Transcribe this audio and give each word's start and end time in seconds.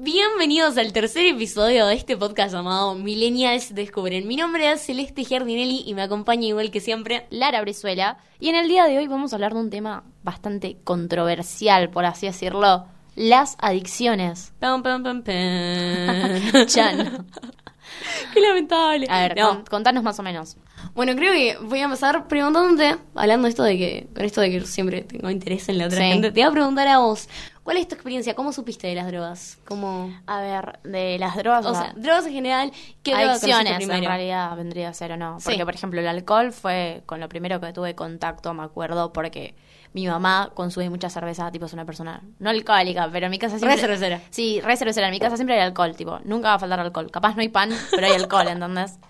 Bienvenidos 0.00 0.78
al 0.78 0.92
tercer 0.92 1.26
episodio 1.26 1.86
de 1.86 1.94
este 1.94 2.16
podcast 2.16 2.52
llamado 2.52 2.94
Millennials 2.94 3.74
Descubren. 3.74 4.28
Mi 4.28 4.36
nombre 4.36 4.70
es 4.70 4.82
Celeste 4.86 5.24
Giardinelli 5.24 5.82
y 5.86 5.94
me 5.94 6.02
acompaña 6.02 6.46
igual 6.46 6.70
que 6.70 6.80
siempre 6.80 7.26
Lara 7.30 7.60
Brizuela. 7.62 8.18
Y 8.38 8.48
en 8.48 8.54
el 8.54 8.68
día 8.68 8.84
de 8.84 8.96
hoy 8.98 9.08
vamos 9.08 9.32
a 9.32 9.36
hablar 9.36 9.54
de 9.54 9.60
un 9.60 9.70
tema 9.70 10.04
bastante 10.22 10.76
controversial, 10.84 11.90
por 11.90 12.04
así 12.04 12.26
decirlo, 12.26 12.86
las 13.16 13.56
adicciones. 13.60 14.52
Pam, 14.60 14.84
pam, 14.84 15.02
pam, 15.02 15.22
pam. 15.24 16.66
Chan. 16.66 17.26
Qué 18.34 18.40
lamentable. 18.40 19.06
A 19.10 19.22
ver, 19.22 19.36
No. 19.36 19.48
con- 19.48 19.64
contanos 19.64 20.04
más 20.04 20.18
o 20.20 20.22
menos. 20.22 20.56
Bueno, 20.98 21.14
creo 21.14 21.32
que 21.32 21.56
voy 21.64 21.78
a 21.78 21.84
empezar 21.84 22.26
preguntándote, 22.26 22.96
hablando 23.14 23.46
esto 23.46 23.62
de 23.62 23.78
que, 23.78 24.08
con 24.16 24.24
esto 24.24 24.40
de 24.40 24.50
que 24.50 24.60
siempre 24.62 25.02
tengo 25.02 25.30
interés 25.30 25.68
en 25.68 25.78
la 25.78 25.86
otra 25.86 25.98
Sí. 25.98 26.02
gente, 26.02 26.32
te 26.32 26.40
voy 26.40 26.48
a 26.48 26.50
preguntar 26.50 26.88
a 26.88 26.98
vos, 26.98 27.28
¿cuál 27.62 27.76
es 27.76 27.86
tu 27.86 27.94
experiencia? 27.94 28.34
¿Cómo 28.34 28.52
supiste 28.52 28.88
de 28.88 28.96
las 28.96 29.06
drogas? 29.06 29.58
¿Cómo... 29.64 30.12
A 30.26 30.40
ver, 30.40 30.80
de 30.82 31.16
las 31.20 31.36
drogas, 31.36 31.66
O 31.66 31.72
sea, 31.72 31.92
drogas 31.94 32.26
en 32.26 32.32
general, 32.32 32.72
¿qué 33.04 33.14
adicciones 33.14 33.80
en 33.80 34.04
realidad 34.04 34.56
vendría 34.56 34.88
a 34.88 34.92
ser 34.92 35.12
o 35.12 35.16
no. 35.16 35.38
Sí. 35.38 35.44
Porque, 35.50 35.64
por 35.64 35.76
ejemplo, 35.76 36.00
el 36.00 36.08
alcohol 36.08 36.50
fue 36.50 37.04
con 37.06 37.20
lo 37.20 37.28
primero 37.28 37.60
que 37.60 37.72
tuve 37.72 37.94
contacto, 37.94 38.52
me 38.52 38.64
acuerdo, 38.64 39.12
porque 39.12 39.54
mi 39.92 40.04
mamá 40.08 40.50
consume 40.52 40.90
mucha 40.90 41.10
cerveza, 41.10 41.48
tipo 41.52 41.66
es 41.66 41.72
una 41.72 41.84
persona 41.84 42.24
no 42.40 42.50
alcohólica, 42.50 43.08
pero 43.12 43.26
en 43.26 43.30
mi 43.30 43.38
casa 43.38 43.56
siempre... 43.58 43.76
Re 43.76 43.82
cervecera. 43.82 44.20
Sí, 44.30 44.60
re 44.62 44.76
cervecera. 44.76 45.06
En 45.06 45.12
mi 45.12 45.20
casa 45.20 45.36
siempre 45.36 45.54
hay 45.54 45.60
alcohol, 45.60 45.94
tipo, 45.94 46.18
nunca 46.24 46.48
va 46.48 46.54
a 46.54 46.58
faltar 46.58 46.80
alcohol. 46.80 47.08
Capaz 47.12 47.36
no 47.36 47.42
hay 47.42 47.50
pan, 47.50 47.70
pero 47.92 48.04
hay 48.04 48.14
alcohol, 48.14 48.48
¿entendés? 48.48 48.98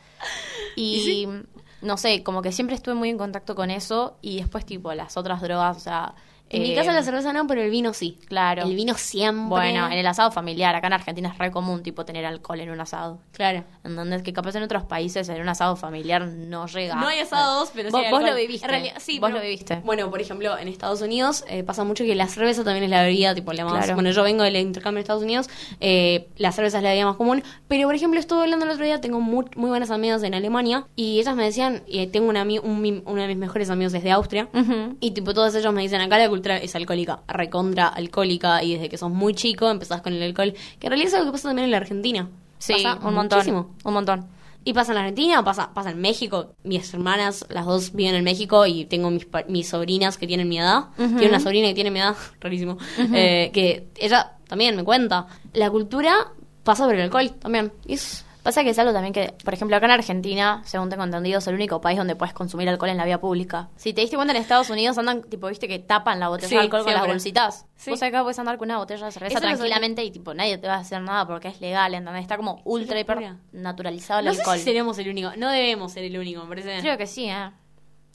Y, 0.80 1.26
no 1.82 1.96
sé, 1.96 2.22
como 2.22 2.42
que 2.42 2.52
siempre 2.52 2.76
estuve 2.76 2.94
muy 2.94 3.08
en 3.10 3.18
contacto 3.18 3.54
con 3.54 3.70
eso 3.70 4.16
y 4.22 4.38
después, 4.38 4.66
tipo, 4.66 4.92
las 4.94 5.16
otras 5.16 5.40
drogas, 5.40 5.76
o 5.76 5.80
sea... 5.80 6.14
En 6.50 6.62
mi 6.62 6.72
eh, 6.72 6.74
casa 6.74 6.92
la 6.92 7.02
cerveza 7.02 7.32
no, 7.32 7.46
pero 7.46 7.62
el 7.62 7.70
vino 7.70 7.92
sí. 7.92 8.18
Claro. 8.26 8.62
El 8.62 8.74
vino 8.74 8.94
siempre. 8.94 9.48
Bueno, 9.48 9.86
en 9.86 9.92
el 9.98 10.06
asado 10.06 10.30
familiar, 10.30 10.74
acá 10.74 10.86
en 10.86 10.94
Argentina 10.94 11.28
es 11.30 11.38
re 11.38 11.50
común, 11.50 11.82
tipo, 11.82 12.04
tener 12.04 12.24
alcohol 12.24 12.60
en 12.60 12.70
un 12.70 12.80
asado. 12.80 13.18
Claro. 13.32 13.64
¿Entendés? 13.84 14.22
Que 14.22 14.32
capaz 14.32 14.54
en 14.56 14.62
otros 14.62 14.84
países 14.84 15.28
en 15.28 15.40
un 15.42 15.48
asado 15.48 15.76
familiar 15.76 16.26
no 16.26 16.66
llega. 16.66 16.94
No 16.94 17.06
hay 17.06 17.20
asados, 17.20 17.70
pero 17.74 17.90
sí 17.90 17.92
Vos, 17.96 18.04
hay 18.04 18.10
vos 18.10 18.22
lo 18.22 18.34
viviste. 18.34 18.64
En 18.66 18.70
realidad, 18.70 18.94
sí, 18.98 19.18
vos 19.18 19.28
pero- 19.28 19.38
lo 19.38 19.44
viviste. 19.44 19.76
Bueno, 19.84 20.10
por 20.10 20.20
ejemplo, 20.20 20.56
en 20.58 20.68
Estados 20.68 21.02
Unidos 21.02 21.44
eh, 21.48 21.62
pasa 21.62 21.84
mucho 21.84 22.04
que 22.04 22.14
la 22.14 22.26
cerveza 22.28 22.64
también 22.64 22.84
es 22.84 22.90
la 22.90 23.02
bebida, 23.02 23.34
tipo, 23.34 23.52
la 23.52 23.64
más... 23.64 23.74
Claro. 23.84 23.94
Bueno, 23.94 24.10
yo 24.10 24.22
vengo 24.22 24.42
del 24.42 24.56
intercambio 24.56 24.98
de 24.98 25.02
Estados 25.02 25.22
Unidos, 25.22 25.50
eh, 25.80 26.28
la 26.36 26.52
cerveza 26.52 26.78
es 26.78 26.82
la 26.82 26.90
bebida 26.90 27.04
más 27.06 27.16
común, 27.16 27.42
pero, 27.68 27.86
por 27.86 27.94
ejemplo, 27.94 28.18
estuve 28.18 28.42
hablando 28.42 28.64
el 28.64 28.70
otro 28.70 28.84
día, 28.84 29.00
tengo 29.00 29.20
muy, 29.20 29.44
muy 29.56 29.68
buenas 29.70 29.90
amigas 29.90 30.22
en 30.22 30.34
Alemania, 30.34 30.86
y 30.96 31.20
ellas 31.20 31.36
me 31.36 31.44
decían, 31.44 31.82
eh, 31.88 32.06
tengo 32.06 32.28
una, 32.28 32.42
un, 32.44 33.02
uno 33.04 33.20
de 33.22 33.28
mis 33.28 33.36
mejores 33.36 33.68
amigos 33.70 33.92
desde 33.92 34.10
Austria, 34.10 34.48
y 35.00 35.10
tipo 35.10 35.34
todos 35.34 35.54
ellos 35.54 35.72
me 35.74 35.82
dicen, 35.82 36.00
acá 36.00 36.16
la 36.16 36.28
cultura 36.28 36.37
es 36.46 36.74
alcohólica, 36.74 37.20
recontra 37.28 37.88
alcohólica, 37.88 38.62
y 38.62 38.74
desde 38.74 38.88
que 38.88 38.96
sos 38.98 39.10
muy 39.10 39.34
chico 39.34 39.68
empezás 39.70 40.00
con 40.02 40.12
el 40.12 40.22
alcohol, 40.22 40.54
que 40.78 40.86
en 40.86 40.90
realidad 40.90 41.08
es 41.08 41.14
algo 41.14 41.26
que 41.26 41.32
pasa 41.32 41.48
también 41.48 41.66
en 41.66 41.70
la 41.72 41.76
Argentina. 41.78 42.28
Sí, 42.58 42.72
Pasa 42.74 42.98
un 43.06 43.14
montón. 43.14 43.66
Un 43.84 43.92
montón. 43.94 44.26
Y 44.64 44.72
pasa 44.72 44.90
en 44.92 44.96
la 44.96 45.00
Argentina, 45.02 45.42
pasa, 45.44 45.72
pasa 45.72 45.90
en 45.90 46.00
México. 46.00 46.52
Mis 46.64 46.92
hermanas, 46.92 47.46
las 47.48 47.64
dos 47.64 47.92
viven 47.92 48.14
en 48.16 48.24
México 48.24 48.66
y 48.66 48.84
tengo 48.84 49.10
mis, 49.10 49.26
mis 49.48 49.68
sobrinas 49.68 50.18
que 50.18 50.26
tienen 50.26 50.48
mi 50.48 50.58
edad. 50.58 50.86
Tiene 50.96 51.28
una 51.28 51.40
sobrina 51.40 51.68
que 51.68 51.74
tiene 51.74 51.90
mi 51.90 52.00
edad, 52.00 52.16
rarísimo. 52.40 52.76
eh, 52.98 53.50
que 53.54 53.86
ella 53.96 54.32
también 54.48 54.76
me 54.76 54.84
cuenta. 54.84 55.26
La 55.54 55.70
cultura 55.70 56.32
pasa 56.64 56.84
por 56.84 56.94
el 56.96 57.02
alcohol 57.02 57.30
también. 57.38 57.72
Es- 57.86 58.24
Pasa 58.48 58.64
que 58.64 58.70
es 58.70 58.78
algo 58.78 58.94
también 58.94 59.12
que, 59.12 59.34
por 59.44 59.52
ejemplo, 59.52 59.76
acá 59.76 59.84
en 59.84 59.92
Argentina, 59.92 60.62
según 60.64 60.88
tengo 60.88 61.04
entendido, 61.04 61.38
es 61.38 61.46
el 61.48 61.54
único 61.54 61.82
país 61.82 61.98
donde 61.98 62.16
puedes 62.16 62.32
consumir 62.32 62.66
alcohol 62.66 62.88
en 62.88 62.96
la 62.96 63.04
vía 63.04 63.20
pública. 63.20 63.68
Si 63.76 63.92
te 63.92 64.00
diste 64.00 64.16
cuenta, 64.16 64.32
en 64.32 64.40
Estados 64.40 64.70
Unidos 64.70 64.96
andan, 64.96 65.22
tipo, 65.24 65.48
viste 65.48 65.68
que 65.68 65.78
tapan 65.78 66.18
la 66.18 66.28
botella 66.28 66.48
Sí, 66.48 66.54
de 66.54 66.62
alcohol 66.62 66.82
con 66.82 66.94
las 66.94 67.06
bolsitas. 67.06 67.66
Sí. 67.76 67.90
Vos 67.90 68.02
acá 68.02 68.22
puedes 68.22 68.38
andar 68.38 68.56
con 68.56 68.68
una 68.68 68.78
botella 68.78 69.04
de 69.04 69.12
cerveza 69.12 69.34
Eso 69.38 69.40
tranquilamente 69.46 70.02
y, 70.02 70.10
tipo, 70.10 70.32
nadie 70.32 70.56
te 70.56 70.66
va 70.66 70.76
a 70.76 70.78
hacer 70.78 71.02
nada 71.02 71.26
porque 71.26 71.48
es 71.48 71.60
legal, 71.60 71.92
¿entendés? 71.92 72.22
Está 72.22 72.38
como 72.38 72.62
ultra 72.64 72.98
hiper 72.98 73.34
naturalizado 73.52 74.20
el 74.20 74.24
no 74.24 74.32
sé 74.32 74.40
alcohol. 74.40 74.56
si 74.56 74.64
seremos 74.64 74.98
el 74.98 75.10
único. 75.10 75.30
No 75.36 75.50
debemos 75.50 75.92
ser 75.92 76.04
el 76.04 76.18
único, 76.18 76.42
me 76.44 76.48
parece. 76.48 76.80
Creo 76.80 76.96
que 76.96 77.06
sí, 77.06 77.26
¿eh? 77.28 77.50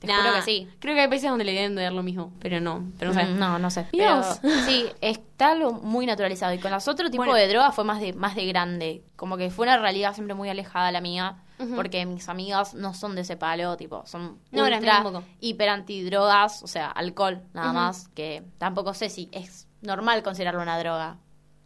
Te 0.04 0.12
Nah, 0.12 0.22
juro 0.22 0.34
que 0.36 0.42
sí. 0.42 0.68
Creo 0.78 0.94
que 0.94 1.00
hay 1.02 1.08
países 1.08 1.28
donde 1.30 1.44
le 1.44 1.52
deben 1.52 1.74
de 1.74 1.82
dar 1.82 1.92
lo 1.92 2.02
mismo, 2.02 2.32
pero 2.40 2.60
no. 2.60 2.84
Pero 2.98 3.12
no 3.12 3.20
sé. 3.20 3.26
Mm, 3.26 3.38
No, 3.38 3.58
no 3.58 3.70
sé. 3.70 3.86
Pero, 3.92 4.22
sí, 4.66 4.86
está 5.00 5.50
algo 5.52 5.72
muy 5.72 6.06
naturalizado. 6.06 6.52
Y 6.54 6.58
con 6.58 6.70
los 6.70 6.86
otros 6.88 7.10
tipos 7.10 7.26
Bueno. 7.26 7.38
de 7.40 7.48
drogas 7.48 7.74
fue 7.74 7.84
más 7.84 8.00
de, 8.00 8.12
más 8.12 8.34
de 8.34 8.46
grande. 8.46 9.04
Como 9.16 9.36
que 9.36 9.50
fue 9.50 9.66
una 9.66 9.78
realidad 9.78 10.14
siempre 10.14 10.34
muy 10.34 10.48
alejada 10.48 10.90
la 10.92 11.00
mía. 11.00 11.36
Porque 11.76 12.04
mis 12.04 12.28
amigas 12.28 12.74
no 12.74 12.94
son 12.94 13.14
de 13.14 13.20
ese 13.22 13.36
palo, 13.36 13.76
tipo, 13.76 14.04
son 14.06 14.38
No, 14.50 14.68
las 14.68 14.80
ultra 14.80 15.04
hiper 15.40 15.68
antidrogas, 15.68 16.62
o 16.62 16.66
sea, 16.66 16.88
alcohol, 16.90 17.42
nada 17.54 17.72
más. 17.72 18.08
Que 18.08 18.42
tampoco 18.58 18.92
sé 18.92 19.08
si 19.08 19.28
es 19.32 19.66
normal 19.80 20.22
considerarlo 20.22 20.60
una 20.60 20.78
droga. 20.78 21.16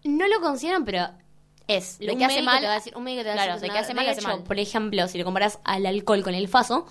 No 0.04 0.28
lo 0.28 0.40
consideran, 0.40 0.84
pero 0.84 1.08
Es, 1.68 1.98
un 2.00 2.18
que 2.18 2.24
hace 2.24 2.40
mal. 2.42 2.60
te 2.60 2.66
va 2.66 2.72
a 2.72 2.76
decir, 2.76 2.96
un 2.96 3.04
médico 3.04 3.22
te 3.22 3.28
va 3.28 3.32
a 3.34 3.36
Claro, 3.36 3.52
decir 3.52 3.68
de 3.68 3.72
que 3.74 3.78
hace 3.78 3.92
mal, 3.94 4.08
hace 4.08 4.22
mal. 4.22 4.42
Por 4.42 4.58
ejemplo, 4.58 5.06
si 5.06 5.18
lo 5.18 5.24
comparas 5.24 5.58
al 5.64 5.84
alcohol 5.84 6.22
con 6.22 6.34
el 6.34 6.48
faso, 6.48 6.86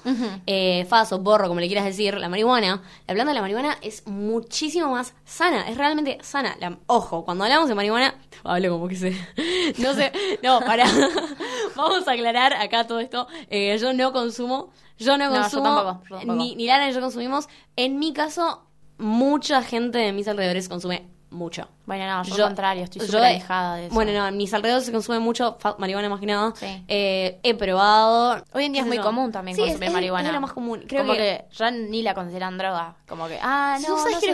eh, 0.45 0.85
faso, 0.87 1.23
porro, 1.23 1.47
como 1.47 1.59
le 1.59 1.65
quieras 1.67 1.83
decir, 1.85 2.15
la 2.19 2.29
marihuana, 2.29 2.83
la 3.07 3.13
planta 3.15 3.31
de 3.31 3.33
la 3.33 3.41
marihuana 3.41 3.77
es 3.81 4.05
muchísimo 4.05 4.91
más 4.91 5.15
sana, 5.25 5.67
es 5.67 5.77
realmente 5.77 6.19
sana. 6.21 6.55
La- 6.59 6.77
ojo, 6.85 7.25
cuando 7.25 7.43
hablamos 7.43 7.67
de 7.69 7.73
marihuana, 7.75 8.15
hablo 8.43 8.69
como 8.69 8.87
que 8.87 8.95
sé, 8.95 9.13
no 9.79 9.93
sé, 9.95 10.11
no, 10.43 10.59
para, 10.61 10.85
vamos 11.75 12.07
a 12.07 12.11
aclarar 12.11 12.53
acá 12.53 12.85
todo 12.85 12.99
esto, 12.99 13.27
Eh, 13.49 13.77
yo 13.79 13.93
no 13.93 14.13
consumo, 14.13 14.69
yo 14.99 15.17
no 15.17 15.25
No, 15.29 15.35
yo 15.35 15.41
consumo, 15.41 15.63
tampoco, 15.63 16.03
yo 16.09 16.15
tampoco. 16.17 16.33
Ni, 16.37 16.55
ni 16.55 16.67
Lara 16.67 16.85
ni 16.87 16.93
yo 16.93 17.01
consumimos, 17.01 17.47
en 17.75 17.97
mi 17.97 18.13
caso, 18.13 18.63
mucha 18.99 19.63
gente 19.63 19.97
de 19.97 20.13
mis 20.13 20.27
alrededores 20.27 20.69
consume 20.69 21.07
mucho. 21.29 21.67
Bueno, 21.85 22.05
no, 22.07 22.23
yo, 22.23 22.35
al 22.35 22.41
contrario, 22.49 22.83
estoy 22.83 23.01
súper 23.05 23.23
alejada 23.25 23.75
de 23.75 23.85
eso. 23.87 23.93
Bueno, 23.95 24.11
no, 24.13 24.27
en 24.27 24.37
mis 24.37 24.53
alrededores 24.53 24.85
se 24.85 24.91
consume 24.91 25.19
mucho 25.19 25.57
marihuana 25.77 26.07
más 26.09 26.19
que 26.19 26.25
nada. 26.25 26.53
Sí. 26.55 26.83
Eh, 26.87 27.39
he 27.43 27.53
probado. 27.53 28.43
Hoy 28.53 28.65
en 28.65 28.73
día 28.73 28.81
es 28.81 28.87
muy 28.87 28.97
yo. 28.97 29.03
común 29.03 29.31
también 29.31 29.55
Sí, 29.55 29.61
es- 29.63 29.67
consumir 29.67 29.89
es- 29.89 29.93
marihuana. 29.93 30.27
Es 30.29 30.33
lo 30.33 30.41
más 30.41 30.53
común. 30.53 30.83
Creo 30.87 31.01
como 31.03 31.13
que, 31.13 31.45
que, 31.49 31.55
ya 31.55 31.71
ni 31.71 32.01
la 32.01 32.13
consideran 32.13 32.57
droga. 32.57 32.95
Como 33.07 33.27
que, 33.27 33.39
ah, 33.41 33.77
no, 33.81 33.93
¿Vos 33.93 34.01
sabés 34.01 34.15
no 34.15 34.21
que 34.21 34.33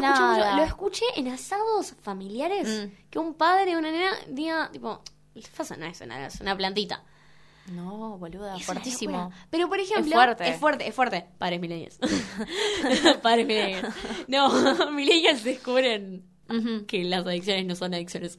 lo 0.57 0.63
escuché 0.63 1.05
en 1.15 1.27
asados 1.29 1.95
familiares. 2.01 2.67
Mm. 2.87 3.09
Que 3.09 3.19
un 3.19 3.33
padre 3.33 3.71
y 3.71 3.75
una 3.75 3.91
nena 3.91 4.11
diga, 4.27 4.69
tipo, 4.71 5.01
no 5.77 5.85
es 5.85 6.01
una, 6.01 6.27
es 6.27 6.41
una 6.41 6.55
plantita. 6.55 7.03
No, 7.67 8.17
boluda, 8.17 8.57
Es 8.57 8.65
fuertísimo. 8.65 9.31
Pero 9.49 9.69
por 9.69 9.79
ejemplo, 9.79 10.13
fuerte. 10.13 10.49
es 10.49 10.59
fuerte, 10.59 10.87
es 10.87 10.93
fuerte. 10.93 11.25
Padres 11.37 11.61
millennials. 11.61 11.97
Padres 13.21 13.47
millennials. 13.47 13.93
No, 14.27 14.49
millennials 14.91 15.43
descubren 15.43 16.25
Que 16.87 17.03
las 17.03 17.25
adicciones 17.25 17.65
no 17.65 17.75
son 17.75 17.93
adicciones. 17.93 18.37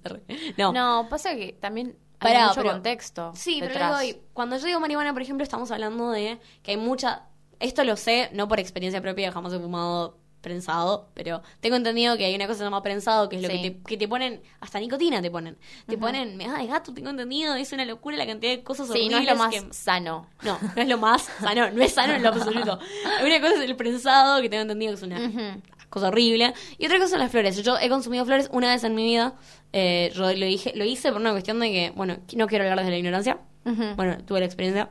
No. 0.57 0.73
No, 0.73 1.07
pasa 1.11 1.35
que 1.35 1.53
también 1.61 1.97
hay 2.21 2.33
Pará, 2.33 2.49
mucho 2.49 2.61
pero- 2.63 2.73
contexto. 2.73 3.33
Sí, 3.35 3.61
detrás. 3.61 3.93
pero 3.93 3.99
digo, 4.01 4.19
cuando 4.33 4.57
yo 4.57 4.67
digo 4.67 4.81
marihuana, 4.81 5.13
por 5.13 5.23
ejemplo, 5.23 5.43
estamos 5.43 5.71
hablando 5.71 6.11
de 6.11 6.39
que 6.63 6.73
hay 6.73 6.77
mucha... 6.77 7.27
Esto 7.61 7.85
lo 7.85 7.97
sé, 7.97 8.31
no 8.33 8.49
por 8.49 8.59
experiencia 8.61 9.01
propia, 9.01 9.31
jamás 9.33 9.53
he 9.53 9.59
fumado 9.59 10.19
prensado, 10.41 11.09
pero 11.15 11.41
tengo 11.61 11.77
entendido 11.77 12.19
que 12.19 12.27
hay 12.27 12.35
una 12.35 12.45
cosa 12.47 12.57
que 12.57 12.59
se 12.59 12.65
llama 12.65 12.83
prensado, 12.83 13.31
que 13.31 13.37
es 13.37 13.43
lo 13.43 13.49
Sí. 13.49 13.63
que, 13.63 13.71
te, 13.71 13.83
que 13.83 13.97
te 13.97 14.07
ponen, 14.07 14.43
hasta 14.61 14.79
nicotina 14.79 15.23
te 15.23 15.31
ponen. 15.31 15.57
Te 15.87 15.97
ponen, 15.97 16.37
me 16.37 16.47
da 16.47 16.59
de 16.59 16.67
gato, 16.67 16.93
tengo 16.93 17.09
entendido, 17.09 17.55
es 17.55 17.73
una 17.73 17.87
locura 17.87 18.19
la 18.19 18.27
cantidad 18.27 18.53
de 18.53 18.63
cosas 18.63 18.89
Sí, 18.93 19.09
no 19.09 19.17
es 19.17 19.25
lo 19.27 19.37
más 19.37 19.55
que- 19.55 19.73
sano. 19.73 20.27
No, 20.43 20.59
no 20.77 20.83
es 20.83 20.87
lo 20.89 20.99
más 20.99 21.23
sano, 21.41 21.71
no 21.71 21.83
es 21.83 21.95
sano 21.95 22.13
en 22.13 22.23
lo 22.23 22.29
absoluto. 22.29 22.79
Una 23.25 23.41
cosa 23.41 23.55
es 23.55 23.61
el 23.71 23.75
prensado, 23.77 24.43
que 24.43 24.51
tengo 24.51 24.61
entendido 24.63 24.93
que 24.93 24.97
es 24.97 25.03
una. 25.03 25.61
Cosa 25.95 26.09
horrible. 26.09 26.53
Y 26.79 26.87
otra 26.87 26.99
cosa 26.99 27.11
son 27.11 27.21
las 27.21 27.31
flores. 27.31 27.63
Yo 27.63 27.79
he 27.79 27.89
consumido 27.89 28.25
flores 28.27 28.49
una 28.53 28.69
vez 28.71 28.85
en 28.85 28.95
mi 28.95 29.05
vida. 29.05 29.35
Eh, 29.73 30.13
yo 30.15 30.23
lo, 30.23 30.29
dije, 30.47 30.73
lo 30.75 30.85
hice 30.85 31.11
por 31.11 31.21
una 31.21 31.31
cuestión 31.31 31.59
de 31.61 31.71
que, 31.71 31.93
bueno, 31.97 32.19
no 32.37 32.47
quiero 32.47 32.65
hablar 32.65 32.79
desde 32.79 32.91
la 32.91 32.99
ignorancia. 32.99 33.39
Bueno, 33.65 34.19
tuve 34.27 34.41
la 34.41 34.47
experiencia. 34.47 34.91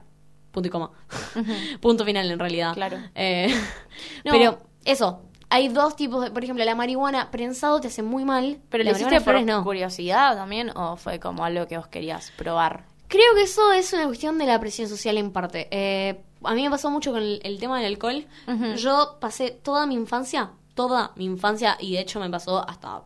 Punto 0.52 0.68
y 0.68 0.72
coma. 0.72 0.91
Punto 1.81 2.06
final, 2.06 2.30
en 2.31 2.40
realidad. 2.40 2.74
Claro. 2.74 2.97
Eh, 3.16 3.53
No. 4.25 4.31
Pero 4.31 4.58
eso. 4.86 5.22
Hay 5.50 5.68
dos 5.68 5.96
tipos 5.96 6.24
de, 6.24 6.31
por 6.31 6.44
ejemplo, 6.44 6.66
la 6.66 6.74
marihuana 6.74 7.30
prensado 7.30 7.80
te 7.80 7.88
hace 7.88 8.02
muy 8.02 8.25
mal, 8.25 8.59
¿Pero 8.70 8.84
la 8.84 8.90
lo 8.91 8.97
hiciste 8.97 9.22
por 9.22 9.40
no. 9.44 9.64
curiosidad 9.64 10.35
también 10.35 10.72
o 10.75 10.96
fue 10.97 11.20
como 11.20 11.46
algo 11.46 11.68
que 11.68 11.78
vos 11.78 11.85
querías 11.88 12.31
probar? 12.38 12.85
Creo 13.08 13.35
que 13.35 13.44
eso 13.44 13.72
es 13.72 13.94
una 13.94 14.08
cuestión 14.08 14.40
de 14.40 14.47
la 14.47 14.59
presión 14.59 14.90
social 14.90 15.16
en 15.20 15.32
parte. 15.32 15.67
Eh, 15.70 16.20
a 16.44 16.55
mí 16.55 16.64
me 16.64 16.72
pasó 16.72 16.90
mucho 16.90 17.11
con 17.11 17.22
el, 17.22 17.40
el 17.44 17.59
tema 17.59 17.78
del 17.79 17.85
alcohol. 17.85 18.26
Yo 18.78 19.17
pasé 19.22 19.52
toda 19.52 19.85
mi 19.85 19.94
infancia, 19.94 20.50
toda 20.73 21.11
mi 21.16 21.25
infancia, 21.25 21.78
y 21.79 21.93
de 21.93 22.02
hecho 22.02 22.20
me 22.20 22.29
pasó 22.29 22.67
hasta 22.67 23.03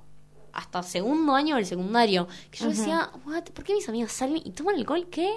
hasta 0.57 0.81
segundo 0.81 1.35
año 1.35 1.55
del 1.55 1.67
secundario, 1.67 2.27
que 2.49 2.57
yo 2.57 2.69
decía, 2.69 3.11
What, 3.27 3.43
¿por 3.53 3.63
qué 3.63 3.75
mis 3.75 3.87
amigas 3.87 4.11
salen 4.11 4.41
y 4.43 4.49
toman 4.51 4.75
alcohol? 4.75 5.07
¿Qué? 5.11 5.31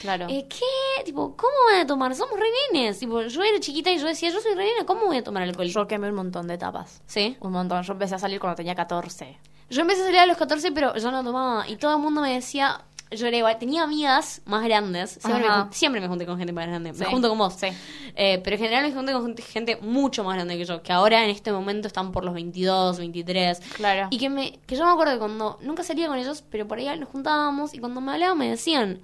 Claro. 0.00 0.26
Eh, 0.28 0.48
¿Qué? 0.48 1.04
Tipo, 1.04 1.36
¿cómo 1.36 1.52
voy 1.70 1.80
a 1.80 1.86
tomar? 1.86 2.12
Somos 2.16 2.36
re 2.36 2.46
nenes. 2.72 2.98
Tipo, 2.98 3.22
yo 3.22 3.42
era 3.44 3.60
chiquita 3.60 3.92
y 3.92 3.98
yo 3.98 4.06
decía, 4.06 4.30
yo 4.30 4.40
soy 4.40 4.54
re 4.54 4.64
nena, 4.64 4.84
¿cómo 4.84 5.06
voy 5.06 5.18
a 5.18 5.22
tomar 5.22 5.44
alcohol? 5.44 5.68
Yo 5.68 5.86
quemé 5.86 6.08
un 6.08 6.16
montón 6.16 6.48
de 6.48 6.54
etapas. 6.54 7.02
Sí. 7.06 7.36
Un 7.38 7.52
montón. 7.52 7.84
Yo 7.84 7.92
empecé 7.92 8.16
a 8.16 8.18
salir 8.18 8.40
cuando 8.40 8.56
tenía 8.56 8.74
14. 8.74 9.38
Yo 9.70 9.80
empecé 9.80 10.02
a 10.02 10.04
salir 10.06 10.18
a 10.18 10.26
los 10.26 10.36
14, 10.36 10.72
pero 10.72 10.96
yo 10.96 11.10
no 11.12 11.22
tomaba. 11.22 11.68
Y 11.68 11.76
todo 11.76 11.94
el 11.94 12.02
mundo 12.02 12.20
me 12.20 12.34
decía, 12.34 12.84
yo 13.10 13.26
era 13.26 13.36
igual, 13.36 13.58
tenía 13.58 13.82
amigas 13.82 14.42
más 14.44 14.64
grandes, 14.64 15.18
siempre, 15.20 15.48
me, 15.48 15.72
siempre 15.72 16.00
me 16.00 16.08
junté 16.08 16.26
con 16.26 16.38
gente 16.38 16.52
más 16.52 16.66
grande, 16.66 16.92
me 16.92 17.04
junto 17.04 17.28
con 17.28 17.38
vos. 17.38 17.54
Sí. 17.54 17.68
Eh, 18.16 18.40
pero 18.42 18.56
en 18.56 18.62
general 18.62 18.84
me 18.84 18.92
junté 18.92 19.12
con 19.12 19.36
gente, 19.36 19.76
mucho 19.76 20.24
más 20.24 20.34
grande 20.34 20.56
que 20.56 20.64
yo, 20.64 20.82
que 20.82 20.92
ahora 20.92 21.24
en 21.24 21.30
este 21.30 21.52
momento 21.52 21.86
están 21.86 22.12
por 22.12 22.24
los 22.24 22.34
22, 22.34 22.98
23. 22.98 23.60
Claro. 23.76 24.08
Y 24.10 24.18
que, 24.18 24.28
me, 24.30 24.58
que 24.66 24.76
yo 24.76 24.84
me 24.84 24.92
acuerdo 24.92 25.12
que 25.14 25.18
cuando 25.18 25.58
nunca 25.62 25.82
salía 25.82 26.08
con 26.08 26.18
ellos, 26.18 26.44
pero 26.50 26.66
por 26.66 26.78
ahí 26.78 26.98
nos 26.98 27.08
juntábamos 27.08 27.74
y 27.74 27.78
cuando 27.78 28.00
me 28.00 28.12
hablaban 28.12 28.38
me 28.38 28.48
decían, 28.48 29.00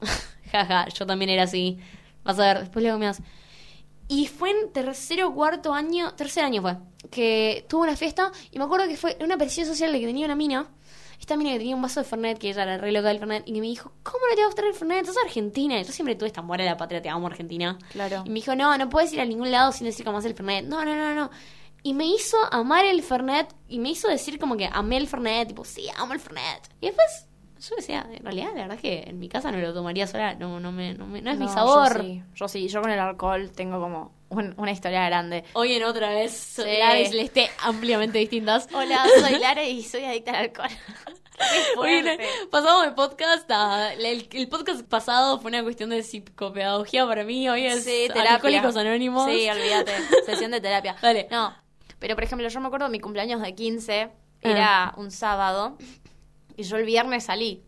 jaja, 0.52 0.88
yo 0.88 1.06
también 1.06 1.30
era 1.30 1.44
así. 1.44 1.78
Vas 2.24 2.38
a 2.38 2.46
ver, 2.46 2.60
después 2.60 2.82
le 2.82 2.90
hago 2.90 2.98
más. 2.98 3.22
Y 4.08 4.26
fue 4.26 4.50
en 4.50 4.72
tercero 4.72 5.28
o 5.28 5.34
cuarto 5.34 5.72
año, 5.72 6.14
tercer 6.14 6.44
año 6.44 6.60
fue, 6.62 6.76
que 7.12 7.64
tuve 7.68 7.82
una 7.82 7.96
fiesta 7.96 8.32
y 8.50 8.58
me 8.58 8.64
acuerdo 8.64 8.88
que 8.88 8.96
fue 8.96 9.16
una 9.20 9.36
presión 9.38 9.68
social 9.68 9.92
de 9.92 10.00
que 10.00 10.06
tenía 10.06 10.26
una 10.26 10.34
mina, 10.34 10.66
esta 11.20 11.36
mina 11.36 11.50
que 11.52 11.58
tenía 11.58 11.76
un 11.76 11.82
vaso 11.82 12.00
de 12.00 12.04
Fernet, 12.04 12.38
que 12.38 12.48
ella 12.48 12.62
era 12.64 12.78
re 12.78 12.90
loca 12.90 13.08
del 13.08 13.18
Fernet, 13.18 13.42
y 13.46 13.52
que 13.52 13.60
me 13.60 13.66
dijo, 13.66 13.92
¿cómo 14.02 14.18
no 14.28 14.34
te 14.34 14.40
va 14.40 14.44
a 14.46 14.48
gustar 14.48 14.64
el 14.64 14.74
Fernet? 14.74 15.06
Sos 15.06 15.16
argentina. 15.22 15.78
Y 15.78 15.84
yo 15.84 15.92
siempre 15.92 16.14
tuve 16.16 16.26
esta 16.28 16.42
muera 16.42 16.64
de 16.64 16.70
la 16.70 16.76
patria, 16.76 17.00
te 17.02 17.08
amo 17.08 17.26
Argentina. 17.26 17.78
Claro. 17.92 18.22
Y 18.24 18.30
me 18.30 18.36
dijo, 18.36 18.56
no, 18.56 18.76
no 18.78 18.88
puedes 18.88 19.12
ir 19.12 19.20
a 19.20 19.24
ningún 19.24 19.50
lado 19.50 19.70
sin 19.72 19.86
decir 19.86 20.04
cómo 20.04 20.18
es 20.18 20.24
el 20.24 20.34
Fernet. 20.34 20.64
No, 20.66 20.84
no, 20.84 20.96
no, 20.96 21.14
no. 21.14 21.30
Y 21.82 21.94
me 21.94 22.04
hizo 22.06 22.36
amar 22.52 22.84
el 22.84 23.02
Fernet 23.02 23.54
y 23.68 23.78
me 23.78 23.90
hizo 23.90 24.08
decir 24.08 24.38
como 24.38 24.56
que 24.56 24.68
amé 24.72 24.96
el 24.96 25.06
Fernet, 25.06 25.48
tipo, 25.48 25.64
sí, 25.64 25.86
amo 25.96 26.12
el 26.14 26.20
Fernet. 26.20 26.68
Y 26.80 26.86
después 26.86 27.26
yo 27.60 27.76
decía, 27.76 28.06
en 28.10 28.22
realidad, 28.24 28.48
la 28.54 28.62
verdad 28.62 28.76
es 28.76 28.82
que 28.82 29.04
en 29.06 29.18
mi 29.18 29.28
casa 29.28 29.52
no 29.52 29.58
lo 29.58 29.72
tomaría 29.74 30.06
sola, 30.06 30.34
no, 30.34 30.58
no, 30.60 30.72
me, 30.72 30.94
no, 30.94 31.06
me- 31.06 31.20
no 31.22 31.30
es 31.30 31.38
mi 31.38 31.46
sabor. 31.48 31.96
Yo 31.96 32.02
sí, 32.02 32.22
yo 32.34 32.48
sí, 32.48 32.68
yo 32.68 32.80
con 32.82 32.90
el 32.90 32.98
alcohol 32.98 33.50
tengo 33.54 33.78
como 33.80 34.12
un- 34.30 34.54
una 34.56 34.70
historia 34.72 35.04
grande. 35.06 35.44
Hoy 35.52 35.74
en 35.74 35.84
otra 35.84 36.08
vez, 36.10 36.32
Sí. 36.32 36.62
Lara 36.62 36.98
y 36.98 37.06
Celeste 37.06 37.50
ampliamente 37.62 38.18
distintas. 38.18 38.66
Hola, 38.72 39.04
soy 39.20 39.38
Lara 39.38 39.62
y 39.64 39.82
soy 39.82 40.04
adicta 40.04 40.30
al 40.30 40.36
alcohol. 40.46 40.68
Hoy 41.78 42.04
pasamos 42.50 42.84
de 42.84 42.90
podcast 42.92 43.50
a... 43.50 43.94
El, 43.94 44.28
el 44.30 44.48
podcast 44.48 44.82
pasado 44.82 45.38
fue 45.40 45.48
una 45.50 45.62
cuestión 45.62 45.88
de 45.88 46.02
psicopedagogía 46.02 47.06
para 47.06 47.24
mí, 47.24 47.48
hoy 47.48 47.64
es 47.64 47.82
Sí, 47.84 48.04
terapia. 48.08 48.34
Alcohólicos 48.34 48.76
Anónimos. 48.76 49.24
Sí, 49.30 49.48
olvídate. 49.48 49.92
Sesión 50.26 50.50
de 50.50 50.60
terapia. 50.60 50.96
Dale. 51.00 51.28
No, 51.30 51.54
pero 51.98 52.14
por 52.14 52.24
ejemplo, 52.24 52.46
yo 52.46 52.60
me 52.60 52.66
acuerdo 52.66 52.86
de 52.86 52.92
mi 52.92 53.00
cumpleaños 53.00 53.40
de 53.40 53.54
15, 53.54 54.10
era 54.42 54.92
un 54.98 55.10
sábado, 55.10 55.78
y 56.56 56.62
yo 56.64 56.76
el 56.76 56.84
viernes 56.84 57.24
salí. 57.24 57.62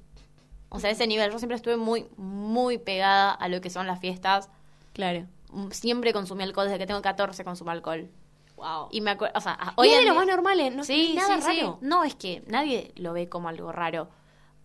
O 0.69 0.79
sea, 0.79 0.91
ese 0.91 1.07
nivel, 1.07 1.31
yo 1.33 1.39
siempre 1.39 1.57
estuve 1.57 1.77
muy, 1.79 2.07
muy 2.19 2.77
pegada 2.77 3.31
a 3.33 3.49
lo 3.49 3.63
que 3.63 3.71
son 3.71 3.87
las 3.87 4.01
fiestas. 4.01 4.51
Claro. 4.93 5.27
Siempre 5.71 6.13
consumí 6.13 6.43
alcohol, 6.43 6.67
desde 6.67 6.79
que 6.79 6.87
tengo 6.87 7.03
14 7.03 7.45
consumo 7.45 7.71
alcohol. 7.71 8.09
Wow. 8.57 8.89
Y 8.91 9.01
me 9.01 9.11
acuerdo, 9.11 9.37
o 9.37 9.41
sea, 9.41 9.59
Hoy 9.77 9.89
es 9.89 9.99
de 9.99 10.07
lo 10.07 10.15
más 10.15 10.27
normal, 10.27 10.61
¿eh? 10.61 10.71
No 10.71 10.85
sí, 10.85 11.11
es 11.11 11.15
nada 11.17 11.41
sí, 11.41 11.43
sí. 11.43 11.61
raro. 11.61 11.79
No, 11.81 12.05
es 12.05 12.15
que 12.15 12.43
nadie 12.47 12.93
lo 12.97 13.13
ve 13.13 13.29
como 13.29 13.49
algo 13.49 13.73
raro. 13.73 14.09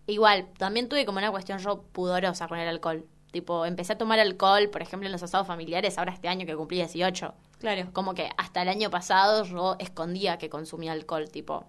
Igual, 0.06 0.48
también 0.56 0.88
tuve 0.88 1.04
como 1.04 1.18
una 1.18 1.30
cuestión 1.30 1.58
yo 1.58 1.82
pudorosa 1.82 2.48
con 2.48 2.58
el 2.58 2.68
alcohol. 2.68 3.04
Tipo, 3.30 3.66
empecé 3.66 3.92
a 3.92 3.98
tomar 3.98 4.18
alcohol, 4.18 4.70
por 4.70 4.80
ejemplo, 4.80 5.06
en 5.06 5.12
los 5.12 5.22
asados 5.22 5.46
familiares, 5.46 5.98
ahora 5.98 6.12
este 6.12 6.28
año 6.28 6.46
que 6.46 6.56
cumplí 6.56 6.78
18. 6.78 7.34
Claro. 7.58 7.90
Como 7.92 8.14
que 8.14 8.30
hasta 8.38 8.62
el 8.62 8.68
año 8.68 8.90
pasado 8.90 9.44
yo 9.44 9.76
escondía 9.78 10.38
que 10.38 10.48
consumía 10.48 10.92
alcohol, 10.92 11.28
tipo, 11.28 11.66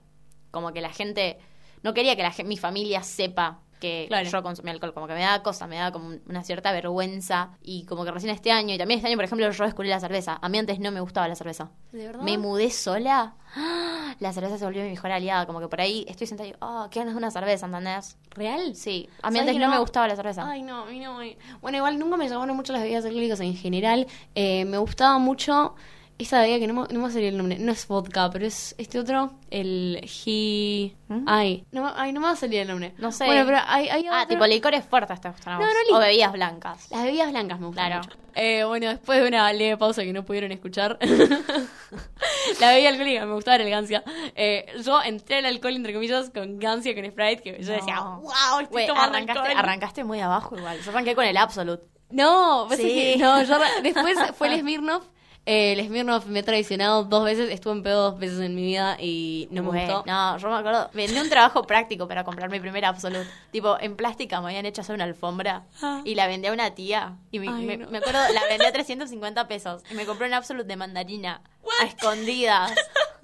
como 0.51 0.71
que 0.71 0.81
la 0.81 0.89
gente, 0.89 1.37
no 1.83 1.93
quería 1.93 2.15
que 2.15 2.23
la 2.23 2.33
mi 2.45 2.57
familia 2.57 3.03
sepa 3.03 3.59
que 3.79 4.05
Claro. 4.07 4.29
yo 4.29 4.43
consumía 4.43 4.73
alcohol, 4.73 4.93
como 4.93 5.07
que 5.07 5.13
me 5.13 5.21
da 5.21 5.41
cosa, 5.41 5.65
me 5.67 5.77
da 5.77 5.91
como 5.91 6.09
una 6.27 6.43
cierta 6.43 6.71
vergüenza 6.71 7.51
y 7.61 7.85
como 7.85 8.03
que 8.05 8.11
recién 8.11 8.33
este 8.33 8.51
año, 8.51 8.73
y 8.73 8.77
también 8.77 8.99
este 8.99 9.07
año, 9.07 9.15
por 9.17 9.25
ejemplo, 9.25 9.49
yo 9.49 9.63
descubrí 9.63 9.89
la 9.89 9.99
cerveza. 9.99 10.37
A 10.41 10.49
mí 10.49 10.57
antes 10.57 10.79
no 10.79 10.91
me 10.91 10.99
gustaba 10.99 11.27
la 11.27 11.35
cerveza. 11.35 11.69
¿De 11.91 12.05
verdad? 12.07 12.21
Me 12.21 12.37
mudé 12.37 12.69
sola, 12.71 13.35
¡ah! 13.55 14.13
la 14.19 14.33
cerveza 14.33 14.57
se 14.57 14.65
volvió 14.65 14.83
mi 14.83 14.89
mejor 14.89 15.11
aliada, 15.11 15.45
como 15.45 15.59
que 15.59 15.67
por 15.67 15.79
ahí 15.81 16.05
estoy 16.07 16.27
sentada 16.27 16.47
y 16.47 16.51
digo, 16.51 16.59
ah, 16.61 16.87
qué 16.91 16.99
ganas 16.99 17.13
de 17.13 17.17
una 17.19 17.31
cerveza, 17.31 17.65
¿entendés? 17.67 18.17
¿Real? 18.31 18.75
Sí, 18.75 19.09
a 19.21 19.29
mí 19.31 19.37
¿Sabes 19.37 19.49
antes 19.49 19.59
no, 19.61 19.67
no? 19.67 19.73
me 19.73 19.79
gustaba 19.79 20.07
la 20.07 20.15
cerveza. 20.15 20.49
Ay, 20.49 20.61
no, 20.61 20.83
a 20.83 20.85
mí 20.85 20.99
no. 20.99 21.19
Bueno, 21.61 21.77
igual 21.77 21.97
nunca 21.99 22.17
me 22.17 22.27
llamaron 22.27 22.55
mucho 22.55 22.73
las 22.73 22.81
bebidas 22.81 23.05
alcohólicas 23.05 23.39
en 23.39 23.55
general. 23.55 24.07
Eh, 24.35 24.65
me 24.65 24.77
gustaba 24.77 25.17
mucho 25.19 25.75
esa 26.19 26.41
bebida 26.41 26.59
que 26.59 26.67
no, 26.67 26.73
me- 26.73 26.87
no 26.87 26.93
me 26.93 26.99
va 26.99 27.07
a 27.07 27.11
salir 27.11 27.29
el 27.29 27.37
nombre. 27.37 27.57
No 27.57 27.71
es 27.71 27.87
vodka, 27.87 28.29
pero 28.29 28.45
es 28.45 28.75
este 28.77 28.99
otro. 28.99 29.31
El 29.49 29.99
he... 30.25 30.93
¿Mm? 31.07 31.23
Ay, 31.27 31.65
no, 31.71 31.91
ay, 31.95 32.11
no 32.13 32.19
me 32.19 32.27
va 32.27 32.33
a 32.33 32.35
salir 32.35 32.59
el 32.59 32.67
nombre. 32.67 32.93
No 32.99 33.11
sé. 33.11 33.25
Bueno, 33.25 33.43
pero 33.45 33.57
hay, 33.65 33.89
hay 33.89 34.05
ah, 34.11 34.23
otro- 34.23 34.35
tipo 34.35 34.45
licores 34.45 34.85
fuertes 34.85 35.19
te 35.21 35.29
gustan 35.29 35.59
No, 35.59 35.65
no, 35.65 35.97
O 35.97 35.99
bebidas 35.99 36.31
blancas. 36.31 36.91
Las 36.91 37.03
bebidas 37.03 37.31
blancas 37.31 37.59
me 37.59 37.65
gustan 37.67 37.87
Claro. 37.87 38.03
mucho. 38.03 38.17
Eh, 38.35 38.63
bueno, 38.63 38.87
después 38.89 39.21
de 39.21 39.27
una 39.27 39.51
leve 39.51 39.75
pausa 39.77 40.03
que 40.03 40.13
no 40.13 40.23
pudieron 40.23 40.51
escuchar, 40.51 40.97
la 42.59 42.71
bebida 42.71 42.89
alcohólica 42.89 43.25
me 43.25 43.33
gustaba 43.33 43.57
la 43.57 43.63
elegancia. 43.63 44.03
Eh, 44.35 44.65
yo 44.85 45.01
entré 45.01 45.37
al 45.37 45.45
alcohol, 45.45 45.75
entre 45.75 45.93
comillas, 45.93 46.29
con 46.29 46.59
Gancia, 46.59 46.93
con 46.95 47.05
Sprite, 47.05 47.41
que 47.41 47.63
yo 47.63 47.73
decía, 47.73 47.99
wow, 48.01 48.59
estoy 48.61 48.87
tomando 48.87 49.17
arrancaste, 49.17 49.39
alcohol". 49.41 49.57
arrancaste 49.57 50.03
muy 50.03 50.19
abajo 50.19 50.57
igual. 50.57 50.79
Yo 50.81 50.91
arranqué 50.91 51.15
con 51.15 51.25
el 51.25 51.37
Absolute. 51.37 51.83
No, 52.11 52.65
pasa 52.69 52.81
Sí. 52.81 52.87
que- 52.87 53.17
no, 53.17 53.43
yo 53.43 53.57
después 53.83 54.17
fue 54.35 54.53
el 54.53 54.59
Smirnoff. 54.61 55.05
Eh, 55.45 55.73
el 55.73 55.83
Smirnoff 55.87 56.27
me 56.27 56.39
ha 56.39 56.43
traicionado 56.43 57.05
dos 57.05 57.25
veces, 57.25 57.49
estuve 57.51 57.73
en 57.73 57.81
pedo 57.81 58.11
dos 58.11 58.19
veces 58.19 58.39
en 58.41 58.53
mi 58.53 58.61
vida 58.61 58.97
y 58.99 59.47
no 59.49 59.63
me 59.63 59.69
Güey, 59.69 59.85
gustó. 59.87 60.03
No, 60.05 60.37
yo 60.37 60.47
me 60.49 60.57
acuerdo. 60.57 60.89
Vendí 60.93 61.17
un 61.17 61.27
trabajo 61.29 61.63
práctico 61.63 62.07
para 62.07 62.23
comprar 62.23 62.51
mi 62.51 62.59
primer 62.59 62.85
Absolute. 62.85 63.27
Tipo, 63.51 63.77
en 63.79 63.95
plástica 63.95 64.39
me 64.41 64.47
habían 64.49 64.67
hecho 64.67 64.81
hacer 64.81 64.93
una 64.93 65.05
alfombra 65.05 65.63
Ah. 65.81 66.01
y 66.05 66.13
la 66.13 66.27
vendí 66.27 66.47
a 66.47 66.53
una 66.53 66.75
tía. 66.75 67.15
Y 67.31 67.39
me, 67.39 67.47
Ay, 67.47 67.65
me- 67.65 67.77
no. 67.77 67.89
me 67.89 67.97
acuerdo, 67.97 68.19
la 68.31 68.43
vendí 68.47 68.65
a 68.65 68.71
350 68.71 69.47
pesos. 69.47 69.81
Y 69.89 69.95
me 69.95 70.05
compré 70.05 70.27
un 70.27 70.33
Absolute 70.35 70.67
de 70.67 70.75
mandarina. 70.75 71.41
A 71.81 71.85
escondidas. 71.85 72.71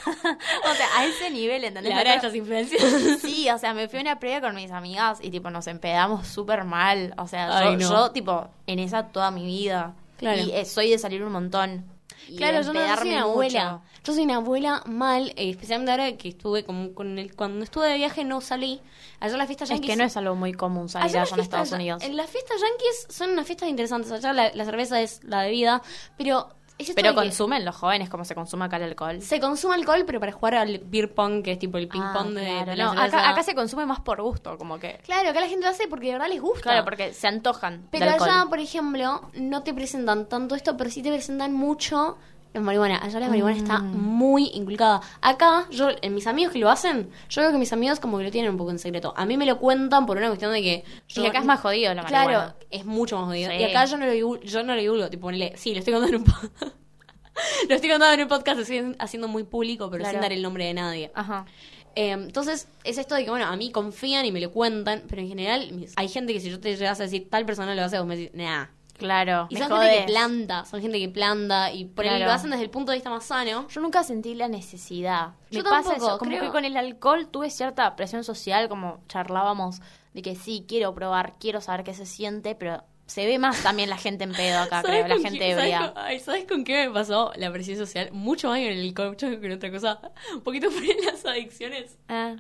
o 0.09 0.74
sea, 0.75 0.88
a 0.97 1.06
ese 1.06 1.30
nivel, 1.30 1.63
¿entendés? 1.63 1.94
La 1.94 2.00
acuerdo- 2.01 2.15
estas 2.15 2.36
influencias. 2.36 2.81
Sí, 3.21 3.50
o 3.50 3.57
sea, 3.57 3.74
me 3.74 3.88
fui 3.88 4.00
a 4.00 4.01
una 4.01 4.19
previa 4.19 4.42
con 4.42 4.56
mis 4.56 4.71
amigas 4.71 5.19
y 5.21 5.30
tipo 5.31 5.50
nos 5.50 5.68
empedamos 5.68 6.27
súper 6.27 6.63
mal. 6.65 7.13
O 7.18 7.27
sea, 7.27 7.57
Ay, 7.57 7.77
yo, 7.80 7.89
no. 7.89 8.07
yo, 8.07 8.12
tipo 8.12 8.50
en 8.68 8.80
esa 8.80 9.07
toda 9.07 9.31
mi 9.31 9.45
vida. 9.45 9.94
Claro. 10.18 10.42
Y 10.42 10.52
eh, 10.52 10.66
soy 10.66 10.90
de 10.90 10.98
salir 10.98 11.24
un 11.24 11.32
montón. 11.32 11.86
Y 12.28 12.38
Claro, 12.38 12.58
de 12.58 12.64
yo 12.64 12.74
no 12.74 12.80
soy 12.80 13.10
una 13.10 13.20
mucho. 13.22 13.32
abuela. 13.32 13.82
Yo 14.04 14.14
soy 14.14 14.24
una 14.24 14.36
abuela 14.38 14.84
mal, 14.88 15.30
eh, 15.36 15.50
especialmente 15.50 15.92
ahora 15.92 16.18
que 16.18 16.30
estuve 16.30 16.64
como 16.64 16.94
con 16.94 17.20
el, 17.20 17.36
cuando 17.36 17.64
estuve 17.64 17.88
de 17.90 17.98
viaje 17.98 18.24
no 18.24 18.42
salí. 18.42 18.82
Allá 19.20 19.38
las 19.38 19.48
fiestas 19.48 19.70
Es 19.70 19.76
yankees. 19.76 19.92
que 19.92 19.96
no 19.98 20.04
es 20.06 20.18
algo 20.18 20.36
muy 20.36 20.54
común 20.54 20.90
salir 20.90 21.06
allá 21.08 21.22
allá, 21.22 21.30
en 21.30 21.36
fiestas- 21.36 21.44
Estados 21.44 21.72
Unidos. 21.72 22.04
En 22.04 22.16
las 22.18 22.30
fiestas 22.30 22.60
yankees 22.62 23.08
son 23.10 23.32
unas 23.32 23.46
fiestas 23.46 23.70
interesantes. 23.70 24.12
Allá 24.12 24.34
la, 24.34 24.52
la 24.54 24.66
cerveza 24.66 25.02
es 25.02 25.24
la 25.24 25.44
bebida, 25.44 25.82
pero 26.18 26.50
Pero 26.77 27.10
que 27.10 27.16
consumen 27.16 27.63
los 27.63 27.75
jóvenes 27.75 28.10
como 28.10 28.25
se 28.25 28.36
consume 28.36 28.66
acá 28.66 28.77
el 28.77 28.83
alcohol. 28.83 29.22
se 29.22 29.39
consume 29.39 29.75
alcohol, 29.75 30.04
pero 30.06 30.19
para 30.19 30.31
jugar 30.33 30.56
al 30.56 30.80
beer 30.80 31.13
pong, 31.13 31.42
que 31.42 31.54
es 31.54 31.60
tipo 31.60 31.77
el 31.77 31.88
ping 31.88 32.01
Ah, 32.04 32.13
pong 32.13 32.33
de, 32.33 32.45
claro, 32.45 32.72
de 32.72 32.75
no, 32.77 32.92
acá, 32.92 33.30
acá 33.30 33.44
se 33.44 33.56
consume 33.56 33.86
más 33.86 34.01
por 34.01 34.22
gusto, 34.22 34.57
como 34.57 34.77
que. 34.77 35.00
Claro, 35.06 35.30
acá 35.30 35.39
la 35.39 35.48
gente 35.48 35.66
lo 35.66 35.72
hace 35.72 35.88
porque 35.88 36.07
de 36.07 36.13
verdad 36.13 36.27
les 36.27 36.42
gusta. 36.42 36.62
Claro, 36.63 36.83
porque 36.83 37.13
se 37.13 37.27
antojan. 37.27 37.88
Pero 37.92 38.06
de 38.06 38.12
allá, 38.12 38.45
por 38.50 38.60
ejemplo, 38.60 39.22
no 39.36 39.63
te 39.63 39.74
presentan 39.74 40.27
tanto 40.27 40.56
esto, 40.56 40.75
pero 40.75 40.89
sí 40.89 41.01
te 41.01 41.12
presentan 41.12 41.54
mucho 41.54 42.18
la 42.56 42.66
marihuana. 42.66 42.98
Allá 43.04 43.19
la 43.19 43.28
marihuana 43.30 43.56
está 43.57 43.80
Mm. 43.80 43.96
muy 43.98 44.48
inculcada. 44.54 45.02
Acá, 45.22 45.68
yo, 45.72 45.90
en 46.02 46.13
mis 46.16 46.25
amigos 46.28 46.52
que 46.54 46.60
lo 46.60 46.69
hacen, 46.69 47.10
yo 47.30 47.42
veo 47.42 47.52
que 47.52 47.57
mis 47.57 47.72
amigos 47.74 48.00
como 48.00 48.18
que 48.18 48.24
lo 48.24 48.31
tienen 48.31 48.52
un 48.52 48.57
poco 48.57 48.72
en 48.72 48.80
secreto. 48.80 49.13
A 49.16 49.25
mí 49.25 49.38
me 49.38 49.46
lo 49.46 49.60
cuentan 49.60 50.06
por 50.06 50.18
una 50.18 50.28
cuestión 50.28 50.52
de 50.52 50.62
que... 50.62 50.84
Y 51.16 51.25
acá 51.25 51.40
es 51.40 51.46
más 51.46 51.60
jodido 51.60 51.94
la 51.94 52.04
Claro, 52.06 52.26
marihuana. 52.26 52.56
es 52.71 52.85
mucho 52.85 53.18
más 53.18 53.26
jodido. 53.28 53.52
Sí. 53.52 53.57
Y 53.57 53.64
acá 53.64 53.85
yo 53.85 53.97
no 53.97 54.06
lo 54.06 54.12
divulgo, 54.12 54.44
yo 54.44 54.64
no 54.64 54.74
lo 54.76 54.81
divulgo, 54.81 55.09
tipo, 55.09 55.21
ponele, 55.28 55.54
sí, 55.57 55.74
lo 55.74 55.80
estoy 55.80 55.94
contando 55.94 56.18
en 56.18 56.24
un 56.24 56.28
podcast. 56.31 56.76
lo 57.69 57.76
estoy 57.76 57.90
contando 57.90 58.14
en 58.14 58.21
un 58.21 58.28
podcast, 58.28 58.56
lo 58.57 58.62
estoy 58.64 58.95
haciendo 59.00 59.28
muy 59.28 59.44
público, 59.44 59.90
pero 59.90 60.04
Claro. 60.04 60.16
sin 60.18 60.21
dar 60.21 60.31
el 60.33 60.42
nombre 60.42 60.66
de 60.66 60.74
nadie. 60.74 61.12
Ajá. 61.14 61.45
Eh, 61.97 62.12
entonces, 62.12 62.68
es 62.83 62.97
esto 62.97 63.16
de 63.16 63.24
que, 63.24 63.30
bueno, 63.30 63.45
a 63.45 63.56
mí 63.56 63.71
confían 63.71 64.26
y 64.26 64.31
me 64.31 64.42
lo 64.42 64.52
cuentan, 64.52 65.04
pero 65.07 65.21
en 65.21 65.28
general 65.30 65.88
hay 65.95 66.07
gente 66.09 66.33
que 66.33 66.40
si 66.42 66.50
yo 66.50 66.59
te 66.59 66.76
llegas 66.76 67.00
a 67.00 67.04
decir 67.04 67.30
tal 67.30 67.45
persona 67.45 67.74
lo 67.74 67.83
hace, 67.83 67.97
vos 68.00 68.07
me 68.07 68.18
decís, 68.18 68.31
nah. 68.33 68.66
Claro. 68.97 69.47
Y 69.49 69.56
me 69.56 69.59
son 69.68 69.81
gente 69.81 69.97
que 69.99 70.04
planta, 70.06 70.66
son 70.66 70.81
gente 70.81 70.99
que 70.99 71.09
planta 71.09 71.71
y 71.73 71.85
por 71.85 72.06
ahí 72.06 72.11
Claro. 72.11 72.25
lo 72.25 72.31
hacen 72.31 72.49
desde 72.52 72.64
el 72.64 72.69
punto 72.69 72.92
de 72.92 72.97
vista 72.97 73.09
más 73.09 73.25
sano. 73.25 73.68
Yo 73.68 73.81
nunca 73.81 74.04
sentí 74.04 74.35
la 74.35 74.47
necesidad. 74.47 75.33
Yo 75.52 75.64
Me 75.64 75.69
pasa 75.69 75.90
tampoco, 75.90 76.07
eso, 76.07 76.18
como 76.19 76.31
creo- 76.31 76.42
que 76.44 76.49
con 76.49 76.64
el 76.66 76.78
alcohol 76.78 77.28
tuve 77.28 77.49
cierta 77.49 77.95
presión 77.95 78.23
social, 78.23 78.69
como 78.69 78.99
charlábamos, 79.09 79.81
de 80.14 80.21
que 80.21 80.35
sí, 80.35 80.66
quiero 80.68 80.94
probar, 80.95 81.33
quiero 81.40 81.59
saber 81.61 81.83
qué 81.83 81.94
se 81.94 82.06
siente, 82.06 82.56
pero 82.56 82.83
se 83.06 83.25
ve 83.28 83.37
más 83.37 83.61
también 83.61 83.90
la 83.90 83.97
gente 83.97 84.23
en 84.23 84.31
pedo 84.31 84.59
acá, 84.59 84.81
¿Sabes 84.81 85.04
creo, 85.04 85.18
la 85.18 85.21
gente 85.30 85.40
¿sabes 85.52 85.57
ebria. 85.66 85.94
con, 85.94 86.04
ay, 86.04 86.19
¿sabes 86.21 86.45
con 86.45 86.64
qué 86.64 86.87
me 86.87 86.94
pasó 86.94 87.31
la 87.35 87.52
presión 87.52 87.78
social? 87.78 88.09
Mucho 88.14 88.47
más 88.47 88.57
que 88.59 88.71
en 88.71 88.80
el 88.80 88.94
coach 88.95 89.19
que 89.19 89.33
en 89.45 89.52
otra 89.52 89.69
cosa. 89.71 89.99
Un 90.33 90.42
poquito 90.42 90.69
por 90.71 90.81
en 90.81 91.06
las 91.06 91.23
adicciones. 91.25 91.97
Ah, 92.07 92.35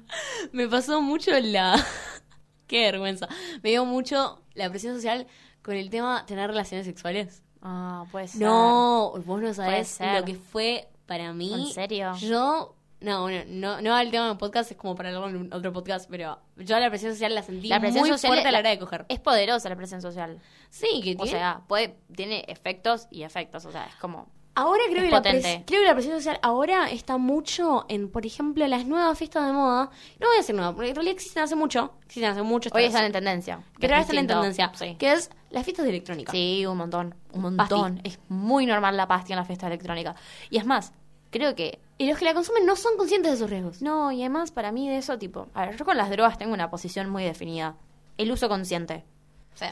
Me 0.53 0.67
pasó 0.67 1.01
mucho 1.01 1.31
la... 1.39 1.75
Qué 2.67 2.81
vergüenza. 2.85 3.27
Me 3.61 3.69
dio 3.69 3.85
mucho 3.85 4.41
la 4.55 4.69
presión 4.71 4.95
social 4.95 5.27
con 5.65 5.73
el 5.75 5.89
tema 5.89 6.23
tener 6.27 6.47
relaciones 6.47 6.85
sexuales. 6.85 7.41
ah, 7.63 8.05
puede 8.11 8.27
ser. 8.27 8.41
No, 8.41 9.13
vos 9.25 9.41
no 9.41 9.51
sabés 9.51 9.99
lo 9.99 10.23
que 10.23 10.35
fue 10.35 10.87
para 11.07 11.33
mí. 11.33 11.51
¿En 11.51 11.73
serio? 11.73 12.13
Yo, 12.19 12.75
no, 13.01 13.21
bueno, 13.23 13.43
no, 13.47 13.81
no 13.81 13.95
al 13.95 14.11
tema 14.11 14.27
del 14.27 14.37
podcast, 14.37 14.69
es 14.69 14.77
como 14.77 14.93
para 14.93 15.09
hablar 15.09 15.31
en 15.35 15.51
otro 15.51 15.73
podcast, 15.73 16.07
pero 16.07 16.39
yo 16.57 16.77
la 16.79 16.89
presión 16.89 17.13
social 17.13 17.33
la 17.33 17.41
sentí 17.41 17.67
La 17.67 17.79
presión 17.79 18.01
muy 18.01 18.09
social 18.11 18.29
fuerte 18.29 18.47
a 18.47 18.51
la 18.51 18.59
hora 18.59 18.69
de 18.69 18.77
coger. 18.77 19.05
Es 19.09 19.19
poderosa 19.19 19.67
la 19.69 19.75
presión 19.75 20.01
social. 20.03 20.39
Sí, 20.69 21.01
que 21.03 21.13
O 21.17 21.23
tiene- 21.23 21.31
sea, 21.31 21.61
puede, 21.67 21.97
tiene 22.15 22.45
efectos 22.47 23.07
y 23.09 23.23
efectos, 23.23 23.65
o 23.65 23.71
sea, 23.71 23.85
es 23.85 23.95
como... 23.95 24.29
Ahora 24.57 24.83
creo 24.89 24.99
Es 24.99 25.03
que, 25.03 25.11
la 25.11 25.17
potente. 25.17 25.63
creo 25.67 25.81
que 25.81 25.85
la 25.87 25.93
presión 25.93 26.15
social 26.15 26.39
ahora 26.41 26.89
está 26.89 27.17
mucho 27.17 27.85
en, 27.89 28.09
por 28.09 28.25
ejemplo, 28.25 28.65
las 28.67 28.85
nuevas 28.85 29.17
fiestas 29.17 29.45
de 29.45 29.51
moda. 29.51 29.89
No 30.19 30.27
voy 30.27 30.35
a 30.35 30.39
decir 30.39 30.55
nuevas, 30.55 30.73
porque 30.75 30.89
en 30.89 30.95
realidad 30.95 31.13
existen 31.15 31.43
hace 31.43 31.55
mucho. 31.55 31.91
Existen 32.05 32.31
hace 32.31 32.41
mucho. 32.41 32.69
Hoy 32.73 32.85
están 32.85 33.03
en 33.03 33.11
tendencia. 33.11 33.59
que 33.79 33.85
ahora 33.87 33.99
están 33.99 34.17
en 34.17 34.27
tendencia. 34.27 34.71
Sí. 34.75 34.95
Que 34.97 35.11
es 35.11 35.29
las 35.49 35.65
fiestas 35.65 35.83
de 35.83 35.89
electrónica. 35.89 36.31
Sí, 36.31 36.65
un 36.65 36.77
montón. 36.77 37.15
Un 37.33 37.41
montón. 37.41 37.99
Es 38.05 38.17
muy 38.29 38.65
normal 38.65 38.95
la 38.95 39.07
pastilla 39.07 39.35
en 39.35 39.39
la 39.39 39.45
fiesta 39.45 39.67
electrónica. 39.67 40.15
Y 40.49 40.57
es 40.57 40.65
más, 40.65 40.93
creo 41.31 41.53
que. 41.53 41.79
Y 41.97 42.07
los 42.09 42.17
que 42.17 42.25
la 42.25 42.33
consumen 42.33 42.65
no 42.65 42.75
son 42.77 42.97
conscientes 42.97 43.33
de 43.33 43.37
sus 43.37 43.49
riesgos. 43.49 43.81
No, 43.81 44.11
y 44.11 44.21
además 44.21 44.51
para 44.51 44.71
mí 44.71 44.87
de 44.89 44.97
eso, 44.97 45.17
tipo. 45.17 45.47
A 45.53 45.65
ver, 45.65 45.77
yo 45.77 45.83
con 45.85 45.97
las 45.97 46.09
drogas 46.09 46.37
tengo 46.37 46.53
una 46.53 46.69
posición 46.69 47.09
muy 47.09 47.23
definida: 47.23 47.75
el 48.17 48.31
uso 48.31 48.47
consciente. 48.47 49.03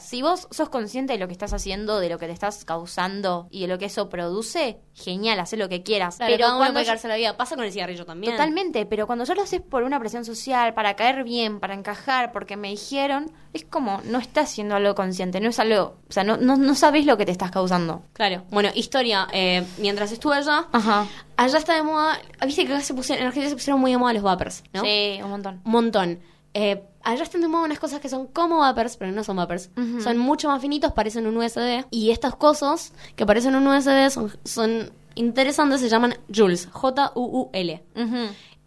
Si 0.01 0.21
vos 0.21 0.47
sos 0.51 0.69
consciente 0.69 1.13
de 1.13 1.19
lo 1.19 1.27
que 1.27 1.33
estás 1.33 1.51
haciendo, 1.53 1.99
de 1.99 2.09
lo 2.09 2.17
que 2.17 2.27
te 2.27 2.31
estás 2.31 2.63
causando 2.65 3.47
y 3.51 3.61
de 3.61 3.67
lo 3.67 3.77
que 3.77 3.85
eso 3.85 4.09
produce, 4.09 4.79
genial, 4.93 5.39
haz 5.39 5.53
lo 5.53 5.67
que 5.69 5.83
quieras. 5.83 6.17
Claro, 6.17 6.33
pero 6.33 6.47
cuando 6.57 6.73
puede 6.81 6.85
yo- 6.85 7.07
la 7.07 7.15
vida. 7.15 7.35
Pasa 7.37 7.55
con 7.55 7.65
el 7.65 7.71
cigarrillo 7.71 8.05
también. 8.05 8.33
Totalmente, 8.33 8.85
pero 8.85 9.07
cuando 9.07 9.25
yo 9.25 9.35
lo 9.35 9.41
haces 9.43 9.61
por 9.61 9.83
una 9.83 9.99
presión 9.99 10.23
social, 10.25 10.73
para 10.73 10.95
caer 10.95 11.23
bien, 11.23 11.59
para 11.59 11.73
encajar, 11.73 12.31
porque 12.31 12.55
me 12.57 12.69
dijeron, 12.69 13.31
es 13.53 13.65
como, 13.65 14.01
no 14.05 14.19
estás 14.19 14.49
haciendo 14.51 14.75
algo 14.75 14.95
consciente, 14.95 15.39
no 15.41 15.49
es 15.49 15.59
algo, 15.59 15.97
o 16.09 16.11
sea, 16.11 16.23
no, 16.23 16.37
no, 16.37 16.55
no 16.57 16.75
sabes 16.75 17.05
lo 17.05 17.17
que 17.17 17.25
te 17.25 17.31
estás 17.31 17.51
causando. 17.51 18.03
Claro. 18.13 18.43
Bueno, 18.51 18.69
historia. 18.75 19.27
eh, 19.33 19.65
mientras 19.79 20.11
estuve 20.11 20.35
allá, 20.35 20.67
Ajá. 20.71 21.07
allá 21.37 21.57
está 21.57 21.75
de 21.75 21.83
moda. 21.83 22.19
Viste 22.45 22.65
que 22.65 22.73
acá 22.73 22.81
se 22.81 22.93
pusieron, 22.93 23.21
en 23.23 23.27
Argentina 23.27 23.49
se 23.49 23.55
pusieron 23.55 23.79
muy 23.81 23.91
de 23.91 23.97
moda 23.97 24.13
los 24.13 24.23
vapers, 24.23 24.63
¿no? 24.73 24.81
Sí, 24.81 25.19
un 25.23 25.29
montón. 25.29 25.61
Un 25.65 25.71
montón. 25.71 26.19
Eh, 26.53 26.83
allá 27.03 27.23
están 27.23 27.41
de 27.41 27.47
moda 27.47 27.63
unas 27.63 27.79
cosas 27.79 27.99
que 27.99 28.09
son 28.09 28.27
como 28.27 28.59
vapers, 28.59 28.97
pero 28.97 29.11
no 29.11 29.23
son 29.23 29.37
vapers. 29.37 29.71
Son 30.01 30.17
mucho 30.17 30.47
más 30.47 30.61
finitos, 30.61 30.91
parecen 30.93 31.27
un 31.27 31.37
USB. 31.37 31.85
Y 31.91 32.11
estas 32.11 32.35
cosas 32.35 32.93
que 33.15 33.25
parecen 33.25 33.55
un 33.55 33.67
USB 33.67 34.09
son, 34.09 34.31
son 34.43 34.91
interesantes, 35.15 35.81
se 35.81 35.89
llaman 35.89 36.15
Joules. 36.33 36.67
J-U-U-L. 36.71 37.83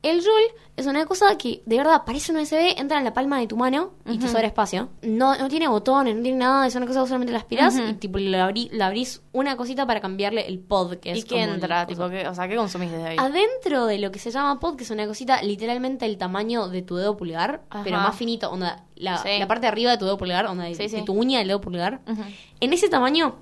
El 0.02 0.20
Joule 0.20 0.54
es 0.76 0.86
una 0.86 1.06
cosa 1.06 1.36
que 1.38 1.62
de 1.64 1.78
verdad 1.78 2.02
parece 2.04 2.32
un 2.32 2.38
USB, 2.38 2.78
entra 2.78 2.98
en 2.98 3.04
la 3.04 3.14
palma 3.14 3.38
de 3.40 3.46
tu 3.46 3.56
mano 3.56 3.92
y 4.04 4.18
te 4.18 4.28
sobra 4.28 4.46
espacio. 4.46 4.90
No, 5.02 5.36
no 5.38 5.48
tiene 5.48 5.68
botones, 5.68 6.14
no 6.16 6.22
tiene 6.22 6.38
nada, 6.38 6.66
es 6.66 6.74
una 6.74 6.86
cosa 6.86 7.00
que 7.00 7.06
solamente 7.06 7.32
la 7.32 7.38
aspirás 7.38 7.74
Ujú. 7.76 7.88
y 7.88 7.94
tipo 7.94 8.18
le, 8.18 8.38
abrí- 8.38 8.68
le 8.70 8.82
abrís 8.84 9.22
una 9.32 9.56
cosita 9.56 9.86
para 9.86 10.00
cambiarle 10.00 10.46
el 10.46 10.58
pod, 10.58 10.96
que 10.96 11.12
es 11.12 11.18
¿Y 11.18 11.22
qué 11.22 11.42
entra? 11.42 11.86
Tipo, 11.86 12.08
¿qué- 12.10 12.28
o 12.28 12.34
sea, 12.34 12.46
¿qué 12.46 12.56
consumís 12.56 12.90
desde 12.90 13.06
ahí? 13.08 13.16
Adentro 13.18 13.86
de 13.86 13.98
lo 13.98 14.10
que 14.10 14.18
se 14.18 14.30
llama 14.30 14.60
pod, 14.60 14.76
que 14.76 14.84
es 14.84 14.90
una 14.90 15.06
cosita 15.06 15.40
literalmente 15.42 16.04
el 16.06 16.18
tamaño 16.18 16.68
de 16.68 16.82
tu 16.82 16.96
dedo 16.96 17.16
pulgar, 17.16 17.62
Ajá. 17.70 17.82
pero 17.82 17.96
más 17.96 18.14
finito, 18.14 18.50
onda, 18.50 18.84
la, 18.96 19.18
Sí. 19.18 19.30
la 19.38 19.46
parte 19.48 19.62
de 19.62 19.68
arriba 19.68 19.90
de 19.92 19.98
tu 19.98 20.04
dedo 20.04 20.18
pulgar, 20.18 20.46
onda, 20.46 20.64
de, 20.64 20.74
Sí, 20.74 20.88
de 20.88 21.02
tu 21.02 21.14
uña 21.14 21.38
del 21.38 21.48
dedo 21.48 21.60
pulgar. 21.60 22.00
En 22.60 22.72
ese 22.72 22.88
tamaño 22.88 23.36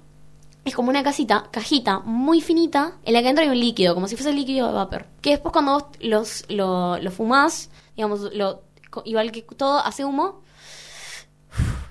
es 0.65 0.75
como 0.75 0.89
una 0.91 1.03
casita, 1.03 1.49
cajita 1.51 2.01
muy 2.01 2.41
finita, 2.41 2.99
en 3.05 3.13
la 3.13 3.23
que 3.23 3.29
entra 3.29 3.45
un 3.45 3.59
líquido, 3.59 3.95
como 3.95 4.09
si 4.09 4.17
fuese 4.17 4.31
el 4.31 4.37
líquido 4.37 4.69
de 4.69 4.73
vapor. 4.73 5.07
Que 5.21 5.31
después 5.31 5.53
cuando 5.53 5.73
vos 5.73 5.85
los, 6.01 6.45
lo, 6.49 6.99
lo 6.99 7.11
fumás, 7.11 7.71
digamos, 7.97 8.33
lo, 8.33 8.63
igual 9.05 9.31
que 9.31 9.43
todo, 9.43 9.79
hace 9.79 10.05
humo 10.05 10.43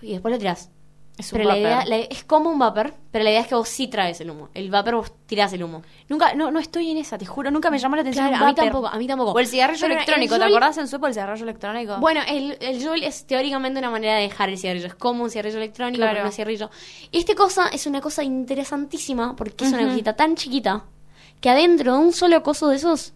y 0.01 0.13
después 0.13 0.31
lo 0.31 0.39
tirás. 0.39 0.69
Es 1.15 1.31
un 1.31 1.37
Pero 1.37 1.49
la 1.49 1.55
vapor. 1.55 1.67
idea, 1.67 1.85
la- 1.85 1.97
es 1.97 2.23
como 2.23 2.49
un 2.49 2.57
vapor, 2.57 2.95
pero 3.11 3.23
la 3.23 3.29
idea 3.29 3.41
es 3.41 3.47
que 3.47 3.53
vos 3.53 3.69
sí 3.69 3.87
traes 3.87 4.19
el 4.19 4.31
humo. 4.31 4.49
El 4.55 4.71
vapor 4.71 4.95
vos 4.95 5.11
tirás 5.27 5.53
el 5.53 5.63
humo. 5.63 5.83
Nunca, 6.09 6.33
no, 6.33 6.49
no 6.49 6.59
estoy 6.59 6.89
en 6.89 6.97
esa, 6.97 7.19
te 7.19 7.25
juro, 7.27 7.51
nunca 7.51 7.69
me 7.69 7.77
llamó 7.77 7.95
la 7.95 8.01
atención 8.01 8.27
Claro, 8.29 8.43
un 8.43 8.49
a 8.49 8.51
mí 8.51 8.55
tampoco, 8.55 8.87
a 8.87 8.97
mí 8.97 9.05
tampoco. 9.07 9.31
O 9.33 9.39
el 9.39 9.45
cigarrillo 9.45 9.79
Pero 9.81 9.93
el 9.93 9.97
electrónico, 9.99 10.37
¿te 10.39 10.43
acordás 10.45 10.77
en 10.79 10.87
Suepo 10.87 11.05
el 11.05 11.13
cigarrillo 11.13 11.43
electrónico? 11.43 11.97
Bueno, 11.99 12.21
el, 12.27 12.57
el 12.59 12.83
Juul 12.83 13.03
es 13.03 13.27
teóricamente 13.27 13.77
una 13.79 13.91
manera 13.91 14.15
de 14.15 14.23
dejar 14.23 14.49
el 14.49 14.57
cigarrillo. 14.57 14.87
Es 14.87 14.95
como 14.95 15.23
un 15.23 15.29
cigarrillo 15.29 15.57
electrónico, 15.57 15.97
Claro. 15.97 16.13
pero 16.13 16.25
no 16.25 16.31
cigarrillo. 16.31 16.71
Y 17.11 17.19
esta 17.19 17.35
cosa 17.35 17.67
es 17.67 17.85
una 17.85 18.01
cosa 18.01 18.23
interesantísima 18.23 19.35
porque 19.35 19.65
es 19.65 19.71
una 19.73 19.85
cosita 19.87 20.15
tan 20.15 20.35
chiquita 20.35 20.85
que 21.41 21.49
adentro 21.49 21.93
de 21.93 21.99
un 21.99 22.13
solo 22.13 22.41
coso 22.41 22.69
de 22.69 22.77
esos, 22.77 23.13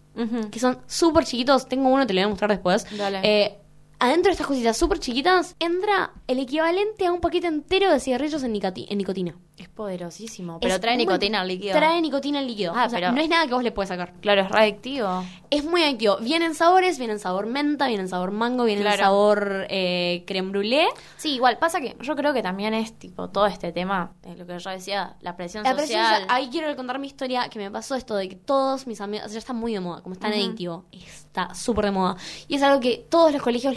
que 0.52 0.60
son 0.60 0.80
súper 0.86 1.24
chiquitos, 1.26 1.68
tengo 1.68 1.90
uno, 1.90 2.06
te 2.06 2.14
lo 2.14 2.20
voy 2.20 2.26
a 2.26 2.30
mostrar 2.30 2.52
después. 2.52 2.86
Dale. 2.96 3.22
Eh, 3.24 3.58
adentro 4.00 4.30
de 4.30 4.34
estas 4.34 4.48
cositas 4.48 4.78
súper 4.78 5.00
chiquitas 5.00 5.56
entra 5.60 6.12
el 6.28 6.40
equivalente 6.40 7.06
a 7.06 7.12
un 7.12 7.20
paquete 7.22 7.48
entero 7.48 7.92
de 7.92 8.00
cigarrillos 8.00 8.44
en, 8.44 8.54
nicoti- 8.54 8.86
en 8.90 8.98
nicotina. 8.98 9.36
Es 9.58 9.68
poderosísimo, 9.70 10.60
pero 10.60 10.76
Es 10.76 10.80
trae 10.82 10.96
muy- 10.96 11.06
nicotina 11.06 11.42
al 11.42 11.48
líquido. 11.48 11.76
Trae 11.76 12.00
nicotina 12.00 12.38
al 12.40 12.46
líquido. 12.48 12.74
Ah, 12.76 12.86
O 12.86 12.90
sea, 12.90 13.00
pero- 13.00 13.12
no 13.12 13.20
es 13.22 13.28
nada 13.28 13.48
que 13.48 13.54
vos 13.56 13.64
le 13.64 13.72
puedes 13.72 13.90
sacar. 13.90 14.14
Claro, 14.22 14.42
es 14.42 14.50
radictivo. 14.50 15.24
Es 15.50 15.64
muy 15.64 15.82
adictivo. 15.82 16.18
Vienen 16.18 16.54
sabores, 16.54 17.00
vienen 17.00 17.18
sabor 17.20 17.48
menta, 17.48 17.88
vienen 17.88 18.08
sabor 18.08 18.30
mango, 18.32 18.66
vienen 18.66 18.84
Claro. 18.84 19.02
sabor 19.04 19.66
eh, 19.70 20.24
creme 20.28 20.52
brûlée. 20.52 20.88
Sí, 21.16 21.34
igual, 21.36 21.58
pasa 21.58 21.82
que 21.82 21.96
yo 22.02 22.16
creo 22.16 22.34
que 22.34 22.44
también 22.44 22.76
es 22.76 22.94
tipo 23.00 23.30
todo 23.30 23.48
este 23.48 23.72
tema, 23.72 24.12
eh, 24.26 24.36
lo 24.38 24.46
que 24.46 24.60
yo 24.60 24.70
decía, 24.70 25.16
la 25.22 25.36
presión 25.36 25.64
La 25.64 25.74
presión 25.74 26.02
social. 26.04 26.22
social- 26.22 26.28
ahí 26.38 26.50
quiero 26.52 26.76
contar 26.76 27.00
mi 27.00 27.08
historia 27.08 27.50
que 27.50 27.58
me 27.58 27.72
pasó 27.72 27.96
esto 27.96 28.16
de 28.16 28.30
que 28.30 28.36
todos 28.36 28.86
mis 28.86 29.02
amigos, 29.02 29.32
ya 29.32 29.40
está 29.40 29.54
muy 29.54 29.74
de 29.74 29.80
moda, 29.80 30.02
como 30.04 30.14
es 30.14 30.20
tan 30.20 30.32
Ujú. 30.34 30.40
adictivo, 30.40 30.86
está 30.92 31.56
súper 31.56 31.86
de 31.86 31.92
moda. 31.92 32.16
Y 32.48 32.56
es 32.56 32.62
algo 32.64 32.80
que 32.80 33.06
todos 33.10 33.32
los 33.32 33.42
colegios 33.42 33.76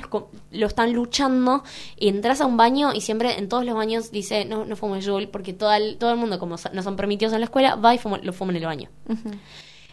lo, 0.50 0.66
están 0.66 0.92
luchando. 0.92 1.62
Y 1.96 2.08
entras 2.08 2.40
a 2.42 2.46
un 2.46 2.56
baño 2.58 2.92
y 2.92 3.00
siempre 3.00 3.38
en 3.38 3.49
todos 3.49 3.64
los 3.64 3.75
baños 3.75 4.10
dice, 4.10 4.44
no, 4.44 4.64
no 4.66 4.76
fumes 4.76 5.06
Juul, 5.06 5.28
porque 5.28 5.52
todo 5.52 5.70
todo 5.99 6.11
el 6.11 6.17
mundo, 6.17 6.39
como 6.39 6.57
no 6.73 6.83
son 6.83 6.97
permitidos 6.97 7.33
en 7.35 7.41
la 7.41 7.45
escuela, 7.45 7.75
va 7.77 7.95
y 7.95 7.99
fuma- 7.99 8.21
lo 8.23 8.33
fuma 8.33 8.53
en 8.53 8.57
el 8.57 8.65
baño. 8.67 8.91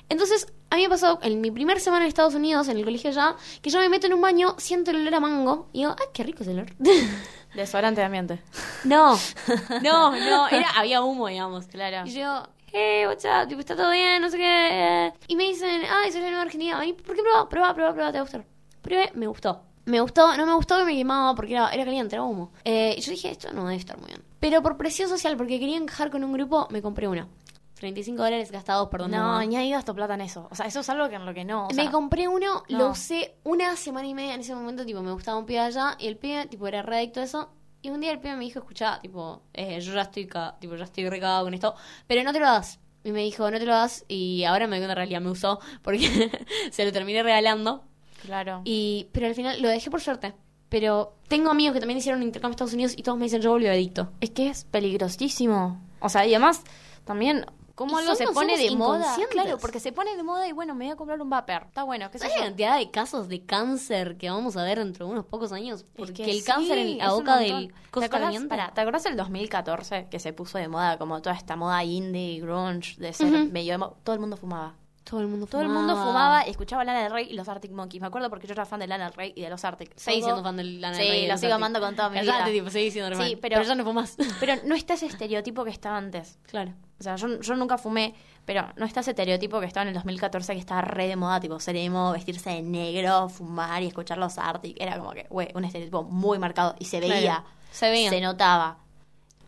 Entonces, 0.09 0.47
a 0.69 0.77
mí 0.77 0.83
me 0.83 0.89
pasó 0.89 1.19
en 1.21 1.41
mi 1.41 1.51
primer 1.51 1.79
semana 1.81 2.05
en 2.05 2.09
Estados 2.09 2.33
Unidos, 2.33 2.69
en 2.69 2.77
el 2.77 2.85
colegio 2.85 3.09
allá, 3.09 3.35
que 3.61 3.69
yo 3.69 3.79
me 3.79 3.89
meto 3.89 4.07
en 4.07 4.13
un 4.13 4.21
baño, 4.21 4.55
siento 4.57 4.91
el 4.91 4.97
olor 5.01 5.15
a 5.15 5.19
mango, 5.19 5.69
y 5.73 5.79
digo, 5.79 5.95
ay, 5.99 6.07
qué 6.13 6.23
rico 6.23 6.43
ese 6.43 6.51
olor. 6.51 6.67
Desodorante 7.55 7.99
de 8.01 8.05
ambiente. 8.05 8.41
No, 8.85 9.17
no, 9.83 10.11
no, 10.11 10.47
era, 10.47 10.69
había 10.77 11.01
humo, 11.01 11.27
digamos. 11.27 11.67
Claro. 11.67 12.07
Y 12.07 12.13
yo, 12.13 12.43
hey, 12.71 13.05
what's 13.05 13.25
up, 13.25 13.47
tipo, 13.49 13.59
está 13.59 13.75
todo 13.75 13.91
bien, 13.91 14.21
no 14.21 14.29
sé 14.29 14.37
qué. 14.37 15.11
Y 15.27 15.35
me 15.35 15.43
dicen, 15.43 15.81
ay, 15.89 16.11
soy 16.11 16.21
la 16.21 16.27
nueva 16.27 16.43
Argentina, 16.43 16.79
vení, 16.79 16.93
¿por 16.93 17.15
qué 17.15 17.21
prueba? 17.21 17.49
Prueba, 17.49 17.73
prueba, 17.73 17.93
prueba, 17.93 18.11
te 18.11 18.17
va 18.17 18.21
a 18.21 18.23
gustar. 18.23 18.45
Probé, 18.81 19.11
me 19.15 19.27
gustó. 19.27 19.61
Me 19.85 19.99
gustó, 20.01 20.35
no 20.37 20.45
me 20.45 20.53
gustó 20.53 20.77
que 20.77 20.83
me 20.85 20.95
quemaba 20.95 21.33
porque 21.35 21.53
era, 21.53 21.69
era 21.69 21.83
caliente, 21.85 22.15
era 22.15 22.23
humo. 22.23 22.51
Eh, 22.63 22.95
y 22.97 23.01
yo 23.01 23.11
dije, 23.11 23.31
esto 23.31 23.51
no 23.53 23.63
debe 23.65 23.75
estar 23.77 23.97
muy 23.97 24.07
bien. 24.07 24.21
Pero 24.39 24.61
por 24.61 24.77
presión 24.77 25.09
social, 25.09 25.35
porque 25.37 25.59
quería 25.59 25.77
encajar 25.77 26.09
con 26.11 26.23
un 26.23 26.31
grupo, 26.33 26.67
me 26.71 26.81
compré 26.81 27.07
uno. 27.07 27.27
35 27.75 28.23
dólares 28.23 28.51
gastados, 28.51 28.89
perdón. 28.89 29.11
No, 29.11 29.17
mamá. 29.17 29.45
ni 29.45 29.55
ahí 29.55 29.69
gasto 29.69 29.93
plata 29.93 30.15
en 30.15 30.21
eso. 30.21 30.47
O 30.49 30.55
sea, 30.55 30.65
eso 30.65 30.79
es 30.79 30.89
algo 30.89 31.09
que 31.09 31.15
en 31.15 31.25
lo 31.25 31.33
que 31.33 31.45
no. 31.45 31.67
o 31.67 31.73
sea, 31.73 31.83
me 31.83 31.91
compré 31.91 32.27
uno, 32.27 32.63
no. 32.69 32.77
lo 32.77 32.89
usé 32.89 33.35
una 33.43 33.75
semana 33.75 34.07
y 34.07 34.13
media 34.15 34.33
en 34.33 34.41
ese 34.41 34.55
momento, 34.55 34.83
tipo, 34.85 35.01
me 35.03 35.11
gustaba 35.11 35.37
un 35.37 35.45
pibe 35.45 35.59
allá, 35.59 35.95
y 35.99 36.07
el 36.07 36.17
pibe, 36.17 36.47
tipo, 36.47 36.67
era 36.67 36.81
re 36.81 36.97
adicto 36.97 37.19
a 37.19 37.23
eso. 37.23 37.49
Y 37.83 37.91
un 37.91 38.01
día 38.01 38.11
el 38.11 38.19
pibe 38.19 38.35
me 38.35 38.45
dijo, 38.45 38.57
escucha, 38.59 38.99
tipo, 38.99 39.43
eh, 39.53 39.79
yo 39.79 39.93
ya 39.93 40.01
estoy, 40.01 40.25
ca- 40.25 40.57
tipo, 40.59 40.75
ya 40.75 40.85
estoy 40.85 41.07
recagado 41.07 41.43
con 41.45 41.53
esto, 41.53 41.75
pero 42.07 42.23
no 42.23 42.33
te 42.33 42.39
lo 42.39 42.45
das. 42.47 42.79
Y 43.03 43.11
me 43.11 43.21
dijo, 43.21 43.49
no 43.51 43.59
te 43.59 43.65
lo 43.65 43.73
das, 43.73 44.03
y 44.07 44.43
ahora 44.45 44.65
me 44.65 44.77
doy 44.77 44.79
cuenta 44.81 44.93
en 44.93 44.97
realidad 44.97 45.21
me 45.21 45.29
usó, 45.29 45.59
porque 45.83 46.31
se 46.71 46.83
lo 46.83 46.91
terminé 46.91 47.21
regalando. 47.21 47.83
Claro. 48.23 48.61
Y, 48.65 49.07
pero 49.11 49.27
al 49.27 49.35
final 49.35 49.61
lo 49.61 49.69
dejé 49.69 49.91
por 49.91 50.01
suerte. 50.01 50.33
Pero 50.69 51.13
tengo 51.27 51.49
amigos 51.49 51.73
que 51.73 51.79
también 51.79 51.97
hicieron 51.97 52.21
un 52.21 52.27
intercambio 52.27 52.53
a 52.53 52.55
Estados 52.55 52.73
Unidos 52.73 52.93
y 52.97 53.03
todos 53.03 53.17
me 53.17 53.25
dicen, 53.25 53.41
yo 53.41 53.51
volví 53.51 53.67
adicto. 53.67 54.11
Es 54.19 54.31
que 54.31 54.49
es 54.49 54.65
peligrosísimo. 54.65 55.81
O 55.99 56.09
sea, 56.09 56.25
y 56.25 56.33
además, 56.33 56.61
también, 57.05 57.45
¿cómo 57.73 57.97
algo 57.97 58.15
se 58.15 58.27
pone 58.27 58.57
de 58.57 58.75
moda? 58.75 59.15
Claro, 59.29 59.57
porque 59.59 59.79
se 59.79 59.93
pone 59.93 60.15
de 60.17 60.23
moda 60.23 60.47
y 60.47 60.51
bueno, 60.51 60.75
me 60.75 60.85
voy 60.85 60.93
a 60.93 60.95
comprar 60.97 61.21
un 61.21 61.29
vapor. 61.29 61.63
Está 61.67 61.83
bueno, 61.83 62.11
qué 62.11 62.19
¿Sabes 62.19 62.35
la 62.37 62.45
cantidad 62.45 62.77
de 62.77 62.91
casos 62.91 63.29
de 63.29 63.45
cáncer 63.45 64.17
que 64.17 64.29
vamos 64.29 64.57
a 64.57 64.63
ver 64.63 64.79
dentro 64.79 65.05
de 65.05 65.13
unos 65.13 65.25
pocos 65.25 65.53
años? 65.53 65.85
Porque 65.95 66.23
que 66.23 66.31
el 66.31 66.39
sí, 66.39 66.43
cáncer 66.43 66.77
en 66.77 66.97
la 66.97 67.13
boca 67.13 67.37
del 67.37 67.73
¿Te 67.93 68.09
pará, 68.09 68.71
¿Te 68.73 68.81
acordás 68.81 69.05
el 69.05 69.15
2014 69.15 70.07
que 70.11 70.19
se 70.19 70.33
puso 70.33 70.57
de 70.57 70.67
moda 70.67 70.97
como 70.97 71.21
toda 71.21 71.35
esta 71.35 71.55
moda 71.55 71.81
indie, 71.83 72.41
grunge, 72.41 72.99
de 72.99 73.13
ser 73.13 73.47
medio 73.51 73.95
Todo 74.03 74.13
el 74.13 74.19
mundo 74.19 74.35
fumaba. 74.35 74.75
Todo 75.09 75.21
el 75.21 75.27
mundo 75.27 75.45
Todo 75.47 75.61
el 75.61 75.69
mundo 75.69 75.95
fumaba 75.95 76.45
y 76.45 76.49
escuchaba 76.51 76.83
Lana 76.83 77.03
del 77.03 77.11
Rey 77.13 77.27
y 77.29 77.33
los 77.33 77.47
Arctic 77.47 77.71
Monkeys. 77.71 78.01
Me 78.01 78.07
acuerdo 78.07 78.29
porque 78.29 78.45
yo 78.47 78.53
era 78.53 78.65
fan 78.65 78.79
de 78.81 78.87
Lana 78.87 79.05
del 79.05 79.13
Rey 79.13 79.33
y 79.35 79.41
de 79.41 79.49
los 79.49 79.63
Arctic. 79.63 79.91
Seguís 79.95 80.19
Todo- 80.21 80.29
siendo 80.31 80.43
fan 80.43 80.57
del 80.57 80.81
Lana 80.81 80.95
Sí, 80.95 81.03
del 81.03 81.11
Rey. 81.11 81.21
de 81.23 81.27
lo 81.29 81.37
sigo 81.37 81.53
amando 81.53 81.79
con 81.79 81.95
toda 81.95 82.09
mi 82.09 82.19
vida. 82.19 82.43
tipo, 82.45 82.69
seguís 82.69 82.91
siendo 82.93 83.09
Sí, 83.15 83.21
hermano. 83.21 83.39
pero- 83.41 83.61
ya 83.63 83.75
no 83.75 83.83
fumas. 83.85 84.17
Pero 84.41 84.55
no 84.65 84.75
está 84.75 84.95
ese 84.95 85.05
estereotipo 85.05 85.63
que 85.63 85.69
estaba 85.71 85.97
antes. 85.97 86.39
claro. 86.47 86.73
O 86.99 87.03
sea, 87.03 87.15
yo, 87.15 87.39
yo 87.41 87.55
nunca 87.55 87.77
fumé, 87.77 88.15
pero 88.43 88.69
no 88.75 88.83
está 88.83 89.01
ese 89.01 89.11
estereotipo 89.11 89.59
que 89.59 89.67
estaba 89.67 89.83
en 89.83 89.89
el 89.89 89.93
2014 89.93 90.53
que 90.55 90.59
estaba 90.59 90.81
re 90.81 91.07
de 91.07 91.15
moda, 91.15 91.39
tipo 91.39 91.59
ser 91.59 91.75
emo, 91.75 92.11
vestirse 92.11 92.49
de 92.49 92.63
negro, 92.63 93.29
fumar 93.29 93.83
y 93.83 93.85
escuchar 93.85 94.17
los 94.17 94.39
Arctic. 94.39 94.75
Era 94.81 94.97
como 94.97 95.11
que, 95.11 95.27
güey, 95.29 95.49
un 95.53 95.63
estereotipo 95.63 96.01
muy 96.01 96.39
marcado 96.39 96.75
y 96.79 96.85
se 96.85 96.99
veía. 96.99 97.19
Claro. 97.21 97.43
Se 97.69 97.91
veía. 97.91 98.09
Se 98.09 98.19
notaba. 98.19 98.79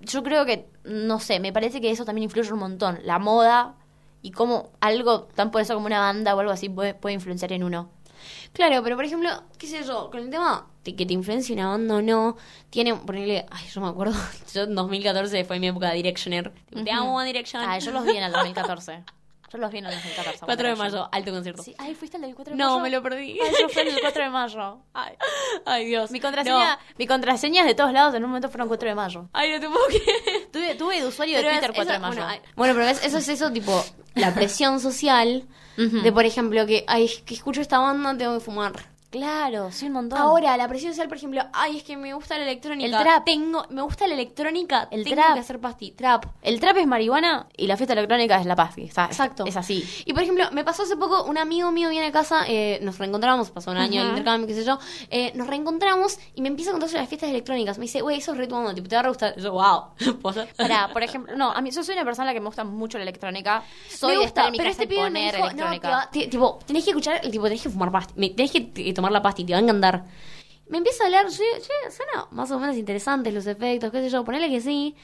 Yo 0.01 0.22
creo 0.22 0.46
que, 0.46 0.70
no 0.84 1.20
sé, 1.20 1.39
me 1.39 1.51
parece 1.51 1.82
que 1.82 1.89
eso 1.89 2.06
también 2.06 2.25
influye 2.25 2.54
un 2.54 2.60
montón. 2.60 3.00
La 3.04 3.18
moda 3.18 3.74
y 4.22 4.32
cómo 4.32 4.72
algo 4.82 5.24
tan 5.36 5.52
por 5.52 5.62
eso 5.62 5.74
como 5.74 5.86
una 5.86 6.00
banda 6.00 6.36
o 6.36 6.40
algo 6.40 6.52
así 6.52 6.70
puede, 6.70 6.94
puede 6.94 7.16
influenciar 7.16 7.52
en 7.54 7.64
uno. 7.64 7.90
Claro, 8.54 8.82
pero 8.84 8.96
por 8.96 9.06
ejemplo, 9.06 9.30
qué 9.58 9.68
sé 9.68 9.84
yo, 9.84 10.10
con 10.12 10.20
el 10.22 10.30
tema 10.30 10.68
de 10.84 10.96
que 10.96 11.06
te 11.06 11.14
influencia 11.14 11.54
una 11.56 11.68
banda 11.70 11.96
o 11.96 12.02
no, 12.02 12.36
tiene, 12.70 12.96
ponerle, 12.96 13.46
ay, 13.50 13.66
yo 13.74 13.80
me 13.82 13.88
acuerdo, 13.88 14.14
yo 14.54 14.64
en 14.64 14.76
2014 14.76 15.46
fue 15.46 15.60
mi 15.60 15.68
época 15.68 15.90
de 15.90 15.96
Directioner. 15.96 16.52
Te 16.70 16.82
Ujú. 16.82 16.90
amo, 16.92 17.22
Direction. 17.24 17.64
Ah, 17.66 17.80
yo 17.80 17.92
los 17.92 18.04
vi 18.04 18.18
en 18.18 18.24
el 18.24 18.32
2014. 18.32 19.04
Yo 19.51 19.58
los 19.58 19.72
vi 19.72 19.79
en 19.79 19.86
el 19.88 19.94
2014. 19.94 20.46
4 20.46 20.68
de 20.68 20.75
mayo, 20.75 21.10
alto 21.12 21.32
concierto. 21.32 21.63
Sí, 21.63 21.74
ay, 21.79 21.96
fuiste 21.96 22.18
el 22.18 22.22
del 22.24 22.36
4 22.36 22.56
de 22.56 22.58
mayo. 22.63 22.70
No, 22.75 22.79
me 22.79 22.89
lo 22.89 23.01
perdí. 23.01 23.39
Ay, 23.41 23.51
yo 23.62 23.70
fui 23.70 23.82
el 23.82 23.94
del 23.96 24.01
4 24.01 24.24
de 24.24 24.29
mayo. 24.29 24.77
Ay, 24.94 25.13
Ay, 25.65 25.86
Dios. 25.86 26.12
mi 26.12 26.20
contraseña, 26.20 26.77
mi 26.98 27.08
contraseña 27.08 27.63
de 27.65 27.74
todos 27.74 27.91
lados 27.91 28.13
en 28.15 28.24
un 28.24 28.29
momento 28.29 28.50
fueron 28.50 28.68
4 28.68 28.89
de 28.89 28.96
mayo. 28.96 29.22
No. 29.24 29.29
Ay, 29.34 29.51
no 29.53 29.60
te 29.60 29.68
puedo 29.68 29.86
creer. 29.88 30.48
Tuve, 30.51 30.75
tuve 30.75 31.01
de 31.01 31.08
usuario 31.08 31.38
de 31.38 31.44
Pero 31.44 31.53
Twitter 31.56 31.70
es- 31.72 31.75
4 31.75 31.91
de 31.91 31.98
eso- 31.98 32.08
mayo. 32.08 32.22
Bueno, 32.25 32.44
bueno, 32.56 32.74
pero 32.75 32.86
ves, 32.86 33.03
eso 33.06 33.18
es 33.18 33.27
eso, 33.29 33.51
tipo, 33.51 33.84
la 34.15 34.34
presión 34.34 34.79
social 34.79 35.48
de, 35.77 36.12
por 36.12 36.25
ejemplo, 36.25 36.65
que, 36.65 36.84
ay, 36.88 37.10
que 37.25 37.34
escucho 37.34 37.62
esta 37.62 37.79
banda, 37.79 38.15
tengo 38.18 38.34
que 38.38 38.44
fumar. 38.44 38.74
Claro, 39.10 39.72
sí, 39.72 39.88
un 39.88 39.94
montón. 39.94 40.20
Ahora, 40.20 40.56
la 40.56 40.68
presión 40.68 40.92
social, 40.94 41.08
por 41.08 41.18
ejemplo, 41.18 41.42
ay, 41.51 41.78
es 41.78 41.84
que 41.84 41.98
me 41.98 42.13
gusta 42.13 42.38
la 42.38 42.44
electrónica. 42.44 42.86
El 42.98 43.04
trap. 43.04 43.25
Tengo, 43.25 43.66
me 43.72 43.82
gusta 43.82 44.06
la 44.08 44.13
electrónica, 44.13 44.88
El 44.92 45.04
tengo 45.04 45.16
trap. 45.16 45.34
que 45.34 45.39
hacer 45.39 45.60
pasti. 45.60 45.92
Trap. 45.92 46.25
El 46.44 46.60
trap 46.60 46.78
es 46.78 46.86
marihuana 46.86 47.48
y 47.58 47.66
la 47.66 47.75
fiesta 47.75 47.94
electrónica 47.94 48.39
es 48.39 48.46
la 48.46 48.56
pasti. 48.56 48.84
o 48.84 48.92
sea, 48.94 49.06
es- 49.06 49.12
Exacto. 49.12 49.46
Es 49.48 49.56
así. 49.58 49.84
Y 50.06 50.13
por 50.13 50.22
ejemplo, 50.22 50.46
me 50.51 50.63
pasó 50.63 50.84
hace 50.84 50.96
poco, 50.96 51.24
un 51.24 51.39
amigo 51.39 51.72
mío 51.72 51.89
viene 51.89 52.06
a 52.08 52.12
casa, 52.12 52.44
eh, 52.48 52.78
nos 52.84 53.00
reencontramos, 53.00 53.50
pasó 53.50 53.72
un 53.72 53.78
año 53.78 53.96
de 54.01 54.08
Ujú. 54.10 54.10
intercambio, 54.18 54.48
qué 54.48 54.54
sé 54.54 54.63
yo, 54.63 54.78
eh, 55.10 55.32
nos 55.34 55.48
reencontramos 55.48 56.20
y 56.36 56.42
me 56.42 56.48
empieza 56.50 56.70
a 56.70 56.74
contar 56.74 56.89
sobre 56.89 57.01
las 57.01 57.10
fiestas 57.10 57.32
electrónicas. 57.32 57.80
Me 57.80 57.84
dice, 57.86 58.01
güey, 58.01 58.20
eso 58.20 58.34
es 58.34 58.38
re 58.38 58.46
tu 58.48 58.74
tipo, 58.75 58.88
te 58.88 58.96
va 58.96 59.01
a 59.01 59.08
gustar. 59.08 59.36
Yo, 59.38 59.54
wow. 59.54 59.86
Para, 60.58 60.89
por 60.94 61.01
ejemplo, 61.01 61.36
no, 61.36 61.51
a 61.51 61.62
mí 61.62 61.72
yo 61.72 61.84
soy 61.84 61.96
una 61.96 62.06
persona 62.06 62.32
que 62.34 62.39
me 62.39 62.46
gusta 62.46 62.63
mucho 62.63 62.98
la 63.00 63.04
electrónica. 63.04 63.63
Soy 63.89 64.10
me 64.10 64.13
de 64.20 64.24
gusta, 64.25 64.28
estar 64.42 64.46
en 64.46 64.51
mi 64.51 64.58
pero 64.60 64.70
casa 64.70 64.84
este 64.84 64.96
pibe 64.96 65.10
me 65.10 65.32
dijo, 65.32 65.51
no, 65.54 65.66
va- 65.89 66.10
tipo, 66.12 66.60
tenés 66.68 66.84
que 66.84 66.92
escuchar, 66.92 67.20
el 67.24 67.32
tipo, 67.32 67.46
tenés 67.46 67.63
que 67.63 67.70
fumar 67.70 67.92
pasti, 67.92 68.30
tenés 68.32 68.51
que 68.51 68.62
tomar 69.00 69.12
la 69.12 69.22
pasti, 69.22 69.44
te 69.44 69.53
va 69.53 69.60
a 69.60 69.62
encantar. 69.62 70.06
Me 70.68 70.77
empieza 70.77 71.03
a 71.03 71.08
hablar, 71.08 71.27
yo, 71.27 71.44
che, 71.60 71.91
suena 71.91 72.27
más 72.32 72.51
o 72.51 72.60
menos 72.60 72.77
interesantes 72.77 73.34
los 73.34 73.48
efectos, 73.48 73.91
qué 73.91 74.01
sé 74.01 74.10
yo, 74.10 74.24
ponele 74.24 74.50
que 74.50 74.62
sí. 74.62 74.96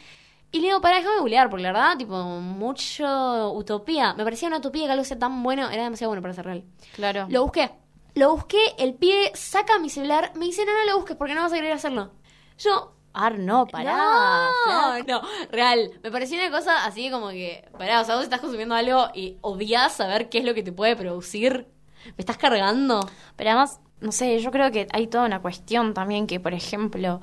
Y 0.51 0.59
le 0.59 0.67
digo, 0.67 0.79
para, 0.79 0.97
déjame 0.97 1.17
googlear, 1.17 1.49
porque 1.49 1.63
la 1.63 1.71
verdad, 1.71 1.97
tipo, 1.97 2.15
mucho 2.23 3.51
utopía. 3.51 4.13
Me 4.13 4.23
parecía 4.23 4.47
una 4.47 4.59
utopía 4.59 4.85
que 4.85 4.91
algo 4.91 5.03
sea 5.03 5.17
tan 5.17 5.41
bueno, 5.43 5.69
era 5.69 5.83
demasiado 5.83 6.11
bueno 6.11 6.21
para 6.21 6.33
ser 6.33 6.45
real. 6.45 6.63
Claro. 6.93 7.25
Lo 7.29 7.43
busqué. 7.43 7.71
Lo 8.13 8.31
busqué, 8.35 8.75
el 8.77 8.93
pie 8.93 9.31
saca 9.33 9.79
mi 9.79 9.89
celular, 9.89 10.31
me 10.35 10.45
dice, 10.45 10.65
no, 10.65 10.71
no 10.71 10.91
lo 10.91 10.97
busques 10.97 11.17
porque 11.17 11.35
no 11.35 11.41
vas 11.41 11.51
a 11.51 11.55
querer 11.55 11.73
hacerlo. 11.73 12.11
Yo, 12.57 12.95
Ar, 13.17 13.39
no, 13.39 13.65
pará. 13.65 14.49
no, 14.67 14.99
no, 15.03 15.21
real. 15.49 15.91
Me 16.03 16.11
pareció 16.11 16.37
una 16.37 16.51
cosa 16.51 16.85
así 16.85 17.09
como 17.09 17.29
que, 17.29 17.67
pará, 17.77 18.01
o 18.01 18.03
sea, 18.03 18.15
vos 18.15 18.25
estás 18.25 18.41
consumiendo 18.41 18.75
algo 18.75 19.07
y 19.13 19.37
odias 19.41 19.93
saber 19.93 20.27
qué 20.27 20.39
es 20.39 20.45
lo 20.45 20.53
que 20.53 20.63
te 20.63 20.73
puede 20.73 20.97
producir. 20.97 21.67
¿Me 22.05 22.15
estás 22.17 22.37
cargando? 22.37 23.09
Pero 23.37 23.51
además, 23.51 23.79
no 24.01 24.11
sé, 24.11 24.39
yo 24.39 24.51
creo 24.51 24.71
que 24.71 24.87
hay 24.91 25.07
toda 25.07 25.25
una 25.25 25.41
cuestión 25.41 25.93
también 25.93 26.27
que, 26.27 26.39
por 26.39 26.53
ejemplo, 26.53 27.21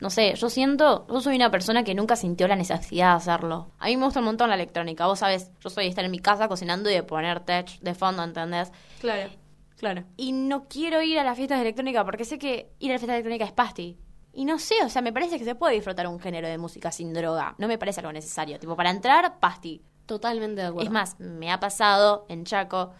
no 0.00 0.10
sé, 0.10 0.34
yo 0.34 0.48
siento, 0.48 1.06
yo 1.08 1.20
soy 1.20 1.36
una 1.36 1.50
persona 1.50 1.84
que 1.84 1.94
nunca 1.94 2.16
sintió 2.16 2.48
la 2.48 2.56
necesidad 2.56 3.10
de 3.10 3.16
hacerlo. 3.16 3.70
A 3.78 3.86
mí 3.86 3.96
me 3.96 4.04
gusta 4.04 4.20
un 4.20 4.26
montón 4.26 4.48
la 4.48 4.54
electrónica, 4.54 5.06
vos 5.06 5.18
sabes, 5.18 5.50
yo 5.60 5.70
soy 5.70 5.84
de 5.84 5.90
estar 5.90 6.04
en 6.04 6.10
mi 6.10 6.18
casa 6.18 6.48
cocinando 6.48 6.90
y 6.90 6.94
de 6.94 7.02
poner 7.02 7.40
tech 7.40 7.78
de 7.80 7.94
fondo, 7.94 8.22
¿entendés? 8.22 8.72
Claro, 9.00 9.30
claro. 9.78 10.04
Y 10.16 10.32
no 10.32 10.68
quiero 10.68 11.02
ir 11.02 11.18
a 11.18 11.24
las 11.24 11.36
fiestas 11.36 11.58
de 11.58 11.62
electrónica 11.62 12.04
porque 12.04 12.24
sé 12.24 12.38
que 12.38 12.72
ir 12.78 12.90
a 12.90 12.94
la 12.94 12.98
fiesta 12.98 13.12
de 13.12 13.18
electrónica 13.18 13.44
es 13.44 13.52
pasti. 13.52 13.98
Y 14.34 14.44
no 14.46 14.58
sé, 14.58 14.76
o 14.84 14.88
sea, 14.88 15.02
me 15.02 15.12
parece 15.12 15.38
que 15.38 15.44
se 15.44 15.54
puede 15.54 15.74
disfrutar 15.74 16.06
un 16.06 16.18
género 16.18 16.48
de 16.48 16.56
música 16.56 16.90
sin 16.90 17.12
droga. 17.12 17.54
No 17.58 17.68
me 17.68 17.76
parece 17.76 18.00
algo 18.00 18.12
necesario. 18.12 18.58
Tipo, 18.58 18.74
para 18.76 18.90
entrar, 18.90 19.38
pasti. 19.40 19.82
Totalmente 20.06 20.62
de 20.62 20.68
acuerdo. 20.68 20.86
Es 20.86 20.90
más, 20.90 21.20
me 21.20 21.52
ha 21.52 21.60
pasado 21.60 22.24
en 22.28 22.44
Chaco 22.44 22.92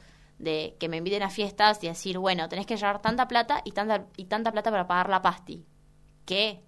de 0.42 0.76
que 0.78 0.88
me 0.88 0.96
inviten 0.98 1.22
a 1.22 1.30
fiestas 1.30 1.82
y 1.82 1.86
decir, 1.88 2.18
bueno, 2.18 2.48
tenés 2.48 2.66
que 2.66 2.76
llevar 2.76 3.00
tanta 3.00 3.28
plata 3.28 3.62
y 3.64 3.72
tanta, 3.72 4.06
y 4.16 4.24
tanta 4.26 4.52
plata 4.52 4.70
para 4.70 4.86
pagar 4.86 5.08
la 5.08 5.22
pasti. 5.22 5.64
¿Qué? 6.26 6.62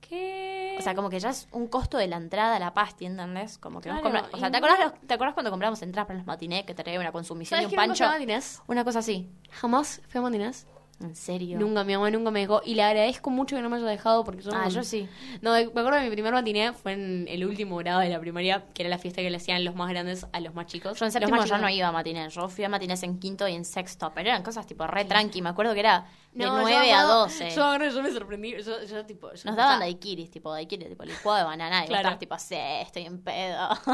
¿Qué? 0.00 0.76
O 0.78 0.82
sea, 0.82 0.94
como 0.94 1.10
que 1.10 1.20
ya 1.20 1.30
es 1.30 1.48
un 1.52 1.66
costo 1.66 1.98
de 1.98 2.06
la 2.06 2.16
entrada 2.16 2.56
a 2.56 2.58
la 2.58 2.72
pasti, 2.72 3.04
¿entendés? 3.04 3.58
Como 3.58 3.80
que 3.80 3.90
Claro, 3.90 4.02
compra- 4.02 4.28
O 4.32 4.38
sea, 4.38 4.50
¿te 4.50 4.60
los- 4.60 4.94
¿te 5.06 5.18
cuando 5.18 5.50
compramos 5.50 5.82
entradas 5.82 6.06
para 6.06 6.18
los 6.18 6.26
matinés 6.26 6.64
que 6.64 6.74
te 6.74 6.82
traía 6.82 7.00
una 7.00 7.12
consumición 7.12 7.60
y 7.60 7.64
¿Sabes 7.64 7.72
un 7.72 7.76
pancho? 7.76 8.04
fui 8.04 8.06
a 8.06 8.10
matinés? 8.12 8.62
Una 8.66 8.84
cosa 8.84 9.00
así. 9.00 9.30
Jamás 9.50 10.00
fui 10.08 10.18
a 10.18 10.22
matinés. 10.22 10.66
¿En 11.00 11.14
serio? 11.14 11.60
Nunca, 11.60 11.84
mi 11.84 11.94
mamá 11.94 12.10
nunca 12.10 12.30
me 12.32 12.40
dejó. 12.40 12.60
Y 12.64 12.74
le 12.74 12.82
agradezco 12.82 13.30
mucho 13.30 13.54
que 13.54 13.62
no 13.62 13.68
me 13.70 13.76
haya 13.76 13.86
dejado 13.86 14.24
porque 14.24 14.42
yo... 14.42 14.50
Ah, 14.52 14.64
no- 14.64 14.68
yo 14.70 14.82
sí. 14.82 15.08
No, 15.42 15.52
me 15.52 15.60
acuerdo 15.60 15.92
que 15.92 16.04
mi 16.04 16.10
primer 16.10 16.32
matiné 16.32 16.72
fue 16.72 16.92
en 16.94 17.26
el 17.28 17.44
último 17.46 17.76
grado 17.76 18.00
de 18.00 18.08
la 18.08 18.18
primaria, 18.18 18.64
que 18.74 18.82
era 18.82 18.90
la 18.90 18.98
fiesta 18.98 19.22
que 19.22 19.30
le 19.30 19.36
hacían 19.36 19.64
los 19.64 19.76
más 19.76 19.88
grandes 19.90 20.26
a 20.32 20.40
los 20.40 20.54
más 20.54 20.66
chicos. 20.66 20.98
Yo 20.98 21.04
en 21.06 21.12
séptimo 21.12 21.36
chicos- 21.44 21.60
no 21.60 21.68
iba 21.68 21.86
a 21.86 21.92
matinés. 21.92 22.34
Yo 22.34 22.48
fui 22.48 22.64
a 22.64 22.68
matinés 22.68 23.02
en 23.04 23.20
quinto 23.20 23.46
y 23.46 23.54
en 23.54 23.64
sexto. 23.64 24.10
Pero 24.12 24.30
eran 24.30 24.42
cosas 24.42 24.66
tipo 24.66 24.86
re 24.88 25.04
tranqui. 25.04 25.40
Me 25.40 25.50
acuerdo 25.50 25.72
que 25.74 25.80
era 25.80 26.04
de 26.32 26.44
No, 26.44 26.56
yo 26.56 26.62
9 26.62 26.80
me 26.80 26.92
a 26.92 27.00
acuerdo- 27.02 27.18
12. 27.20 27.50
Yo, 27.50 27.78
me 27.78 27.90
yo 27.92 28.12
sorprendí. 28.18 28.50
Yo, 28.62 28.82
yo, 28.84 29.06
tipo, 29.06 29.28
yo 29.28 29.32
Nos 29.32 29.44
daban 29.44 29.58
estaba- 29.58 29.78
daiquiris, 29.78 30.30
tipo 30.32 30.52
daiquiris, 30.52 30.88
tipo 30.88 31.04
licuado 31.04 31.38
de 31.38 31.44
banana. 31.44 31.84
Y 31.84 31.88
Claro. 31.88 32.18
tipo, 32.18 32.36
sí, 32.40 32.56
estoy 32.56 33.04
en 33.06 33.22
pedo. 33.22 33.68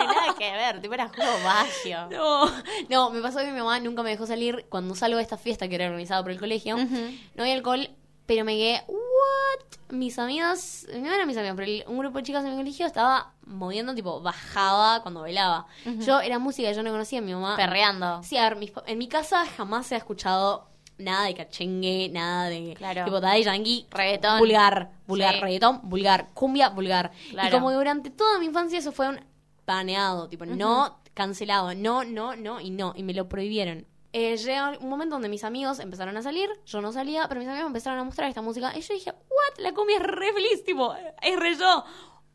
nada 0.00 0.34
que 0.38 0.50
ver, 0.52 0.80
tipo 0.80 0.94
era 0.94 1.08
juego 1.08 1.38
magio. 1.44 2.08
No, 2.16 2.46
no, 2.88 3.10
me 3.10 3.20
pasó 3.20 3.38
que 3.40 3.52
mi 3.52 3.58
mamá 3.58 3.78
nunca 3.80 4.02
me 4.02 4.10
dejó 4.10 4.26
salir 4.26 4.66
cuando 4.68 4.94
salgo 4.94 5.16
de 5.18 5.22
esta 5.22 5.36
fiesta 5.36 5.68
que 5.68 5.74
era 5.76 5.86
organizada 5.86 6.15
por 6.22 6.32
el 6.32 6.38
colegio. 6.38 6.76
No 6.76 7.42
había 7.42 7.54
alcohol, 7.54 7.88
pero 8.26 8.44
me 8.44 8.56
quedé, 8.56 8.82
¿what? 8.88 9.94
Mis 9.94 10.18
amigas, 10.18 10.86
no 10.92 11.12
eran 11.12 11.26
mis 11.28 11.36
amigas, 11.36 11.54
pero 11.56 11.70
el- 11.70 11.84
un 11.86 11.98
grupo 11.98 12.18
de 12.18 12.24
chicas 12.24 12.44
en 12.44 12.50
mi 12.50 12.56
colegio 12.56 12.86
estaba 12.86 13.32
moviendo, 13.46 13.94
tipo, 13.94 14.20
bajaba 14.20 15.00
cuando 15.02 15.20
bailaba. 15.20 15.66
Yo 16.00 16.20
era 16.20 16.38
música 16.38 16.72
yo 16.72 16.82
no 16.82 16.90
conocía, 16.90 17.20
mi 17.20 17.32
mamá. 17.32 17.54
Perreando. 17.56 18.22
Sí, 18.24 18.36
a 18.36 18.42
ver, 18.48 18.56
mis 18.56 18.72
en 18.86 18.98
mi 18.98 19.06
casa 19.08 19.46
jamás 19.56 19.86
se 19.86 19.94
ha 19.94 19.98
escuchado 19.98 20.68
nada 20.98 21.26
de 21.26 21.34
cachengue, 21.34 22.08
nada 22.12 22.48
de 22.48 22.74
Claro. 22.76 23.04
tipo 23.04 23.20
Daddy 23.20 23.44
Yankee, 23.44 23.86
Reggaetón. 23.90 24.38
vulgar, 24.40 24.90
vulgar, 25.06 25.34
Sí. 25.34 25.40
reggaetón, 25.40 25.80
vulgar, 25.84 26.28
cumbia, 26.34 26.70
vulgar. 26.70 27.12
Claro. 27.30 27.48
Y 27.48 27.50
como 27.52 27.68
que 27.68 27.74
durante 27.76 28.10
toda 28.10 28.38
mi 28.40 28.46
infancia 28.46 28.78
eso 28.78 28.92
fue 28.92 29.08
un 29.10 29.20
baneado, 29.66 30.28
tipo, 30.28 30.46
no 30.46 30.98
cancelado, 31.14 31.74
no, 31.74 32.02
no, 32.04 32.34
no 32.36 32.60
y 32.60 32.70
no, 32.70 32.92
y 32.96 33.02
me 33.02 33.14
lo 33.14 33.28
prohibieron. 33.28 33.86
Eh, 34.18 34.34
llega 34.38 34.78
un 34.80 34.88
momento 34.88 35.14
donde 35.16 35.28
mis 35.28 35.44
amigos 35.44 35.78
empezaron 35.78 36.16
a 36.16 36.22
salir, 36.22 36.48
yo 36.64 36.80
no 36.80 36.90
salía, 36.90 37.28
pero 37.28 37.38
mis 37.38 37.48
amigos 37.50 37.66
empezaron 37.66 37.98
a 37.98 38.04
mostrar 38.04 38.30
esta 38.30 38.40
música 38.40 38.72
y 38.74 38.80
yo 38.80 38.94
dije, 38.94 39.10
what, 39.12 39.58
la 39.58 39.74
cumbia 39.74 39.98
es 39.98 40.02
re 40.04 40.32
feliz, 40.32 40.64
tipo, 40.64 40.94
es 41.20 41.36
re 41.38 41.54
yo. 41.54 41.84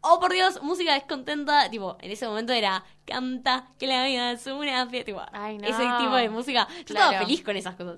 Oh, 0.02 0.20
por 0.20 0.32
Dios, 0.32 0.62
música 0.62 0.94
descontenta, 0.94 1.72
tipo, 1.72 1.98
en 2.02 2.12
ese 2.12 2.28
momento 2.28 2.54
era, 2.54 2.84
canta, 3.04 3.70
que 3.80 3.88
la 3.88 4.06
vida 4.06 4.32
es 4.34 4.46
una 4.46 4.88
fiesta, 4.90 5.06
tipo, 5.08 5.22
Ay, 5.32 5.58
no. 5.58 5.68
ese 5.68 5.82
tipo 6.00 6.16
de 6.18 6.30
música. 6.30 6.68
Yo 6.70 6.86
Claro. 6.86 7.06
estaba 7.14 7.26
feliz 7.26 7.44
con 7.44 7.58
esas 7.58 7.76
cosas. 7.76 7.98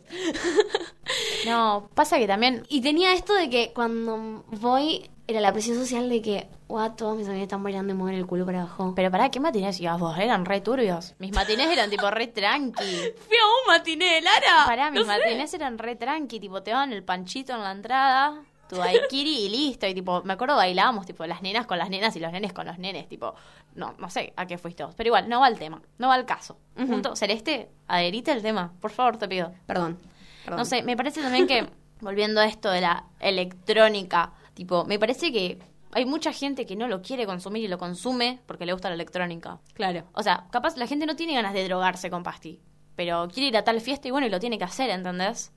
No, 1.46 1.90
pasa 1.94 2.18
que 2.18 2.28
también. 2.28 2.64
Y 2.70 2.80
tenía 2.82 3.12
esto 3.14 3.34
de 3.34 3.50
que 3.50 3.74
cuando 3.74 4.46
voy, 4.48 5.10
era 5.26 5.40
la 5.40 5.54
presión 5.54 5.78
social 5.78 6.10
de 6.10 6.22
que, 6.22 6.48
what, 6.68 6.92
todos 6.94 7.16
mis 7.18 7.28
amigos 7.28 7.44
están 7.44 7.64
bailando 7.64 7.94
y 7.94 7.96
mueven 7.96 8.20
el 8.20 8.26
culo 8.26 8.46
para 8.46 8.62
abajo. 8.64 8.94
Pero 8.96 9.10
pará, 9.10 9.30
¿qué 9.32 9.40
matinés 9.40 9.80
ibas 9.80 10.00
vos? 10.00 10.18
Eran 10.18 10.44
re 10.46 10.60
turbios. 10.62 11.16
Mis 11.20 11.34
matinés 11.34 11.70
eran 11.70 11.90
tipo 11.90 12.10
re 12.12 12.28
tranqui. 12.28 12.84
Fui 13.28 13.38
a 13.38 13.46
un 13.46 13.68
matiné, 13.68 14.22
Lara. 14.22 14.66
Pará, 14.66 14.92
mis 14.92 15.06
No 15.06 15.14
sé. 15.14 15.20
matinés 15.20 15.54
eran 15.54 15.78
re 15.78 15.96
tranqui, 15.96 16.40
tipo 16.40 16.62
te 16.62 16.72
daban 16.72 16.92
el 16.92 17.04
panchito 17.04 17.54
en 17.54 17.62
la 17.64 17.72
entrada, 17.72 18.42
tu 18.68 18.76
daiquiri 18.76 19.46
y 19.46 19.50
listo. 19.50 19.88
Y 19.88 19.94
tipo, 19.94 20.22
me 20.24 20.34
acuerdo 20.34 20.58
bailábamos, 20.58 21.06
tipo, 21.06 21.26
las 21.26 21.42
nenas 21.42 21.66
con 21.68 21.78
las 21.78 21.90
nenas 21.90 22.14
y 22.18 22.20
los 22.20 22.32
nenes 22.34 22.52
con 22.52 22.66
los 22.66 22.78
nenes, 22.78 23.08
tipo, 23.08 23.34
no, 23.76 23.96
no 23.98 24.10
sé 24.10 24.34
a 24.36 24.46
qué 24.46 24.58
fuiste 24.58 24.84
vos. 24.84 24.94
Pero 24.96 25.08
igual, 25.08 25.30
no 25.30 25.40
va 25.40 25.48
el 25.48 25.58
tema, 25.58 25.82
no 26.00 26.10
va 26.10 26.18
el 26.18 26.26
caso. 26.26 26.58
Punto. 26.76 27.16
Celeste, 27.16 27.70
adherite 27.88 28.34
el 28.34 28.42
tema, 28.42 28.74
por 28.82 28.92
favor, 28.92 29.16
te 29.18 29.30
pido. 29.30 29.54
Perdón. 29.68 30.00
perdón. 30.44 30.60
No 30.60 30.66
sé, 30.66 30.84
me 30.84 30.98
parece 30.98 31.22
también 31.22 31.48
que, 31.48 31.70
volviendo 32.02 32.42
a 32.42 32.46
esto 32.46 32.70
de 32.70 32.82
la 32.82 33.06
electrónica, 33.22 34.34
tipo, 34.54 34.86
me 34.86 35.00
parece 35.00 35.32
que 35.32 35.60
hay 35.92 36.06
mucha 36.06 36.34
gente 36.34 36.66
que 36.66 36.76
no 36.76 36.88
lo 36.88 37.02
quiere 37.02 37.26
consumir 37.26 37.64
y 37.64 37.68
lo 37.68 37.78
consume 37.78 38.42
porque 38.46 38.66
le 38.66 38.74
gusta 38.74 38.90
la 38.90 38.96
electrónica. 38.96 39.60
Claro. 39.74 40.06
O 40.14 40.24
sea, 40.24 40.48
capaz 40.52 40.78
la 40.78 40.88
gente 40.88 41.06
no 41.06 41.16
tiene 41.16 41.34
ganas 41.34 41.54
de 41.54 41.64
drogarse 41.66 42.10
con 42.10 42.24
pasti, 42.24 42.62
pero 42.96 43.28
quiere 43.32 43.50
ir 43.50 43.58
a 43.58 43.64
tal 43.64 43.80
fiesta 43.82 44.08
y 44.08 44.12
bueno, 44.12 44.28
y 44.28 44.30
lo 44.30 44.40
tiene 44.40 44.58
que 44.58 44.64
hacer, 44.64 44.90
¿entendés? 44.90 45.52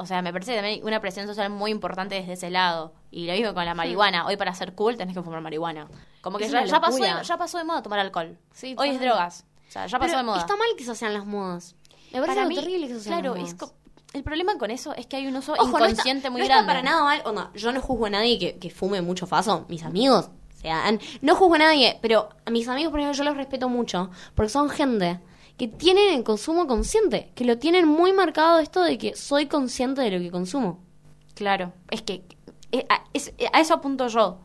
O 0.00 0.06
sea, 0.06 0.22
me 0.22 0.32
parece 0.32 0.54
también 0.54 0.80
una 0.82 0.98
presión 0.98 1.26
social 1.26 1.50
muy 1.50 1.70
importante 1.70 2.14
desde 2.14 2.32
ese 2.32 2.48
lado. 2.48 2.94
Y 3.10 3.26
lo 3.26 3.34
mismo 3.34 3.52
con 3.52 3.66
la 3.66 3.74
marihuana. 3.74 4.26
Hoy 4.26 4.38
para 4.38 4.54
ser 4.54 4.74
cool 4.74 4.96
tenés 4.96 5.14
que 5.14 5.22
fumar 5.22 5.42
marihuana. 5.42 5.88
Como 6.22 6.38
que 6.38 6.48
ya, 6.48 6.80
pasó 6.80 6.96
de, 6.96 7.12
ya 7.22 7.36
pasó 7.36 7.58
de 7.58 7.64
moda 7.64 7.82
tomar 7.82 7.98
alcohol. 7.98 8.38
Sí, 8.50 8.74
Hoy 8.78 8.90
es 8.90 9.00
drogas. 9.00 9.44
O 9.68 9.70
sea, 9.70 9.86
ya 9.86 9.98
pasó 9.98 10.12
Pero 10.12 10.18
de 10.18 10.24
moda. 10.24 10.38
Está 10.38 10.56
mal 10.56 10.68
que 10.74 10.84
eso 10.84 10.94
sean 10.94 11.12
las 11.12 11.26
modas. 11.26 11.76
Me 12.12 12.20
parece 12.20 12.34
Para 12.34 12.48
mí, 12.48 12.54
terrible 12.54 12.86
que 12.86 12.94
eso 12.94 13.02
sean 13.02 13.20
claro, 13.20 13.34
las 13.36 13.52
modas. 13.52 13.74
El 14.12 14.22
problema 14.22 14.56
con 14.58 14.70
eso 14.70 14.92
es 14.94 15.06
que 15.06 15.16
hay 15.16 15.26
un 15.26 15.36
uso 15.36 15.52
Ojo, 15.52 15.64
no 15.64 15.68
está- 15.78 15.90
inconsciente 15.90 16.30
muy 16.30 16.40
no 16.40 16.46
grande. 16.46 16.62
está 16.62 16.66
para 16.66 16.82
nada 16.82 17.02
mal. 17.04 17.22
Onda, 17.24 17.50
yo 17.54 17.72
no 17.72 17.80
juzgo 17.80 18.06
a 18.06 18.10
nadie 18.10 18.38
que, 18.38 18.58
que 18.58 18.70
fume 18.70 19.00
mucho 19.02 19.26
faso. 19.26 19.66
Mis 19.68 19.82
amigos, 19.84 20.30
o 20.56 20.60
sea, 20.60 20.84
no 21.22 21.34
juzgo 21.36 21.54
a 21.54 21.58
nadie, 21.58 21.98
pero 22.02 22.28
a 22.44 22.50
mis 22.50 22.66
amigos, 22.68 22.90
por 22.90 23.00
ejemplo, 23.00 23.16
yo 23.16 23.24
los 23.24 23.36
respeto 23.36 23.68
mucho 23.68 24.10
porque 24.34 24.48
son 24.50 24.68
gente 24.68 25.20
que 25.56 25.68
tienen 25.68 26.14
el 26.14 26.24
consumo 26.24 26.66
consciente, 26.66 27.30
que 27.34 27.44
lo 27.44 27.58
tienen 27.58 27.86
muy 27.86 28.12
marcado 28.12 28.58
esto 28.60 28.82
de 28.82 28.96
que 28.98 29.14
soy 29.14 29.46
consciente 29.46 30.00
de 30.00 30.10
lo 30.10 30.18
que 30.18 30.30
consumo. 30.30 30.80
Claro, 31.34 31.72
es 31.90 32.02
que 32.02 32.24
eh, 32.72 32.86
a, 32.88 33.04
es- 33.12 33.32
a 33.52 33.60
eso 33.60 33.74
apunto 33.74 34.08
yo. 34.08 34.38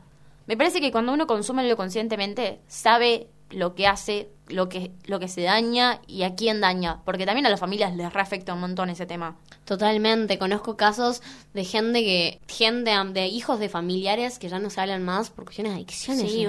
Me 0.48 0.56
parece 0.58 0.80
que 0.80 0.92
cuando 0.92 1.12
uno 1.14 1.26
consume 1.26 1.64
algo 1.64 1.76
conscientemente, 1.76 2.60
sabe 2.68 3.30
lo 3.52 3.76
que 3.76 3.88
hace, 3.88 4.30
lo 4.48 4.70
que, 4.70 4.92
lo 5.06 5.20
que 5.20 5.28
se 5.28 5.42
daña 5.44 6.02
y 6.08 6.24
a 6.24 6.36
quién 6.36 6.62
daña. 6.62 7.02
Porque 7.06 7.26
también 7.26 7.46
a 7.46 7.50
las 7.50 7.60
familias 7.60 7.96
les 7.96 8.12
reafecta 8.12 8.54
un 8.54 8.60
montón 8.60 8.90
ese 8.90 9.06
tema. 9.06 9.38
Totalmente, 9.66 10.38
conozco 10.38 10.78
casos 10.78 11.22
de 11.54 11.64
gente 11.64 12.02
que, 12.04 12.40
gente 12.48 12.92
de 13.14 13.28
hijos 13.28 13.60
de 13.60 13.70
familiares 13.70 14.38
que 14.40 14.50
ya 14.50 14.60
no 14.60 14.70
se 14.70 14.82
hablan 14.82 15.04
más 15.04 15.30
por 15.30 15.46
cuestiones 15.46 15.74
de 15.74 15.78
adicciones. 15.78 16.32
Sí, 16.32 16.46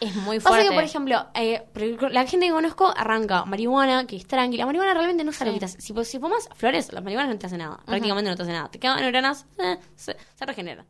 es 0.00 0.14
muy 0.16 0.38
Pasa 0.38 0.48
fuerte. 0.48 0.68
que, 0.68 0.74
por 0.74 0.84
ejemplo, 0.84 1.26
eh, 1.34 1.64
la 2.10 2.26
gente 2.26 2.46
que 2.46 2.52
conozco 2.52 2.92
arranca 2.96 3.44
marihuana, 3.44 4.06
que 4.06 4.16
es 4.16 4.26
tranquila. 4.26 4.62
La 4.62 4.66
marihuana 4.66 4.94
realmente 4.94 5.24
no 5.24 5.32
sabe 5.32 5.50
lo 5.50 5.54
Sí. 5.54 5.60
que 5.60 5.60
te 5.60 5.64
hace. 5.66 5.80
Si, 5.80 5.94
si 6.04 6.18
fumas 6.18 6.48
flores, 6.54 6.92
las 6.92 7.02
marihuanas 7.04 7.32
no 7.32 7.38
te 7.38 7.46
hacen 7.46 7.58
nada. 7.58 7.78
Prácticamente 7.86 8.30
no 8.30 8.36
te 8.36 8.42
hacen 8.42 8.54
nada. 8.54 8.68
Te 8.70 8.78
quedan 8.78 9.00
neuronas, 9.00 9.46
eh, 9.58 9.78
se, 9.94 10.16
se 10.34 10.46
regenera. 10.46 10.84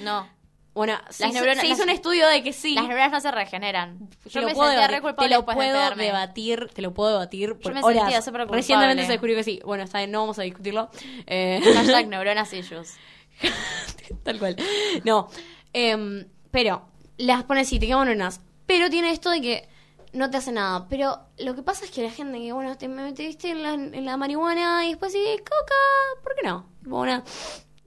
No. 0.00 0.26
Bueno, 0.74 0.98
se, 1.10 1.26
hizo, 1.28 1.38
neuronas- 1.40 1.60
se 1.60 1.66
hizo 1.66 1.76
las- 1.76 1.84
un 1.84 1.90
estudio 1.90 2.26
de 2.28 2.42
que 2.42 2.52
sí. 2.54 2.74
Las 2.74 2.84
neuronas 2.84 3.12
no 3.12 3.20
se 3.20 3.30
regeneran. 3.30 4.08
Te 4.22 4.30
Yo 4.30 4.40
lo 4.40 4.46
me 4.48 4.54
puedo 4.54 4.70
sentía 4.70 4.86
debatir, 4.88 4.96
re 4.96 5.02
culpable 5.02 5.28
te 5.28 5.34
lo 5.34 5.44
puedo 5.44 5.90
de 5.96 6.04
debatir, 6.04 6.70
te 6.72 6.82
lo 6.82 6.94
puedo 6.94 7.10
debatir 7.10 7.58
por 7.58 7.74
me 7.74 7.80
horas. 7.82 8.24
súper. 8.24 8.48
Recientemente 8.48 9.04
se 9.04 9.12
descubrió 9.12 9.36
que 9.36 9.44
sí. 9.44 9.60
Bueno, 9.64 9.84
está 9.84 9.98
bien, 9.98 10.10
no 10.12 10.20
vamos 10.20 10.38
a 10.38 10.42
discutirlo. 10.42 10.90
Eh, 11.26 11.60
Hashtag 11.74 12.06
neuronas 12.08 12.52
issues. 12.54 12.94
Tal 14.24 14.38
cual. 14.38 14.56
No. 15.04 15.28
em, 15.72 16.26
pero 16.50 16.86
las 17.18 17.44
pone 17.44 17.60
así, 17.60 17.78
te 17.78 17.86
quedan 17.86 18.06
neuronas. 18.06 18.40
Pero 18.66 18.88
tiene 18.88 19.10
esto 19.10 19.30
de 19.30 19.40
que 19.42 19.68
no 20.14 20.30
te 20.30 20.38
hace 20.38 20.52
nada. 20.52 20.86
Pero 20.88 21.18
lo 21.38 21.54
que 21.54 21.62
pasa 21.62 21.84
es 21.84 21.90
que 21.90 22.02
la 22.02 22.10
gente 22.10 22.38
que, 22.38 22.52
bueno, 22.52 22.76
te 22.78 22.88
me 22.88 23.02
metiste 23.02 23.50
en 23.50 23.62
la, 23.62 23.74
en 23.74 24.04
la 24.06 24.16
marihuana 24.16 24.84
y 24.86 24.90
después 24.90 25.12
sí, 25.12 25.22
coca, 25.38 26.22
¿por 26.22 26.34
qué 26.34 26.46
no? 26.48 26.66
Tipo 26.82 27.04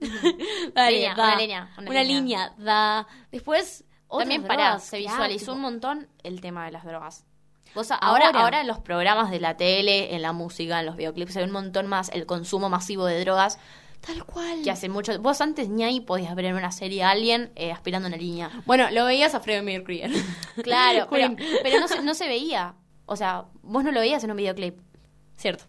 Una. 0.00 0.90
Línea, 0.90 1.14
da. 1.14 1.24
una 1.24 1.36
línea, 1.36 1.70
una 1.78 1.90
Una 1.90 2.02
línea. 2.02 2.20
línea, 2.20 2.54
da. 2.58 3.06
Después. 3.30 3.84
También 4.08 4.44
para, 4.44 4.78
se 4.78 4.98
visualizó 4.98 5.46
tipo, 5.46 5.52
un 5.54 5.60
montón 5.62 6.08
el 6.22 6.40
tema 6.40 6.64
de 6.64 6.70
las 6.70 6.84
drogas. 6.84 7.24
Vos, 7.74 7.90
ahora, 7.90 8.26
Ahora. 8.26 8.40
ahora 8.40 8.60
en 8.60 8.68
los 8.68 8.78
programas 8.78 9.30
de 9.30 9.40
la 9.40 9.56
tele, 9.56 10.14
en 10.14 10.22
la 10.22 10.32
música, 10.32 10.78
en 10.80 10.86
los 10.86 10.96
videoclips, 10.96 11.32
se 11.32 11.40
ve 11.40 11.44
un 11.46 11.50
montón 11.52 11.88
más 11.88 12.08
el 12.10 12.24
consumo 12.24 12.68
masivo 12.70 13.04
de 13.04 13.20
drogas 13.20 13.58
Tal 14.06 14.24
cual. 14.24 14.62
que 14.62 14.70
hace 14.70 14.88
mucho. 14.88 15.18
Vos 15.20 15.40
antes 15.40 15.68
ni 15.68 15.82
ahí 15.82 16.00
podías 16.00 16.34
ver 16.36 16.46
en 16.46 16.54
una 16.54 16.70
serie 16.70 17.02
a 17.02 17.10
alguien 17.10 17.50
eh, 17.56 17.72
aspirando 17.72 18.06
una 18.08 18.16
línea. 18.16 18.50
Bueno, 18.64 18.88
lo 18.92 19.04
veías 19.04 19.34
a 19.34 19.40
Freddie 19.40 19.62
Mercury. 19.62 20.02
Claro, 20.62 21.08
pero, 21.10 21.34
pero 21.62 21.80
no, 21.80 21.88
se, 21.88 22.00
no 22.02 22.14
se 22.14 22.28
veía. 22.28 22.76
O 23.06 23.16
sea, 23.16 23.46
vos 23.62 23.82
no 23.84 23.90
lo 23.90 24.00
veías 24.00 24.22
en 24.24 24.30
un 24.30 24.36
videoclip. 24.36 24.78
Cierto. 25.36 25.64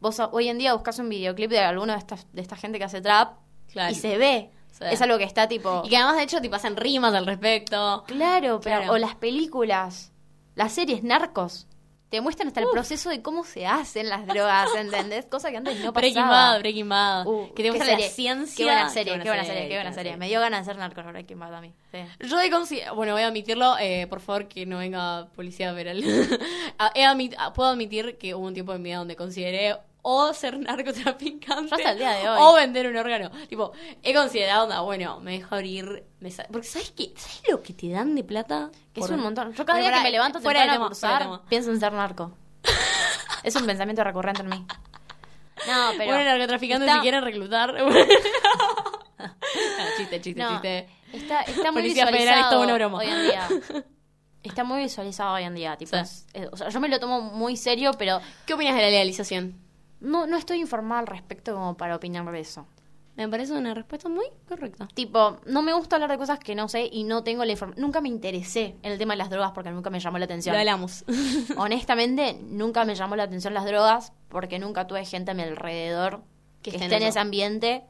Vos 0.00 0.18
hoy 0.32 0.48
en 0.48 0.58
día 0.58 0.72
buscas 0.74 0.98
un 1.00 1.08
videoclip 1.08 1.50
de 1.50 1.58
alguno 1.58 1.92
de 1.92 1.98
estas 1.98 2.26
de 2.32 2.40
esta 2.40 2.56
gente 2.56 2.78
que 2.78 2.84
hace 2.84 3.00
trap 3.02 3.36
Claro. 3.72 3.92
y 3.92 3.94
se 3.94 4.16
ve. 4.18 4.50
Sí. 4.72 4.84
Es 4.90 5.02
algo 5.02 5.18
que 5.18 5.24
está 5.24 5.46
tipo. 5.48 5.82
Y 5.84 5.90
que 5.90 5.96
además, 5.96 6.16
de 6.16 6.22
hecho, 6.22 6.40
te 6.40 6.48
pasan 6.48 6.76
rimas 6.76 7.12
al 7.14 7.26
respecto. 7.26 8.04
Claro, 8.06 8.60
pero 8.62 8.78
Claro. 8.78 8.92
o 8.92 8.98
las 8.98 9.14
películas, 9.16 10.12
las 10.54 10.72
series 10.72 11.02
narcos. 11.02 11.66
Te 12.08 12.20
muestran 12.20 12.48
hasta 12.48 12.58
el 12.58 12.66
proceso 12.72 13.08
de 13.08 13.22
cómo 13.22 13.44
se 13.44 13.68
hacen 13.68 14.08
las 14.08 14.26
drogas, 14.26 14.68
¿entendés? 14.76 15.26
Cosa 15.26 15.52
que 15.52 15.58
antes 15.58 15.76
no 15.78 15.92
pasaba. 15.92 16.00
Breaking 16.00 16.28
Bad, 16.28 16.58
Breaking 16.58 16.88
Bad. 16.88 17.26
Uh, 17.26 17.54
que 17.54 17.62
te 17.62 17.70
muestra 17.70 17.96
la 17.96 18.08
ciencia. 18.08 18.56
Qué 18.56 18.64
buena 18.64 18.88
serie, 18.88 19.12
qué 19.20 19.28
buena 19.28 19.44
serie, 19.44 19.68
qué 19.68 19.74
buena 19.76 19.92
serie. 19.92 20.16
Me 20.16 20.26
dio 20.26 20.40
ganas 20.40 20.66
de 20.66 20.72
ser 20.72 20.76
narcos 20.80 21.04
Breaking 21.04 21.38
Bad 21.38 21.54
a 21.54 21.60
mí. 21.60 21.72
Sí. 21.92 21.98
Yo 22.26 22.40
he 22.40 22.50
bueno, 22.96 23.12
voy 23.12 23.22
a 23.22 23.28
admitirlo, 23.28 23.76
eh, 23.78 24.08
por 24.08 24.18
favor 24.18 24.48
que 24.48 24.66
no 24.66 24.78
venga 24.78 25.28
policía 25.36 25.72
he 26.96 27.04
admit- 27.04 27.36
ah, 27.38 27.52
puedo 27.52 27.68
admitir 27.70 28.18
que 28.18 28.34
hubo 28.34 28.44
un 28.44 28.54
tiempo 28.54 28.72
en 28.74 28.82
mi 28.82 28.88
vida 28.88 28.98
donde 28.98 29.14
consideré 29.14 29.76
o 30.02 30.32
ser 30.34 30.58
narcotraficante 30.58 31.74
hasta 31.74 31.92
el 31.92 31.98
día 31.98 32.10
de 32.12 32.28
hoy. 32.28 32.38
o 32.40 32.54
vender 32.54 32.86
un 32.86 32.96
órgano. 32.96 33.30
Tipo, 33.48 33.72
he 34.02 34.14
considerado, 34.14 34.64
onda, 34.64 34.80
bueno, 34.80 35.20
me 35.20 35.32
dejo 35.38 35.54
abrir. 35.54 36.04
me 36.20 36.30
sa- 36.30 36.46
Porque 36.50 36.66
¿sabes 36.66 36.90
qué? 36.92 37.12
¿Sabes 37.16 37.42
lo 37.50 37.62
que 37.62 37.72
te 37.74 37.88
dan 37.90 38.14
de 38.14 38.24
plata? 38.24 38.70
Que 38.94 39.00
es 39.00 39.10
un 39.10 39.20
montón. 39.20 39.52
Yo 39.52 39.64
cada 39.66 39.78
Bueno, 39.78 39.82
día 39.82 39.90
que 39.90 39.92
pará, 39.96 40.02
me 40.04 40.10
levanto 40.10 40.40
fuera 40.40 40.62
de 40.62 40.68
a 40.68 40.72
tema, 40.72 40.90
fuera 40.94 41.18
tema. 41.18 41.42
pienso 41.48 41.70
en 41.70 41.80
ser 41.80 41.92
narco. 41.92 42.32
es 43.42 43.54
un 43.56 43.66
pensamiento 43.66 44.02
recurrente 44.04 44.42
en 44.42 44.48
mí. 44.48 44.66
No, 45.66 45.90
pero... 45.98 46.12
bueno, 46.12 46.24
narcotraficantes 46.24 46.86
está- 46.88 46.98
si 46.98 47.02
quieren 47.02 47.22
reclutar. 47.22 47.74
No, 49.18 49.84
chiste, 49.96 50.20
chiste, 50.20 50.40
No, 50.42 50.50
chiste. 50.52 50.88
Está, 51.12 51.42
está 51.42 51.72
muy 51.72 51.82
Policía 51.82 52.06
visualizado 52.06 52.40
es 52.42 52.48
toda 52.50 52.64
una 52.64 52.74
broma. 52.74 52.98
hoy 52.98 53.06
en 53.08 53.22
día. 53.24 53.48
Está 54.42 54.64
muy 54.64 54.78
visualizado 54.82 55.34
hoy 55.34 55.42
en 55.42 55.54
día. 55.54 55.76
Tipo, 55.76 55.94
Sí. 56.02 56.24
es- 56.32 56.48
o 56.50 56.56
sea, 56.56 56.70
yo 56.70 56.80
me 56.80 56.88
lo 56.88 56.98
tomo 56.98 57.20
muy 57.20 57.56
serio, 57.58 57.90
pero 57.98 58.20
¿Qué 58.46 58.54
opinas 58.54 58.74
de 58.74 58.80
la 58.80 58.88
legalización? 58.88 59.54
No, 60.00 60.26
no 60.26 60.36
estoy 60.36 60.60
informada 60.60 61.00
al 61.00 61.06
respecto 61.06 61.54
como 61.54 61.76
para 61.76 61.96
opinar 61.96 62.30
de 62.30 62.40
eso. 62.40 62.66
Me 63.16 63.28
parece 63.28 63.52
una 63.52 63.74
respuesta 63.74 64.08
muy 64.08 64.24
correcta. 64.48 64.88
Tipo, 64.94 65.40
no 65.44 65.62
me 65.62 65.74
gusta 65.74 65.96
hablar 65.96 66.10
de 66.10 66.16
cosas 66.16 66.38
que 66.38 66.54
no 66.54 66.68
sé 66.68 66.88
y 66.90 67.04
no 67.04 67.22
tengo 67.22 67.44
la 67.44 67.52
información. 67.52 67.82
Nunca 67.82 68.00
me 68.00 68.08
interesé 68.08 68.76
en 68.82 68.92
el 68.92 68.98
tema 68.98 69.12
de 69.12 69.18
las 69.18 69.28
drogas 69.28 69.52
porque 69.52 69.70
nunca 69.70 69.90
me 69.90 70.00
llamó 70.00 70.18
la 70.18 70.24
atención. 70.24 70.54
Lo 70.54 70.60
hablamos. 70.60 71.04
Honestamente, 71.58 72.38
nunca 72.42 72.84
me 72.84 72.94
llamó 72.94 73.16
la 73.16 73.24
atención 73.24 73.52
las 73.52 73.66
drogas 73.66 74.12
porque 74.28 74.58
nunca 74.58 74.86
tuve 74.86 75.04
gente 75.04 75.32
a 75.32 75.34
mi 75.34 75.42
alrededor 75.42 76.22
que, 76.62 76.70
Que 76.70 76.78
esté 76.78 76.96
en 76.96 77.02
ese 77.02 77.18
ambiente 77.18 77.84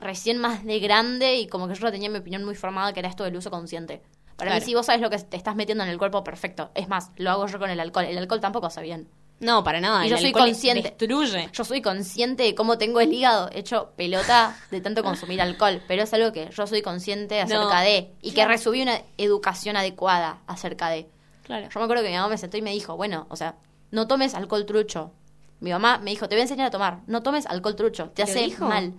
recién 0.00 0.38
más 0.38 0.64
de 0.64 0.78
grande 0.80 1.36
y 1.36 1.48
como 1.48 1.68
que 1.68 1.74
yo 1.74 1.90
tenía 1.90 2.08
mi 2.08 2.18
opinión 2.18 2.44
muy 2.44 2.54
formada 2.54 2.92
que 2.92 3.00
era 3.00 3.08
esto 3.08 3.24
del 3.24 3.36
uso 3.36 3.50
consciente. 3.50 4.00
Para 4.36 4.54
mí, 4.54 4.60
si 4.62 4.74
vos 4.74 4.86
sabes 4.86 5.02
lo 5.02 5.10
que 5.10 5.18
te 5.18 5.36
estás 5.36 5.54
metiendo 5.54 5.84
en 5.84 5.90
el 5.90 5.98
cuerpo, 5.98 6.24
perfecto. 6.24 6.70
Es 6.74 6.88
más, 6.88 7.12
lo 7.16 7.30
hago 7.30 7.46
yo 7.46 7.58
con 7.58 7.70
el 7.70 7.78
alcohol. 7.78 8.06
El 8.06 8.18
alcohol 8.18 8.40
tampoco 8.40 8.66
hace 8.66 8.82
bien. 8.82 9.08
No, 9.42 9.62
para 9.64 9.80
nada. 9.80 10.06
Y 10.06 10.08
yo 10.08 10.16
soy 10.16 10.32
consciente. 10.32 10.90
Destruye. 10.96 11.50
Yo 11.52 11.64
soy 11.64 11.82
consciente 11.82 12.44
de 12.44 12.54
cómo 12.54 12.78
tengo 12.78 13.00
el 13.00 13.12
hígado 13.12 13.50
hecho 13.52 13.90
pelota 13.96 14.56
de 14.70 14.80
tanto 14.80 15.02
consumir 15.02 15.42
alcohol, 15.42 15.82
pero 15.88 16.04
es 16.04 16.14
algo 16.14 16.32
que 16.32 16.48
yo 16.50 16.66
soy 16.66 16.80
consciente 16.80 17.40
acerca 17.40 17.78
No. 17.78 17.84
de 17.84 18.12
y 18.22 18.30
que 18.32 18.46
recibí 18.46 18.80
una 18.82 19.02
educación 19.18 19.76
adecuada 19.76 20.38
acerca 20.46 20.88
de. 20.88 21.08
Claro. 21.42 21.68
Yo 21.68 21.80
me 21.80 21.84
acuerdo 21.84 22.04
que 22.04 22.10
mi 22.10 22.14
mamá 22.16 22.28
me 22.28 22.38
sentó 22.38 22.56
y 22.56 22.62
me 22.62 22.70
dijo, 22.70 22.96
bueno, 22.96 23.26
o 23.30 23.36
sea, 23.36 23.56
no 23.90 24.06
tomes 24.06 24.34
alcohol 24.34 24.64
trucho. 24.64 25.10
Mi 25.58 25.70
mamá 25.70 25.98
me 25.98 26.10
dijo, 26.10 26.28
te 26.28 26.34
voy 26.36 26.40
a 26.40 26.44
enseñar 26.44 26.68
a 26.68 26.70
tomar, 26.70 27.00
no 27.06 27.22
tomes 27.22 27.46
alcohol 27.46 27.74
trucho, 27.76 28.10
te 28.10 28.14
¿Te 28.14 28.22
lo 28.22 28.30
hace 28.30 28.38
dijo? 28.44 28.66
mal. 28.68 28.94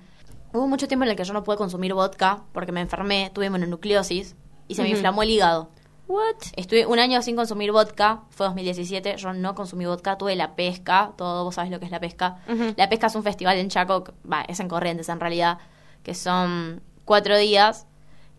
Hubo 0.53 0.67
mucho 0.67 0.87
tiempo 0.87 1.03
en 1.05 1.11
el 1.11 1.15
que 1.15 1.23
yo 1.23 1.33
no 1.33 1.43
pude 1.43 1.57
consumir 1.57 1.93
vodka 1.93 2.43
porque 2.53 2.71
me 2.71 2.81
enfermé, 2.81 3.31
tuve 3.33 3.49
mononucleosis 3.49 4.35
y 4.67 4.75
se 4.75 4.83
me 4.83 4.89
inflamó 4.89 5.23
el 5.23 5.29
hígado. 5.31 5.69
What? 6.13 6.35
Estuve 6.55 6.85
un 6.85 6.99
año 6.99 7.23
sin 7.23 7.35
consumir 7.35 7.71
vodka, 7.71 8.21
fue 8.29 8.45
2017, 8.45 9.17
yo 9.17 9.33
no 9.33 9.55
consumí 9.55 9.87
vodka, 9.87 10.15
tuve 10.15 10.35
la 10.35 10.55
pesca, 10.55 11.11
todo 11.17 11.43
vos 11.43 11.55
sabés 11.55 11.71
lo 11.71 11.79
que 11.79 11.85
es 11.85 11.91
la 11.91 11.99
pesca. 11.99 12.37
La 12.77 12.87
pesca 12.87 13.07
es 13.07 13.15
un 13.15 13.23
festival 13.23 13.57
en 13.57 13.69
Chaco, 13.69 14.03
va, 14.31 14.43
es 14.47 14.59
en 14.59 14.67
Corrientes 14.67 15.09
en 15.09 15.19
realidad, 15.19 15.57
que 16.03 16.13
son 16.13 16.83
cuatro 17.03 17.35
días 17.35 17.87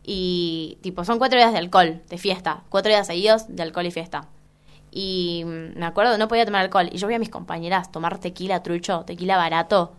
y 0.04 0.78
tipo, 0.82 1.04
son 1.04 1.18
cuatro 1.18 1.36
días 1.36 1.50
de 1.50 1.58
alcohol, 1.58 2.00
de 2.08 2.16
fiesta, 2.16 2.62
cuatro 2.68 2.90
días 2.90 3.08
seguidos 3.08 3.46
de 3.48 3.64
alcohol 3.64 3.86
y 3.86 3.90
fiesta. 3.90 4.28
Y 4.92 5.42
mm, 5.44 5.76
me 5.76 5.86
acuerdo, 5.86 6.16
no 6.16 6.28
podía 6.28 6.46
tomar 6.46 6.62
alcohol. 6.62 6.88
Y 6.92 6.98
yo 6.98 7.08
vi 7.08 7.14
a 7.14 7.18
mis 7.18 7.28
compañeras 7.28 7.90
tomar 7.90 8.18
tequila 8.18 8.62
trucho, 8.62 9.02
tequila 9.04 9.36
barato, 9.36 9.94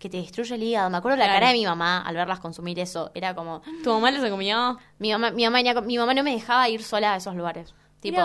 que 0.00 0.08
te 0.08 0.16
destruye 0.16 0.54
el 0.56 0.62
hígado. 0.64 0.90
Me 0.90 0.96
acuerdo 0.96 1.16
la 1.16 1.26
Claro. 1.26 1.38
cara 1.40 1.52
de 1.52 1.58
mi 1.58 1.64
mamá 1.66 2.00
al 2.02 2.16
verlas 2.16 2.40
consumir 2.40 2.80
eso. 2.80 3.12
Era 3.14 3.34
como, 3.36 3.60
¿Tu 3.84 3.90
mamá 3.92 4.10
les 4.10 4.28
comió? 4.28 4.78
mi 4.98 5.12
mamá, 5.12 5.30
mi 5.30 5.44
mamá, 5.44 5.62
mi 5.82 5.98
mamá 5.98 6.14
no 6.14 6.24
me 6.24 6.32
dejaba 6.32 6.68
ir 6.68 6.82
sola 6.82 7.12
a 7.12 7.16
esos 7.16 7.36
lugares. 7.36 7.72
Tipo, 8.00 8.18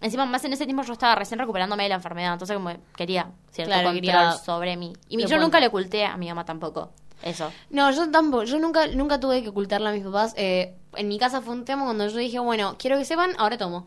encima 0.00 0.26
más 0.26 0.44
en 0.44 0.52
ese 0.54 0.64
tiempo 0.66 0.82
yo 0.82 0.92
estaba 0.92 1.14
recién 1.14 1.38
recuperándome 1.38 1.84
de 1.84 1.88
la 1.90 1.94
enfermedad, 1.94 2.32
entonces 2.32 2.56
como 2.56 2.72
quería 2.96 3.30
cierto 3.52 3.70
Claro, 3.72 3.90
control 3.90 4.00
quería- 4.00 4.32
sobre 4.32 4.76
mí. 4.76 4.92
Y 5.08 5.16
mi- 5.16 5.24
yo 5.26 5.38
nunca 5.38 5.60
le 5.60 5.68
oculté 5.68 6.04
a 6.04 6.16
mi 6.16 6.28
mamá 6.28 6.44
tampoco. 6.44 6.90
Eso. 7.22 7.52
No, 7.70 7.90
yo 7.92 8.10
tampoco. 8.10 8.42
Yo 8.44 8.58
nunca, 8.58 8.88
nunca 8.88 9.20
tuve 9.20 9.40
que 9.42 9.50
ocultarle 9.50 9.88
a 9.88 9.92
mis 9.92 10.02
papás. 10.02 10.34
Eh, 10.36 10.74
en 10.96 11.06
mi 11.06 11.16
casa 11.18 11.40
fue 11.42 11.54
un 11.54 11.64
tema 11.64 11.84
cuando 11.84 12.08
yo 12.08 12.16
dije, 12.16 12.40
bueno, 12.40 12.74
quiero 12.76 12.98
que 12.98 13.04
sepan, 13.04 13.30
ahora 13.38 13.56
tomo. 13.56 13.86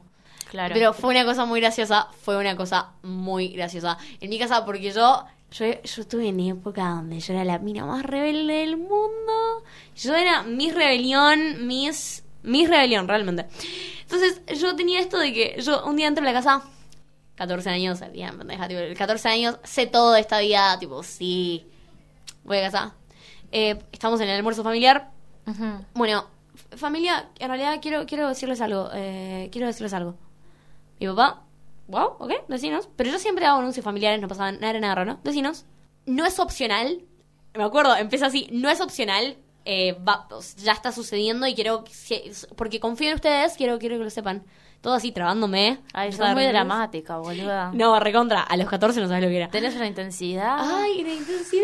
Claro. 0.50 0.74
Pero 0.74 0.94
fue 0.94 1.10
una 1.10 1.26
cosa 1.26 1.44
muy 1.46 1.60
graciosa. 1.60 2.08
Fue 2.22 2.38
una 2.38 2.56
cosa 2.56 2.92
muy 3.02 3.50
graciosa. 3.50 3.98
En 4.22 4.30
mi 4.30 4.38
casa, 4.40 4.64
porque 4.66 4.92
yo, 4.94 5.26
yo, 5.54 5.66
yo 5.66 6.02
estuve 6.02 6.28
en 6.28 6.40
época 6.40 6.90
donde 6.90 7.20
yo 7.20 7.34
era 7.34 7.46
la 7.46 7.60
mina 7.60 7.86
más 7.86 8.04
rebelde 8.04 8.54
del 8.54 8.78
mundo. 8.78 9.64
Yo 9.96 10.16
era 10.16 10.44
mi 10.44 10.72
rebelión, 10.72 11.66
mis, 11.68 12.24
mi 12.44 12.66
rebelión, 12.68 13.08
realmente. 13.08 13.46
Entonces, 14.02 14.42
yo 14.60 14.76
tenía 14.76 15.00
esto 15.00 15.18
de 15.18 15.32
que 15.34 15.62
yo 15.62 15.86
un 15.86 15.96
día 15.96 16.08
entro 16.08 16.24
a 16.24 16.28
la 16.28 16.34
casa, 16.34 16.62
14 17.36 17.70
años, 17.70 18.00
bien, 18.12 18.38
pendeja, 18.38 18.68
tipo, 18.68 18.80
14 18.98 19.30
años, 19.30 19.58
sé 19.64 19.88
todo 19.88 20.14
de 20.14 20.20
esta 20.22 20.40
vida, 20.40 20.78
tipo, 20.80 21.02
sí, 21.04 21.66
voy 22.44 22.58
a 22.58 22.62
casa. 22.64 22.94
Eh, 23.52 23.80
estamos 23.92 24.20
en 24.22 24.30
el 24.30 24.36
almuerzo 24.38 24.64
familiar. 24.64 25.12
Ujú. 25.48 25.66
Bueno, 25.94 26.26
f- 26.56 26.78
familia, 26.78 27.30
en 27.40 27.48
realidad 27.48 27.80
quiero, 27.82 28.06
quiero 28.06 28.28
decirles 28.30 28.62
algo. 28.62 28.90
eh, 28.94 29.50
quiero 29.52 29.68
decirles 29.68 29.94
algo. 29.94 30.16
Mi 31.00 31.08
papá, 31.08 31.42
wow, 31.88 32.16
ok, 32.20 32.32
decinos. 32.48 32.90
Pero 32.96 33.12
yo 33.12 33.20
siempre 33.20 33.46
hago 33.46 33.60
anuncios 33.60 33.84
familiares, 33.84 34.22
no 34.22 34.28
pasaba 34.28 34.52
nada, 34.52 34.80
nada 34.80 34.96
raro, 34.96 35.14
¿no? 35.14 35.20
Decinos. 35.24 35.66
No 36.06 36.26
es 36.26 36.40
opcional. 36.40 37.02
Me 37.56 37.64
acuerdo, 37.64 37.96
empieza 37.96 38.26
así. 38.28 38.48
No 38.52 38.70
es 38.70 38.82
opcional. 38.82 39.38
eh, 39.66 39.94
va- 40.06 40.28
ya 40.58 40.74
está 40.74 40.92
sucediendo 40.92 41.48
y 41.48 41.56
quiero. 41.56 41.86
Porque 42.58 42.82
confío 42.82 43.08
en 43.10 43.16
ustedes, 43.16 43.54
quiero, 43.56 43.80
quiero 43.80 43.98
que 43.98 44.04
lo 44.04 44.10
sepan. 44.10 44.44
Todo 44.82 44.96
así, 44.96 45.14
trabándome. 45.14 45.80
Ay, 45.94 46.12
Yo 46.12 46.18
muy 46.34 46.44
dramática, 46.44 47.18
boluda. 47.20 47.72
No, 47.74 47.98
recontra. 48.02 48.42
A 48.42 48.58
los 48.58 48.68
14 48.68 49.00
no 49.00 49.08
sabes 49.08 49.24
lo 49.24 49.30
que 49.30 49.38
era. 49.38 49.48
Tenés 49.48 49.74
una 49.78 49.88
intensidad. 49.88 50.58
Ay, 50.60 51.02
la 51.04 51.14
intensidad. 51.14 51.64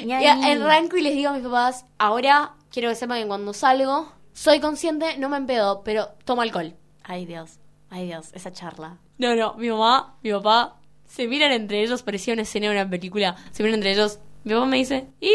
Y 0.00 0.12
arranco 0.12 0.96
y 0.96 1.02
les 1.02 1.14
digo 1.14 1.30
a 1.30 1.32
mis 1.32 1.42
papás, 1.42 1.86
ahora 1.98 2.52
quiero 2.70 2.88
que 2.90 2.94
sepan 2.94 3.20
que 3.22 3.26
cuando 3.26 3.52
salgo, 3.52 4.12
soy 4.32 4.60
consciente, 4.60 5.18
no 5.18 5.28
me 5.28 5.36
empedo, 5.36 5.82
pero 5.82 6.10
tomo 6.24 6.42
alcohol. 6.42 6.76
Ay, 7.02 7.26
Dios. 7.26 7.58
Ay, 7.90 8.06
Dios, 8.06 8.30
esa 8.34 8.52
charla. 8.52 8.98
No, 9.18 9.34
no, 9.36 9.54
mi 9.54 9.68
mamá, 9.68 10.16
mi 10.22 10.32
papá, 10.32 10.76
se 11.06 11.28
miran 11.28 11.52
entre 11.52 11.82
ellos, 11.82 12.02
parecía 12.02 12.34
una 12.34 12.42
escena 12.42 12.66
de 12.66 12.72
una 12.72 12.90
película, 12.90 13.36
se 13.52 13.62
miran 13.62 13.76
entre 13.76 13.92
ellos. 13.92 14.18
Mi 14.42 14.52
papá 14.54 14.66
me 14.66 14.76
dice, 14.78 15.06
¿y? 15.20 15.32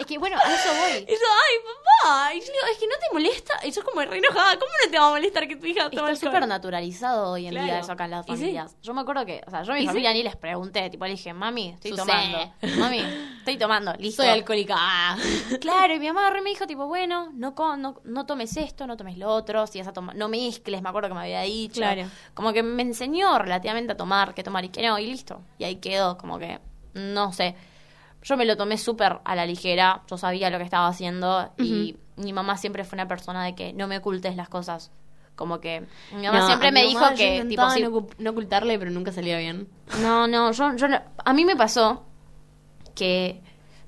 Es 0.00 0.06
que 0.06 0.18
bueno, 0.18 0.36
a 0.42 0.54
eso 0.54 0.68
voy. 0.80 0.98
Y 1.02 1.12
yo, 1.12 1.26
ay, 1.44 1.54
papá. 2.02 2.34
Y 2.34 2.40
yo 2.40 2.46
digo, 2.46 2.66
es 2.72 2.78
que 2.78 2.86
no 2.86 2.94
te 2.98 3.12
molesta. 3.12 3.54
Y 3.66 3.70
yo 3.70 3.84
como 3.84 4.00
re 4.00 4.16
enojada, 4.18 4.54
¿cómo 4.58 4.70
no 4.84 4.90
te 4.90 4.98
va 4.98 5.08
a 5.08 5.10
molestar 5.10 5.46
que 5.46 5.56
tu 5.56 5.66
hija 5.66 5.90
tome 5.90 6.12
Está 6.12 6.26
súper 6.26 6.48
naturalizado 6.48 7.32
hoy 7.32 7.44
en 7.46 7.50
Claro. 7.52 7.66
día 7.66 7.78
eso 7.80 7.92
acá 7.92 8.06
en 8.06 8.12
las 8.12 8.24
sí. 8.24 8.32
familias. 8.32 8.76
Yo 8.82 8.94
me 8.94 9.02
acuerdo 9.02 9.26
que, 9.26 9.42
o 9.46 9.50
sea, 9.50 9.62
yo 9.62 9.72
a 9.72 9.74
mi 9.74 9.82
sí. 9.82 9.86
familia 9.88 10.12
ni 10.14 10.22
les 10.22 10.36
pregunté, 10.36 10.88
tipo 10.88 11.04
le 11.04 11.10
dije, 11.12 11.34
mami, 11.34 11.68
estoy 11.68 11.90
Sucede. 11.90 12.06
tomando. 12.06 12.80
Mami, 12.80 13.04
estoy 13.38 13.58
tomando, 13.58 13.92
listo. 13.98 14.22
Soy 14.22 14.30
alcohólica. 14.32 14.74
Ah. 14.78 15.18
Claro, 15.60 15.94
y 15.94 15.98
mi 15.98 16.06
mamá 16.06 16.30
re 16.30 16.40
me 16.40 16.50
dijo, 16.50 16.66
tipo, 16.66 16.86
bueno, 16.86 17.30
no, 17.34 17.54
no, 17.76 18.00
no 18.04 18.26
tomes 18.26 18.56
esto, 18.56 18.86
no 18.86 18.96
tomes 18.96 19.18
lo 19.18 19.28
otro, 19.28 19.66
si 19.66 19.78
vas 19.78 19.88
a 19.88 19.92
tomar, 19.92 20.16
no 20.16 20.28
mezcles, 20.28 20.80
me 20.80 20.88
acuerdo 20.88 21.08
que 21.08 21.14
me 21.14 21.20
había 21.20 21.42
dicho. 21.42 21.74
Claro. 21.80 22.08
Como 22.32 22.52
que 22.54 22.62
me 22.62 22.82
enseñó 22.82 23.38
relativamente 23.38 23.92
a 23.92 23.96
tomar, 23.98 24.32
qué 24.34 24.42
tomar 24.42 24.64
y 24.64 24.70
qué 24.70 24.80
no, 24.86 24.98
y 24.98 25.06
listo. 25.06 25.42
Y 25.58 25.64
ahí 25.64 25.76
quedó, 25.76 26.16
como 26.16 26.38
que, 26.38 26.58
no 26.94 27.32
sé. 27.34 27.54
Yo 28.22 28.36
me 28.36 28.44
lo 28.44 28.56
tomé 28.56 28.76
súper 28.78 29.18
a 29.24 29.34
la 29.34 29.46
ligera, 29.46 30.02
yo 30.08 30.18
sabía 30.18 30.50
lo 30.50 30.58
que 30.58 30.64
estaba 30.64 30.86
haciendo 30.88 31.52
y 31.58 31.96
mi 32.16 32.32
mamá 32.32 32.56
siempre 32.58 32.84
fue 32.84 32.96
una 32.96 33.08
persona 33.08 33.44
de 33.44 33.54
que 33.54 33.72
no 33.72 33.86
me 33.86 33.98
ocultes 33.98 34.36
las 34.36 34.48
cosas. 34.48 34.90
Como 35.36 35.58
que 35.60 35.86
mi 36.12 36.26
mamá 36.26 36.40
No, 36.40 36.46
siempre 36.46 36.70
me 36.70 36.82
dijo 36.84 37.00
que, 37.16 37.46
tipo, 37.48 37.62
no, 37.62 37.68
ocu- 37.70 38.14
no 38.18 38.30
ocultarle, 38.32 38.78
pero 38.78 38.90
nunca 38.90 39.10
salía 39.10 39.38
bien. 39.38 39.68
no, 40.02 40.26
no, 40.26 40.52
yo, 40.52 40.76
yo 40.76 40.86
no- 40.88 41.00
a 41.24 41.32
mí 41.32 41.44
me 41.46 41.56
pasó 41.56 42.04
que 42.94 43.40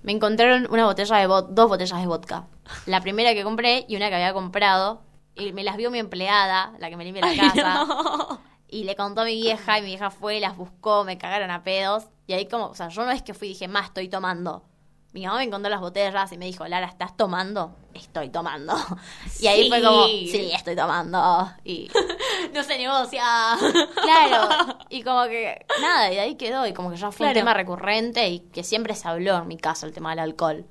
me 0.03 0.13
encontraron 0.13 0.67
una 0.71 0.87
botella 0.87 1.17
de 1.17 1.27
dos 1.27 1.69
botellas 1.69 2.01
de 2.01 2.07
vodka. 2.07 2.47
La 2.87 3.01
primera 3.03 3.35
que 3.35 3.45
compré 3.45 3.85
y 3.89 3.97
una 3.97 4.09
que 4.09 4.15
había 4.15 4.33
comprado. 4.33 5.03
Y 5.35 5.53
me 5.53 5.63
las 5.65 5.77
vio 5.77 5.91
mi 5.91 5.99
empleada, 5.99 6.73
la 6.79 6.91
que 6.91 6.97
me 6.97 7.05
limpia 7.05 7.23
la 7.23 7.31
Ay, 7.31 7.37
casa. 7.39 7.85
no. 7.87 8.41
Y 8.73 8.85
le 8.85 8.97
contó 8.97 9.21
a 9.21 9.25
mi 9.27 9.35
vieja 9.37 9.79
y 9.79 9.83
mi 9.83 9.89
vieja 9.89 10.09
fue, 10.11 10.41
las 10.41 10.57
buscó, 10.57 11.05
me 11.05 11.19
cagaron 11.19 11.51
a 11.51 11.63
pedos. 11.63 12.05
Y 12.27 12.33
ahí 12.33 12.47
como, 12.47 12.69
o 12.69 12.75
sea, 12.75 12.89
yo 12.89 13.05
no 13.05 13.11
es 13.11 13.21
que 13.23 13.35
fui 13.35 13.49
y 13.49 13.51
dije, 13.51 13.69
más 13.69 13.85
estoy 13.89 14.09
tomando. 14.09 14.65
Mi 15.13 15.27
mamá 15.27 15.37
me 15.41 15.45
encontró 15.45 15.69
las 15.69 15.81
botellas 15.83 16.33
y 16.33 16.39
me 16.39 16.47
dijo, 16.47 16.67
Lara, 16.67 16.87
¿estás 16.87 17.15
tomando? 17.15 17.77
Estoy 17.93 18.31
tomando. 18.31 18.75
Y 19.41 19.47
ahí 19.47 19.69
fue 19.69 19.83
como, 19.83 20.07
Sí. 20.07 20.51
estoy 20.55 20.75
tomando. 20.75 21.53
Y 21.65 21.91
No 22.55 22.63
se 22.63 22.79
negocia. 22.79 23.23
Claro, 24.03 24.79
y 24.89 25.03
como 25.03 25.25
que 25.25 25.67
nada, 25.83 26.11
y 26.11 26.15
de 26.15 26.21
ahí 26.21 26.35
quedó, 26.37 26.67
y 26.67 26.73
como 26.73 26.91
que 26.91 26.97
ya 26.97 27.13
fue 27.13 27.27
un 27.27 27.35
tema 27.35 27.53
recurrente 27.53 28.27
y 28.31 28.41
que 28.41 28.65
siempre 28.65 28.95
se 28.95 29.07
habló 29.07 29.37
en 29.37 29.49
mi 29.49 29.59
caso 29.59 29.85
el 29.85 29.93
tema 29.93 30.11
del 30.11 30.21
alcohol. 30.21 30.65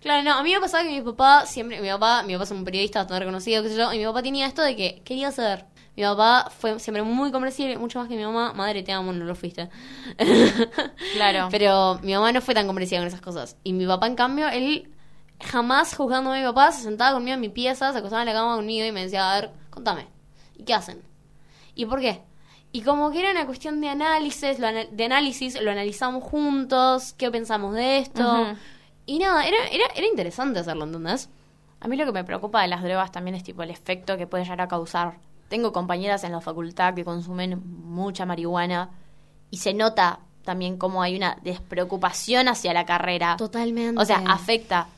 Claro, 0.00 0.22
no, 0.22 0.34
a 0.38 0.44
mí 0.44 0.52
me 0.54 0.60
pasaba 0.60 0.84
que 0.84 0.90
mi 0.90 1.00
papá 1.02 1.44
siempre, 1.44 1.80
mi 1.80 1.88
papá, 1.88 2.22
mi 2.22 2.34
papá 2.34 2.44
es 2.44 2.52
un 2.52 2.62
periodista 2.64 3.00
bastante 3.00 3.18
reconocido, 3.18 3.64
qué 3.64 3.70
sé 3.70 3.76
yo, 3.76 3.92
y 3.92 3.98
mi 3.98 4.04
papá 4.04 4.22
tenía 4.22 4.46
esto 4.46 4.62
de 4.62 4.76
que 4.76 5.02
quería 5.04 5.32
ser. 5.32 5.66
Mi 5.98 6.04
papá 6.04 6.48
fue 6.56 6.78
siempre 6.78 7.02
muy 7.02 7.32
comprensible, 7.32 7.76
mucho 7.76 7.98
más 7.98 8.08
que 8.08 8.16
mi 8.16 8.22
mamá. 8.22 8.52
Madre, 8.52 8.84
te 8.84 8.92
amo, 8.92 9.12
no 9.12 9.24
lo 9.24 9.34
fuiste. 9.34 9.68
Claro. 11.14 11.48
Pero 11.50 11.98
mi 12.02 12.14
mamá 12.14 12.30
no 12.32 12.40
fue 12.40 12.54
tan 12.54 12.66
comprensiva 12.66 13.00
con 13.00 13.08
esas 13.08 13.20
cosas. 13.20 13.56
Y 13.64 13.72
mi 13.72 13.86
papá, 13.86 14.06
en 14.06 14.14
cambio, 14.14 14.48
él 14.48 14.90
jamás 15.40 15.94
juzgando 15.96 16.32
a 16.32 16.36
mi 16.36 16.42
papá, 16.44 16.70
se 16.72 16.82
sentaba 16.82 17.12
conmigo 17.14 17.34
en 17.34 17.40
mi 17.40 17.48
pieza, 17.48 17.92
se 17.92 17.98
acostaba 17.98 18.22
en 18.22 18.26
la 18.26 18.32
cama 18.32 18.56
conmigo 18.56 18.86
y 18.86 18.92
me 18.92 19.02
decía, 19.02 19.28
a 19.32 19.40
ver, 19.40 19.50
contame, 19.70 20.06
¿y 20.56 20.62
qué 20.64 20.74
hacen? 20.74 21.02
¿Y 21.74 21.86
por 21.86 22.00
qué? 22.00 22.22
Y 22.70 22.82
como 22.82 23.10
que 23.10 23.20
era 23.20 23.30
una 23.30 23.46
cuestión 23.46 23.80
de 23.80 23.88
análisis, 23.88 24.58
lo 24.60 24.66
ana- 24.68 24.84
de 24.90 25.04
análisis, 25.04 25.60
lo 25.60 25.70
analizamos 25.70 26.22
juntos, 26.22 27.14
qué 27.14 27.30
pensamos 27.30 27.74
de 27.74 27.98
esto. 27.98 28.22
Y 29.06 29.18
nada, 29.18 29.46
era, 29.46 29.56
era, 29.72 29.86
era 29.96 30.06
interesante 30.06 30.60
hacerlo, 30.60 30.84
¿entendés? 30.84 31.28
A 31.80 31.88
mí 31.88 31.96
lo 31.96 32.04
que 32.04 32.12
me 32.12 32.24
preocupa 32.24 32.62
de 32.62 32.68
las 32.68 32.82
drogas 32.82 33.10
también 33.10 33.34
es 33.36 33.42
tipo 33.42 33.62
el 33.62 33.70
efecto 33.70 34.16
que 34.16 34.26
puede 34.26 34.44
llegar 34.44 34.60
a 34.60 34.68
causar. 34.68 35.18
Tengo 35.48 35.72
compañeras 35.72 36.24
en 36.24 36.32
la 36.32 36.40
facultad 36.40 36.94
que 36.94 37.04
consumen 37.04 37.62
mucha 37.64 38.26
marihuana 38.26 38.90
y 39.50 39.58
se 39.58 39.74
nota 39.74 40.20
también 40.44 40.78
como 40.78 41.02
hay 41.02 41.16
una 41.16 41.38
despreocupación 41.42 42.48
hacia 42.48 42.72
la 42.72 42.86
carrera. 42.86 43.36
Totalmente. 43.36 44.00
O 44.00 44.04
sea, 44.04 44.22
afecta. 44.26 44.88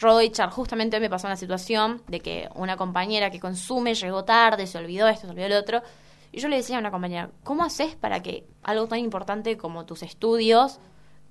Roychar, 0.00 0.50
justamente 0.50 0.96
hoy 0.96 1.00
me 1.00 1.10
pasó 1.10 1.26
una 1.26 1.34
situación 1.34 2.00
de 2.06 2.20
que 2.20 2.48
una 2.54 2.76
compañera 2.76 3.30
que 3.30 3.40
consume 3.40 3.94
llegó 3.94 4.24
tarde, 4.24 4.68
se 4.68 4.78
olvidó 4.78 5.08
esto, 5.08 5.26
se 5.26 5.32
olvidó 5.32 5.48
lo 5.48 5.58
otro. 5.58 5.82
Y 6.30 6.38
yo 6.38 6.48
le 6.48 6.56
decía 6.56 6.76
a 6.76 6.78
una 6.78 6.92
compañera, 6.92 7.30
¿cómo 7.42 7.64
haces 7.64 7.96
para 7.96 8.22
que 8.22 8.46
algo 8.62 8.86
tan 8.86 9.00
importante 9.00 9.56
como 9.56 9.84
tus 9.84 10.04
estudios, 10.04 10.78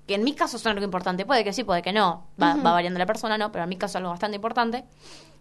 que 0.06 0.14
en 0.14 0.24
mi 0.24 0.34
caso 0.34 0.58
son 0.58 0.72
algo 0.72 0.84
importante, 0.84 1.24
puede 1.24 1.42
que 1.42 1.54
sí, 1.54 1.64
puede 1.64 1.80
que 1.80 1.94
no, 1.94 2.26
va, 2.40 2.54
va 2.56 2.72
variando 2.72 2.98
la 2.98 3.06
persona, 3.06 3.38
¿no? 3.38 3.50
Pero 3.50 3.64
en 3.64 3.70
mi 3.70 3.76
caso 3.76 3.92
es 3.92 3.96
algo 3.96 4.10
bastante 4.10 4.36
importante. 4.36 4.84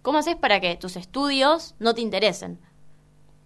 ¿Cómo 0.02 0.17
haces 0.17 0.38
para 0.38 0.62
que 0.62 0.78
tus 0.78 0.95
estudios 0.95 1.75
no 1.80 1.93
te 1.93 1.99
interesen? 2.02 2.58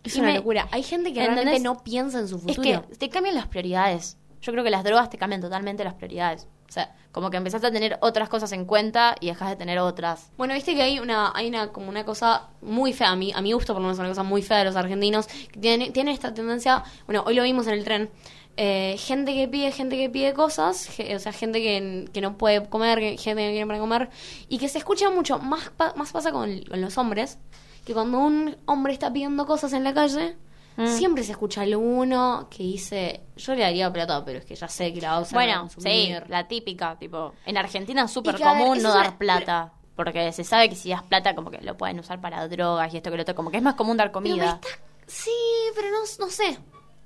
Es 0.03 0.15
Y 0.15 0.19
una 0.19 0.29
me- 0.29 0.35
locura. 0.37 0.67
Hay 0.71 0.83
gente 0.83 1.13
que 1.13 1.19
¿entendés? 1.21 1.43
realmente 1.45 1.63
no 1.63 1.83
piensa 1.83 2.19
en 2.19 2.27
su 2.27 2.35
Es 2.35 2.41
futuro. 2.41 2.87
que 2.89 2.95
te 2.95 3.09
cambian 3.09 3.35
las 3.35 3.47
prioridades. 3.47 4.17
Yo 4.41 4.51
creo 4.51 4.63
que 4.63 4.69
las 4.69 4.83
drogas 4.83 5.09
te 5.09 5.17
cambian 5.17 5.39
totalmente 5.41 5.83
las 5.85 5.93
prioridades. 5.93 6.47
O 6.67 6.71
sea, 6.73 6.93
como 7.11 7.29
que 7.29 7.37
empezás 7.37 7.63
a 7.63 7.71
tener 7.71 7.97
otras 8.01 8.27
cosas 8.29 8.51
en 8.51 8.65
cuenta 8.65 9.15
y 9.21 9.27
dejas 9.27 9.49
de 9.49 9.55
tener 9.55 9.77
otras. 9.79 10.31
Bueno, 10.37 10.55
viste 10.55 10.73
que 10.75 10.81
hay 10.81 10.99
una, 10.99 11.31
hay 11.35 11.47
una 11.47 11.71
como 11.71 11.87
una 11.87 12.03
cosa 12.03 12.49
muy 12.61 12.91
fea, 12.93 13.11
a 13.11 13.15
mí, 13.15 13.31
a 13.33 13.41
mi 13.41 13.53
gusto 13.53 13.73
por 13.73 13.81
lo 13.81 13.87
menos 13.87 13.99
una 13.99 14.09
cosa 14.09 14.23
muy 14.23 14.41
fea 14.41 14.57
de 14.57 14.65
los 14.65 14.75
argentinos, 14.75 15.27
que 15.27 15.59
tienen, 15.59 15.93
tienen 15.93 16.13
esta 16.13 16.33
tendencia, 16.33 16.83
bueno, 17.05 17.23
hoy 17.27 17.35
lo 17.35 17.43
vimos 17.43 17.67
en 17.67 17.73
el 17.73 17.83
tren, 17.83 18.09
eh, 18.57 18.95
gente 18.97 19.35
que 19.35 19.47
pide, 19.47 19.71
gente 19.71 19.95
que 19.97 20.09
pide 20.09 20.33
cosas, 20.33 20.89
o 21.15 21.19
sea, 21.19 21.31
gente 21.31 21.61
que, 21.61 22.09
que 22.11 22.21
no 22.21 22.37
puede 22.39 22.67
comer, 22.67 22.97
gente 22.99 23.19
que 23.19 23.45
no 23.45 23.51
quiere 23.51 23.67
para 23.67 23.79
comer, 23.79 24.09
y 24.49 24.57
que 24.57 24.67
se 24.67 24.79
escucha 24.79 25.11
mucho, 25.11 25.37
más, 25.37 25.69
pa- 25.69 25.93
más 25.95 26.11
pasa 26.11 26.31
con, 26.31 26.59
con 26.63 26.81
los 26.81 26.97
hombres, 26.97 27.37
que 27.85 27.93
cuando 27.93 28.19
un 28.19 28.57
hombre 28.65 28.93
está 28.93 29.11
pidiendo 29.11 29.45
cosas 29.45 29.73
en 29.73 29.83
la 29.83 29.93
calle, 29.93 30.35
Mm. 30.75 30.87
siempre 30.87 31.23
se 31.23 31.33
escucha 31.33 31.61
alguno 31.61 32.47
que 32.49 32.63
dice, 32.63 33.21
yo 33.37 33.53
le 33.53 33.61
daría 33.61 33.93
plata, 33.93 34.25
pero 34.25 34.39
es 34.39 34.45
que 34.45 34.55
ya 34.55 34.67
sé 34.67 34.91
que 34.91 35.01
la 35.01 35.11
va 35.11 35.17
a 35.17 35.21
usar 35.21 35.33
Bueno, 35.35 35.69
sí, 35.69 35.75
consumir". 35.75 36.23
la 36.29 36.47
típica, 36.47 36.97
tipo, 36.97 37.33
en 37.45 37.57
Argentina 37.57 38.05
es 38.05 38.11
súper 38.11 38.39
común 38.41 38.81
no 38.81 38.89
dar 38.91 39.09
una- 39.09 39.17
plata. 39.19 39.73
Porque 39.95 40.31
se 40.31 40.43
sabe 40.43 40.69
que 40.69 40.75
si 40.75 40.89
das 40.89 41.03
plata, 41.03 41.35
como 41.35 41.51
que 41.51 41.61
lo 41.61 41.77
pueden 41.77 41.99
usar 41.99 42.19
para 42.19 42.47
drogas 42.47 42.91
y 42.91 42.97
esto 42.97 43.11
que 43.11 43.17
lo 43.17 43.21
otro. 43.21 43.35
Como 43.35 43.51
que 43.51 43.57
es 43.57 43.63
más 43.63 43.75
común 43.75 43.95
dar 43.97 44.07
Pero 44.07 44.13
comida. 44.13 44.53
está- 44.59 44.67
Sí, 45.05 45.29
pero 45.75 45.89
no, 45.91 45.99
no 46.25 46.31
sé. 46.31 46.57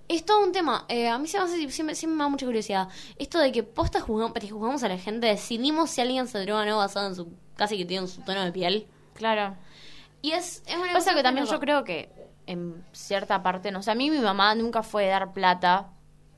Es 0.07 0.23
todo 0.25 0.41
un 0.41 0.53
tema. 0.53 0.85
Eh, 0.87 1.09
a 1.09 1.17
mí 1.17 1.27
se 1.27 1.37
me 1.37 1.43
hace, 1.43 1.69
siempre, 1.69 1.93
siempre 1.95 2.15
me 2.15 2.23
da 2.23 2.29
mucha 2.29 2.45
curiosidad. 2.45 2.87
Esto 3.17 3.39
de 3.39 3.51
que 3.51 3.63
posta 3.63 3.99
juzgamos, 3.99 4.33
te 4.39 4.47
juzgamos 4.49 4.81
a 4.83 4.87
la 4.87 4.97
gente, 4.97 5.27
decidimos 5.27 5.89
si 5.89 5.99
alguien 5.99 6.27
se 6.29 6.39
droga 6.39 6.61
o 6.61 6.65
no 6.65 6.77
basado 6.77 7.07
en 7.07 7.15
su, 7.15 7.27
casi 7.57 7.77
que 7.77 7.83
tiene 7.83 8.07
su 8.07 8.21
tono 8.21 8.45
de 8.45 8.53
piel. 8.53 8.87
Claro. 9.15 9.57
Y 10.27 10.31
es, 10.31 10.63
es 10.65 10.75
una 10.75 10.87
Pasa 10.93 11.11
cosa 11.11 11.15
que 11.15 11.23
también 11.23 11.45
yo 11.47 11.59
creo 11.59 11.83
que 11.83 12.09
en 12.47 12.83
cierta 12.91 13.43
parte, 13.43 13.71
no 13.71 13.81
sé, 13.83 13.91
a 13.91 13.95
mí 13.95 14.09
mi 14.09 14.19
mamá 14.19 14.55
nunca 14.55 14.83
fue 14.83 15.03
de 15.03 15.09
dar 15.09 15.31
plata 15.33 15.87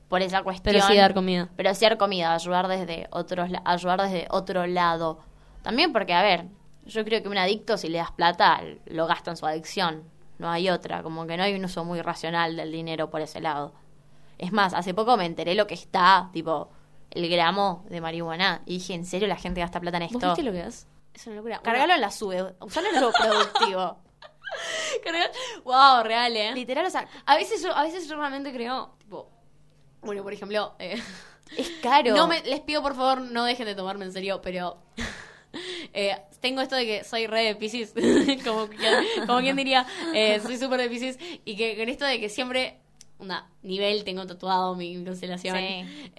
por 0.08 0.22
esa 0.22 0.42
cuestión. 0.42 0.74
Pero 0.74 0.86
sí 0.86 0.96
dar 0.96 1.14
comida. 1.14 1.48
Pero 1.56 1.74
sí 1.74 1.84
dar 1.84 1.96
comida, 1.98 2.34
ayudar 2.34 2.68
desde 2.68 3.08
otros, 3.10 3.50
la- 3.50 3.62
ayudar 3.64 4.02
desde 4.02 4.26
otro 4.30 4.66
lado. 4.66 5.18
También 5.62 5.92
porque, 5.92 6.14
a 6.14 6.22
ver, 6.22 6.46
yo 6.86 7.04
creo 7.04 7.22
que 7.22 7.28
un 7.28 7.38
adicto 7.38 7.76
si 7.78 7.88
le 7.88 7.98
das 7.98 8.10
plata 8.12 8.60
lo 8.86 9.06
gasta 9.06 9.30
en 9.30 9.36
su 9.36 9.46
adicción. 9.46 10.02
No 10.38 10.50
hay 10.50 10.70
otra, 10.70 11.02
como 11.02 11.26
que 11.26 11.36
no 11.36 11.42
hay 11.42 11.54
un 11.54 11.64
uso 11.64 11.84
muy 11.84 12.00
racional 12.00 12.56
del 12.56 12.72
dinero 12.72 13.10
por 13.10 13.20
ese 13.20 13.40
lado. 13.40 13.72
Es 14.38 14.52
más, 14.52 14.72
hace 14.72 14.94
poco 14.94 15.16
me 15.16 15.26
enteré 15.26 15.54
lo 15.54 15.66
que 15.66 15.74
está, 15.74 16.30
tipo, 16.32 16.70
el 17.10 17.28
gramo 17.28 17.84
de 17.90 18.00
marihuana. 18.00 18.62
Y 18.66 18.78
dije, 18.78 18.94
¿en 18.94 19.04
serio 19.04 19.28
la 19.28 19.36
gente 19.36 19.60
gasta 19.60 19.80
plata 19.80 19.98
en 19.98 20.04
¿Vos 20.04 20.12
esto? 20.14 20.26
viste 20.28 20.42
lo 20.42 20.52
que 20.52 20.62
es? 20.66 20.86
Es 21.20 21.26
una 21.26 21.36
locura. 21.36 21.60
Cargalo 21.62 21.94
en 21.94 22.00
la 22.00 22.10
sube, 22.10 22.54
usalo 22.60 22.88
en 22.88 22.96
algo 22.96 23.12
productivo. 23.12 23.98
Wow, 25.64 26.02
real, 26.02 26.36
eh. 26.36 26.52
Literal, 26.54 26.84
o 26.86 26.90
sea, 26.90 27.06
A 27.26 27.36
veces 27.36 27.62
yo, 27.62 27.74
a 27.74 27.82
veces 27.84 28.08
yo 28.08 28.16
realmente 28.16 28.52
creo, 28.52 28.94
tipo, 28.98 29.30
bueno, 30.02 30.22
por 30.22 30.32
ejemplo, 30.32 30.74
eh, 30.78 31.00
es 31.56 31.70
caro. 31.82 32.14
No 32.16 32.26
me, 32.26 32.40
les 32.42 32.60
pido 32.60 32.82
por 32.82 32.94
favor 32.96 33.20
no 33.20 33.44
dejen 33.44 33.66
de 33.66 33.74
tomarme 33.74 34.04
en 34.06 34.12
serio, 34.12 34.40
pero 34.42 34.78
eh, 35.92 36.16
tengo 36.40 36.60
esto 36.62 36.74
de 36.76 36.84
que 36.86 37.04
soy 37.04 37.26
re 37.26 37.44
de 37.44 37.54
Pisces, 37.56 37.92
como, 38.44 38.68
quien- 38.68 39.26
como 39.26 39.38
quien 39.40 39.56
diría, 39.56 39.86
eh, 40.14 40.40
soy 40.42 40.56
súper 40.58 40.80
de 40.80 40.88
Pisces, 40.88 41.18
y 41.44 41.56
que 41.56 41.76
con 41.76 41.88
esto 41.88 42.04
de 42.04 42.18
que 42.18 42.28
siempre, 42.28 42.80
una 43.18 43.48
nivel, 43.62 44.02
tengo 44.04 44.26
tatuado 44.26 44.74
mi 44.74 45.04
constelación. 45.04 45.56
Sí. 45.56 46.10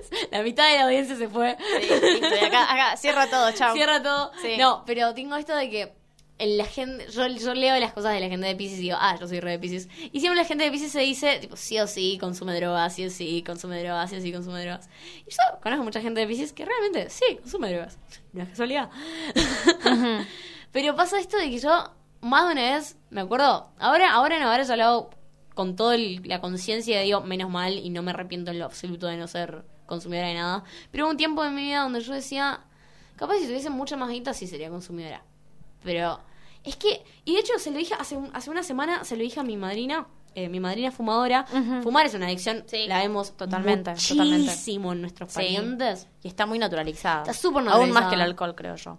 La 0.30 0.42
mitad 0.42 0.70
de 0.70 0.78
la 0.78 0.84
audiencia 0.84 1.16
se 1.16 1.28
fue. 1.28 1.56
Sí, 1.80 1.88
listo, 1.88 2.34
y 2.34 2.44
acá, 2.44 2.72
acá, 2.72 2.96
cierra 2.96 3.28
todo, 3.28 3.52
chao. 3.52 3.74
Cierra 3.74 4.02
todo. 4.02 4.32
Sí. 4.40 4.56
No, 4.58 4.84
pero 4.86 5.14
tengo 5.14 5.36
esto 5.36 5.54
de 5.54 5.70
que 5.70 6.02
la 6.38 6.64
gente, 6.64 7.06
yo, 7.10 7.26
yo 7.26 7.54
leo 7.54 7.78
las 7.78 7.92
cosas 7.92 8.14
de 8.14 8.20
la 8.20 8.28
gente 8.28 8.46
de 8.46 8.56
Pisces 8.56 8.78
y 8.78 8.82
digo, 8.82 8.96
ah, 8.98 9.16
yo 9.20 9.28
soy 9.28 9.40
re 9.40 9.52
de 9.52 9.58
Pisces. 9.58 9.88
Y 10.12 10.20
siempre 10.20 10.40
la 10.40 10.46
gente 10.46 10.64
de 10.64 10.70
Pisces 10.70 10.92
se 10.92 11.00
dice, 11.00 11.38
tipo, 11.38 11.56
sí 11.56 11.78
o 11.78 11.86
sí, 11.86 12.18
consume 12.20 12.54
drogas, 12.54 12.94
sí 12.94 13.06
o 13.06 13.10
sí, 13.10 13.42
consume 13.46 13.82
drogas, 13.82 14.10
sí 14.10 14.16
o 14.16 14.20
sí, 14.20 14.32
consume 14.32 14.62
drogas. 14.62 14.88
Y 15.26 15.30
yo 15.30 15.60
conozco 15.62 15.84
mucha 15.84 16.00
gente 16.00 16.20
de 16.20 16.26
Pisces 16.26 16.52
que 16.52 16.64
realmente, 16.64 17.10
sí, 17.10 17.36
consume 17.40 17.72
drogas. 17.72 17.98
No 18.32 18.42
es 18.42 18.48
casualidad. 18.48 18.90
pero 20.72 20.96
pasa 20.96 21.20
esto 21.20 21.36
de 21.36 21.50
que 21.50 21.58
yo, 21.58 21.92
más 22.20 22.46
de 22.46 22.52
una 22.52 22.76
vez, 22.76 22.96
me 23.10 23.20
acuerdo, 23.20 23.70
ahora, 23.78 24.12
ahora 24.12 24.38
no, 24.40 24.50
ahora 24.50 24.64
ya 24.64 24.76
lo 24.76 24.84
hago 24.84 25.10
con 25.54 25.76
toda 25.76 25.96
la 25.98 26.40
conciencia 26.40 26.98
de 26.98 27.04
digo, 27.04 27.20
menos 27.20 27.50
mal, 27.50 27.74
y 27.74 27.90
no 27.90 28.02
me 28.02 28.10
arrepiento 28.10 28.50
en 28.50 28.58
lo 28.58 28.64
absoluto 28.64 29.06
de 29.06 29.16
no 29.16 29.28
ser 29.28 29.64
consumidora 29.92 30.28
de 30.28 30.34
nada. 30.34 30.64
Pero 30.90 31.04
hubo 31.04 31.10
un 31.12 31.16
tiempo 31.16 31.44
en 31.44 31.54
mi 31.54 31.62
vida 31.62 31.82
donde 31.82 32.00
yo 32.00 32.12
decía, 32.14 32.60
capaz 33.16 33.36
si 33.38 33.46
tuviese 33.46 33.70
mucha 33.70 33.96
más 33.96 34.08
guita 34.10 34.32
sí 34.34 34.46
sería 34.46 34.68
consumidora. 34.70 35.22
Pero 35.84 36.20
es 36.64 36.76
que, 36.76 37.04
y 37.24 37.34
de 37.34 37.40
hecho 37.40 37.52
se 37.58 37.70
lo 37.70 37.78
dije 37.78 37.94
hace, 37.98 38.16
un- 38.16 38.30
hace 38.34 38.50
una 38.50 38.62
semana, 38.62 39.04
se 39.04 39.16
lo 39.16 39.22
dije 39.22 39.40
a 39.40 39.42
mi 39.42 39.56
madrina, 39.56 40.06
eh, 40.34 40.48
mi 40.48 40.60
madrina 40.60 40.90
fumadora. 40.90 41.44
Fumar 41.82 42.06
es 42.06 42.14
una 42.14 42.26
adicción, 42.26 42.64
Sí. 42.66 42.86
la 42.86 42.98
vemos 43.00 43.36
Totalmente, 43.36 43.90
muchísimo 43.90 44.92
en 44.92 45.00
nuestros 45.02 45.30
Sí. 45.30 45.34
parientes. 45.36 46.08
Y 46.22 46.28
está 46.28 46.46
muy 46.46 46.58
naturalizada. 46.58 47.22
Está 47.22 47.34
súper 47.34 47.58
Aún 47.58 47.64
naturalizada. 47.66 48.00
más 48.00 48.08
que 48.10 48.14
el 48.14 48.20
alcohol, 48.22 48.54
creo 48.54 48.76
yo. 48.76 48.98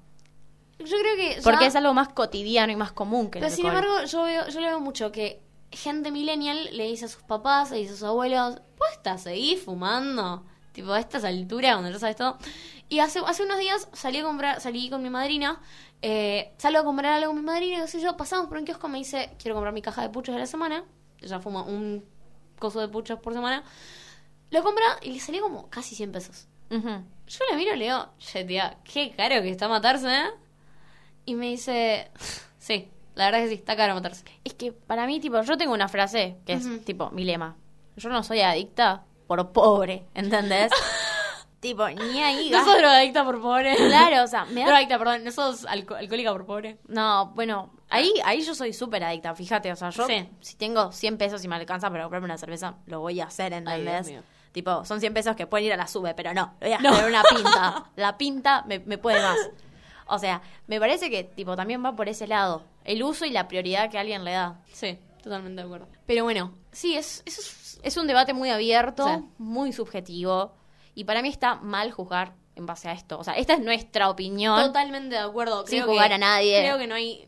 Yo 0.79 0.97
creo 0.97 1.15
que. 1.15 1.35
ya- 1.37 1.41
Porque 1.41 1.65
es 1.67 1.75
algo 1.75 1.93
más 1.93 2.09
cotidiano 2.09 2.71
y 2.71 2.75
más 2.75 2.91
común 2.91 3.31
que 3.31 3.39
el 3.39 3.45
Pero 3.45 3.55
sin 3.55 3.65
alcohol. 3.67 3.83
embargo, 3.85 4.05
yo 4.07 4.23
veo, 4.23 4.47
yo 4.49 4.59
le 4.59 4.67
veo 4.67 4.79
mucho 4.81 5.11
que 5.11 5.41
gente 5.71 6.11
millennial 6.11 6.69
le 6.73 6.83
dice 6.87 7.05
a 7.05 7.07
sus 7.07 7.23
papás, 7.23 7.71
le 7.71 7.77
dice 7.77 7.93
a 7.93 7.95
sus 7.95 8.03
abuelos, 8.03 8.61
¿puesta 8.77 9.17
seguir 9.17 9.57
fumando? 9.57 10.45
Tipo, 10.73 10.91
a 10.91 10.99
estas 10.99 11.23
alturas, 11.23 11.73
cuando 11.73 11.91
ya 11.91 11.99
sabes 11.99 12.15
todo. 12.15 12.37
Y 12.89 12.99
hace, 12.99 13.19
hace 13.25 13.43
unos 13.43 13.59
días 13.59 13.87
salí 13.93 14.19
a 14.19 14.23
comprar, 14.23 14.59
salí 14.59 14.89
con 14.89 15.01
mi 15.01 15.09
madrina, 15.09 15.61
eh, 16.01 16.53
salgo 16.57 16.79
a 16.79 16.83
comprar 16.83 17.13
algo 17.13 17.27
con 17.27 17.37
mi 17.37 17.45
madrina, 17.45 17.81
qué 17.81 17.87
sé 17.87 18.01
yo, 18.01 18.17
pasamos 18.17 18.47
por 18.47 18.57
un 18.57 18.65
kiosco, 18.65 18.89
me 18.89 18.97
dice, 18.97 19.31
quiero 19.39 19.55
comprar 19.55 19.73
mi 19.73 19.81
caja 19.81 20.01
de 20.01 20.09
puchos 20.09 20.33
de 20.33 20.41
la 20.41 20.47
semana. 20.47 20.83
Ella 21.21 21.39
fuma 21.39 21.63
un 21.63 22.03
coso 22.59 22.81
de 22.81 22.87
puchos 22.87 23.19
por 23.19 23.33
semana. 23.33 23.63
Lo 24.49 24.63
compra 24.63 24.85
y 25.01 25.11
le 25.11 25.19
salió 25.19 25.41
como 25.41 25.69
casi 25.69 25.95
100 25.95 26.11
pesos. 26.11 26.47
Yo 26.69 27.39
le 27.51 27.55
miro 27.55 27.75
y 27.75 27.77
le 27.77 27.85
digo, 27.85 28.09
che, 28.17 28.43
tía, 28.43 28.77
qué 28.83 29.11
caro 29.15 29.41
que 29.43 29.49
está 29.49 29.67
matarse, 29.67 30.07
¿eh? 30.07 30.31
Y 31.25 31.35
me 31.35 31.49
dice, 31.49 32.09
sí, 32.57 32.89
la 33.15 33.25
verdad 33.25 33.41
que 33.41 33.49
sí, 33.49 33.53
está 33.55 33.75
caro 33.75 33.93
matarse. 33.93 34.25
Es 34.43 34.55
que 34.55 34.71
para 34.71 35.05
mí, 35.05 35.19
tipo, 35.19 35.39
yo 35.41 35.57
tengo 35.57 35.73
una 35.73 35.87
frase 35.87 36.37
que 36.45 36.53
es 36.53 36.83
tipo 36.83 37.11
mi 37.11 37.23
lema. 37.23 37.55
Yo 37.95 38.09
no 38.09 38.23
soy 38.23 38.41
adicta 38.41 39.05
por 39.35 39.51
pobre, 39.51 40.05
¿entendés? 40.13 40.71
tipo, 41.59 41.87
ni 41.89 42.21
ahí. 42.21 42.49
No 42.49 42.63
sos 42.63 42.77
drogadicta 42.77 43.23
por 43.23 43.41
pobre. 43.41 43.75
Claro, 43.75 44.23
o 44.23 44.27
sea, 44.27 44.45
me 44.45 44.61
da 44.61 44.65
Drogadicta, 44.67 44.97
perdón, 44.97 45.23
no 45.23 45.31
sos 45.31 45.65
alco- 45.65 45.95
alcohólica 45.95 46.31
por 46.33 46.45
pobre. 46.45 46.77
No, 46.87 47.27
bueno, 47.35 47.71
ahí, 47.89 48.11
ahí 48.25 48.41
yo 48.41 48.53
soy 48.53 48.73
súper 48.73 49.03
adicta, 49.03 49.33
fíjate, 49.33 49.71
o 49.71 49.75
sea, 49.75 49.89
yo 49.89 50.05
Sí. 50.05 50.29
si 50.41 50.55
tengo 50.55 50.91
100 50.91 51.17
pesos 51.17 51.43
y 51.43 51.47
me 51.47 51.55
alcanza 51.55 51.89
para 51.89 52.03
comprarme 52.03 52.25
una 52.25 52.37
cerveza, 52.37 52.75
lo 52.85 52.99
voy 52.99 53.19
a 53.21 53.25
hacer, 53.25 53.53
¿entendés? 53.53 54.13
Tipo, 54.51 54.85
son 54.85 54.99
100 54.99 55.13
pesos 55.15 55.35
que 55.35 55.47
pueden 55.47 55.65
ir 55.67 55.73
a 55.73 55.77
la 55.77 55.87
sube, 55.87 56.13
pero 56.13 56.33
no, 56.33 56.53
voy 56.61 56.71
a 56.73 56.77
hacer 56.77 57.05
una 57.09 57.23
pinta. 57.23 57.85
La 57.95 58.17
pinta 58.19 58.63
me, 58.67 58.77
me 58.79 58.99
puede 58.99 59.19
más. 59.19 59.37
O 60.05 60.19
sea, 60.19 60.41
me 60.67 60.79
parece 60.79 61.09
que, 61.09 61.23
tipo, 61.23 61.55
también 61.55 61.83
va 61.83 61.95
por 61.95 62.07
ese 62.07 62.27
lado. 62.27 62.61
El 62.83 63.01
uso 63.01 63.25
y 63.25 63.31
la 63.31 63.47
prioridad 63.47 63.89
que 63.89 63.97
alguien 63.97 64.23
le 64.25 64.33
da. 64.33 64.59
Sí, 64.71 64.99
totalmente 65.23 65.61
de 65.61 65.65
acuerdo. 65.65 65.87
Pero 66.05 66.23
bueno, 66.23 66.53
sí, 66.71 66.95
es, 66.95 67.23
es... 67.25 67.79
Es 67.83 67.97
un 67.97 68.07
debate 68.07 68.33
muy 68.33 68.49
abierto, 68.49 69.05
Sí. 69.07 69.25
muy 69.39 69.73
subjetivo, 69.73 70.53
y 70.95 71.03
para 71.03 71.21
mí 71.21 71.27
está 71.29 71.55
mal 71.55 71.91
juzgar 71.91 72.33
en 72.55 72.65
base 72.65 72.87
a 72.87 72.93
esto. 72.93 73.19
O 73.19 73.23
sea, 73.25 73.33
esta 73.33 73.53
es 73.55 73.59
nuestra 73.59 74.09
opinión. 74.09 74.57
Totalmente 74.67 75.15
de 75.15 75.21
acuerdo. 75.21 75.65
Sin 75.67 75.81
jugar 75.83 76.07
que- 76.09 76.13
a 76.13 76.17
nadie. 76.17 76.59
Creo 76.61 76.77
que 76.77 76.87
no 76.87 76.95
hay... 76.95 77.27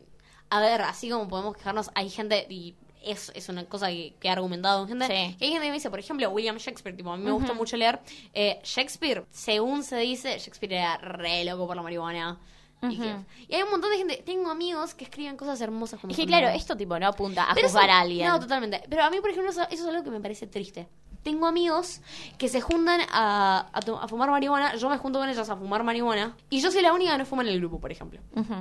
A 0.50 0.62
ver, 0.62 0.82
así 0.84 1.10
como 1.10 1.28
podemos 1.28 1.58
quejarnos, 1.58 1.90
hay 1.96 2.10
gente... 2.10 2.46
Y 2.50 2.76
es, 3.04 3.32
es 3.36 3.50
una 3.50 3.66
cosa 3.66 3.88
que, 3.90 4.16
que 4.20 4.28
he 4.28 4.32
argumentado 4.32 4.80
con 4.80 4.88
gente. 4.88 5.08
Sí. 5.08 5.36
Que 5.38 5.46
hay 5.46 5.52
gente 5.52 5.66
que 5.66 5.70
me 5.72 5.74
dice, 5.74 5.90
por 5.90 6.00
ejemplo, 6.00 6.30
William 6.30 6.58
Shakespeare. 6.58 6.96
Tipo, 6.96 7.12
a 7.12 7.18
mí 7.18 7.24
me 7.24 7.32
gusta 7.32 7.54
mucho 7.54 7.76
leer. 7.76 8.00
Eh, 8.34 8.60
Shakespeare, 8.64 9.26
según 9.30 9.84
se 9.84 9.98
dice, 9.98 10.38
Shakespeare 10.40 10.74
era 10.74 10.98
re 10.98 11.44
loco 11.44 11.68
por 11.68 11.76
la 11.76 11.82
marihuana. 11.82 12.40
Y, 12.82 13.54
hay 13.56 13.64
un 13.64 13.72
montón 13.72 13.90
de 13.92 13.98
gente... 13.98 14.24
Tengo 14.26 14.50
amigos 14.52 14.94
que 14.94 15.06
escriben 15.06 15.38
cosas 15.38 15.60
hermosas 15.62 16.00
como 16.00 16.12
Es 16.12 16.18
que 16.18 16.26
claro, 16.26 16.48
esto 16.50 16.76
tipo 16.78 16.98
no 17.00 17.08
apunta 17.08 17.50
a 17.50 17.54
Pero 17.56 17.68
juzgar 17.68 17.86
eso- 17.86 17.94
a 17.94 18.00
alguien. 18.02 18.28
No, 18.28 18.40
totalmente. 18.40 18.84
Pero 18.90 19.04
a 19.04 19.10
mí, 19.10 19.20
por 19.22 19.30
ejemplo, 19.30 19.52
eso, 19.52 19.64
eso 19.64 19.84
es 19.84 19.90
algo 19.90 20.04
que 20.04 20.12
me 20.12 20.20
parece 20.20 20.46
triste. 20.48 20.88
Tengo 21.24 21.48
amigos 21.48 22.02
que 22.38 22.48
se 22.48 22.62
juntan 22.62 23.02
a, 23.12 23.70
a 23.74 24.08
fumar 24.08 24.30
marihuana. 24.30 24.76
Yo 24.76 24.90
me 24.90 24.98
junto 25.00 25.18
con 25.20 25.28
ellos 25.28 25.50
a 25.50 25.56
fumar 25.56 25.84
marihuana. 25.84 26.36
Y 26.52 26.62
yo 26.62 26.70
soy 26.70 26.84
la 26.84 26.94
única 26.94 27.14
que 27.14 27.18
no 27.18 27.26
fuma 27.26 27.42
en 27.42 27.50
el 27.50 27.60
grupo, 27.60 27.80
por 27.80 27.92
ejemplo. 27.92 28.20
Ujú. 28.36 28.54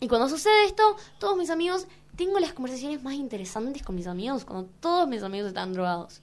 Y 0.00 0.06
cuando 0.08 0.28
sucede 0.28 0.64
esto, 0.66 0.96
todos 1.18 1.36
mis 1.36 1.50
amigos, 1.50 1.88
tengo 2.16 2.38
las 2.38 2.52
conversaciones 2.52 3.02
más 3.02 3.14
interesantes 3.14 3.82
con 3.82 3.96
mis 3.96 4.06
amigos 4.06 4.44
cuando 4.44 4.68
todos 4.80 5.08
mis 5.08 5.22
amigos 5.24 5.48
están 5.48 5.72
drogados. 5.72 6.20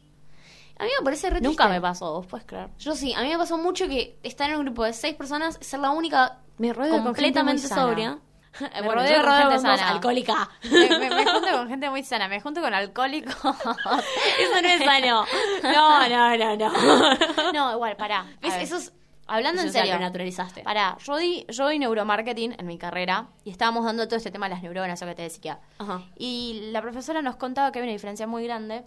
A 0.77 0.84
mí 0.86 0.89
me 0.97 1.04
parece 1.04 1.30
re 1.30 1.41
Nunca 1.41 1.65
triste. 1.65 1.73
me 1.73 1.82
pasó, 1.82 2.13
vos 2.13 2.25
puedes 2.25 2.45
creer. 2.47 2.69
Yo 2.80 2.95
sí, 2.95 3.13
a 3.13 3.21
mí 3.21 3.27
me 3.30 3.38
pasó 3.38 3.58
mucho 3.58 3.88
que 3.88 4.17
estar 4.23 4.49
en 4.49 4.58
un 4.58 4.65
grupo 4.65 4.84
de 4.84 4.93
seis 4.93 5.15
personas, 5.15 5.58
ser 5.62 5.80
la 5.80 5.91
única 5.91 6.39
Me 6.62 6.74
rodeo 6.74 6.93
con 6.93 7.04
completamente 7.06 7.62
gente 7.63 7.74
muy 7.76 7.80
sana. 7.80 7.82
sobria. 7.89 8.19
Me 8.60 8.82
bueno, 8.82 8.95
rodeo 9.02 9.12
yo 9.12 9.15
con 9.17 9.26
rodeo 9.26 9.41
gente 9.52 9.56
con 9.56 9.78
sana. 9.78 9.89
alcohólica. 9.89 10.50
Me, 10.69 10.89
me- 11.00 11.10
me 11.15 11.26
junto 11.26 11.52
con 11.52 11.67
gente 11.69 11.89
muy 11.89 12.04
sana, 12.04 12.28
me 12.28 12.41
junto 12.41 12.62
con 12.62 12.74
alcohólicos. 12.74 13.34
Eso 13.43 14.62
no 14.62 14.67
es 14.67 14.84
sano. 14.84 15.26
No, 15.63 16.10
no, 16.10 16.38
no, 16.38 16.56
no. 16.58 16.71
No, 17.54 17.71
igual, 17.74 17.95
pará. 17.97 18.26
¿Ves? 18.41 18.56
Eso 18.62 18.78
es... 18.78 18.93
Hablando 19.28 19.62
en 19.62 19.69
eso 19.69 19.78
serio. 19.78 19.93
lo 19.93 20.00
naturalizaste. 20.02 20.62
Pará, 20.63 20.97
yo 21.06 21.15
di, 21.15 21.45
yo 21.47 21.69
di 21.69 21.80
neuromarketing 21.80 22.54
en 22.58 22.65
mi 22.67 22.78
carrera 22.78 23.28
y 23.45 23.52
estábamos 23.52 23.86
dando 23.86 24.06
todo 24.06 24.17
este 24.17 24.30
tema 24.30 24.47
de 24.50 24.56
las 24.56 24.62
neuronas, 24.63 25.00
eso 25.00 25.06
que 25.06 25.15
te 25.15 25.21
decía. 25.21 25.60
Ajá. 25.78 26.02
Y 26.17 26.69
la 26.74 26.82
profesora 26.82 27.21
nos 27.21 27.38
contaba 27.38 27.71
que 27.71 27.80
hay 27.80 27.84
una 27.84 27.93
diferencia 27.93 28.28
muy 28.28 28.43
grande, 28.43 28.84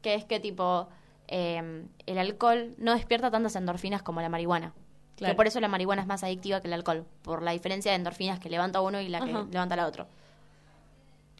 que 0.00 0.14
es 0.14 0.24
que 0.24 0.40
tipo, 0.40 0.88
eh, 1.28 1.84
el 2.06 2.18
alcohol 2.18 2.74
no 2.78 2.94
despierta 2.94 3.30
tantas 3.30 3.54
endorfinas 3.56 4.02
como 4.02 4.22
la 4.22 4.30
marihuana. 4.30 4.72
Claro. 5.16 5.32
Que 5.32 5.36
por 5.36 5.46
eso 5.46 5.60
la 5.60 5.68
marihuana 5.68 6.02
es 6.02 6.08
más 6.08 6.22
adictiva 6.24 6.60
que 6.60 6.68
el 6.68 6.74
alcohol, 6.74 7.06
por 7.22 7.42
la 7.42 7.52
diferencia 7.52 7.90
de 7.92 7.96
endorfinas 7.96 8.38
que 8.38 8.50
levanta 8.50 8.80
uno 8.82 9.00
y 9.00 9.08
la 9.08 9.20
que 9.20 9.30
Ajá. 9.30 9.46
levanta 9.50 9.74
la 9.76 9.86
otro. 9.86 10.06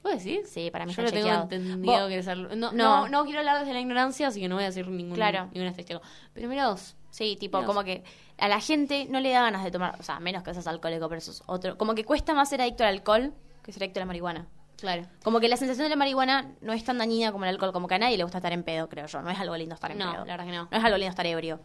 ¿Puedes 0.03 0.23
decir? 0.23 0.47
Sí, 0.47 0.71
para 0.71 0.87
mí 0.87 0.93
Yo 0.95 1.03
lo 1.03 1.09
tengo 1.11 1.23
chequeado. 1.25 1.43
entendido 1.43 2.09
que 2.09 2.19
es 2.19 2.29
algo- 2.29 2.55
no, 2.55 2.73
No. 2.73 3.03
no, 3.03 3.09
no 3.09 3.25
quiero 3.25 3.41
hablar 3.41 3.59
desde 3.61 3.73
la 3.73 3.81
ignorancia, 3.81 4.29
así 4.29 4.41
que 4.41 4.49
no 4.49 4.55
voy 4.55 4.65
a 4.65 4.69
decir 4.69 4.87
ningún, 4.89 5.15
Claro. 5.17 5.47
ninguna 5.53 5.71
estadística. 5.71 6.01
Pero 6.33 6.49
mira 6.49 6.69
vos. 6.69 6.95
Sí, 7.11 7.37
tipo, 7.41 7.65
como 7.65 7.83
que 7.83 8.05
a 8.39 8.47
la 8.49 8.61
gente 8.61 9.07
no 9.11 9.21
le 9.21 9.31
da 9.31 9.41
ganas 9.43 9.65
de 9.65 9.71
tomar, 9.71 9.97
o 9.99 10.03
sea, 10.03 10.21
menos 10.21 10.43
que 10.43 10.53
seas 10.53 10.67
alcohólico, 10.67 11.09
pero 11.09 11.19
eso 11.19 11.31
es 11.33 11.43
otro. 11.47 11.77
Como 11.79 11.95
que 11.95 12.05
cuesta 12.05 12.35
más 12.35 12.49
ser 12.51 12.61
adicto 12.61 12.85
al 12.85 12.91
alcohol 12.91 13.33
que 13.63 13.73
ser 13.73 13.83
adicto 13.83 13.99
a 13.99 14.03
la 14.03 14.07
marihuana. 14.07 14.47
Claro. 14.77 15.07
Como 15.25 15.41
que 15.41 15.49
la 15.49 15.57
sensación 15.57 15.85
de 15.87 15.89
la 15.91 15.97
marihuana 15.97 16.53
no 16.61 16.73
es 16.75 16.85
tan 16.85 16.99
dañina 16.99 17.33
como 17.33 17.45
el 17.45 17.51
alcohol, 17.51 17.73
como 17.73 17.89
que 17.89 17.95
a 17.95 17.99
nadie 17.99 18.17
le 18.19 18.23
gusta 18.25 18.39
estar 18.39 18.53
en 18.53 18.63
pedo, 18.63 18.89
creo 18.89 19.07
yo. 19.07 19.23
No 19.23 19.31
es 19.31 19.41
algo 19.41 19.57
lindo 19.57 19.75
estar 19.75 19.91
en 19.91 19.99
No, 19.99 20.13
pedo. 20.13 20.25
la 20.27 20.33
verdad 20.37 20.45
que 20.45 20.53
no. 20.53 20.69
No 20.71 20.79
es 20.79 20.85
algo 20.85 20.99
lindo 20.99 21.11
estar 21.11 21.27
ebrio. 21.27 21.59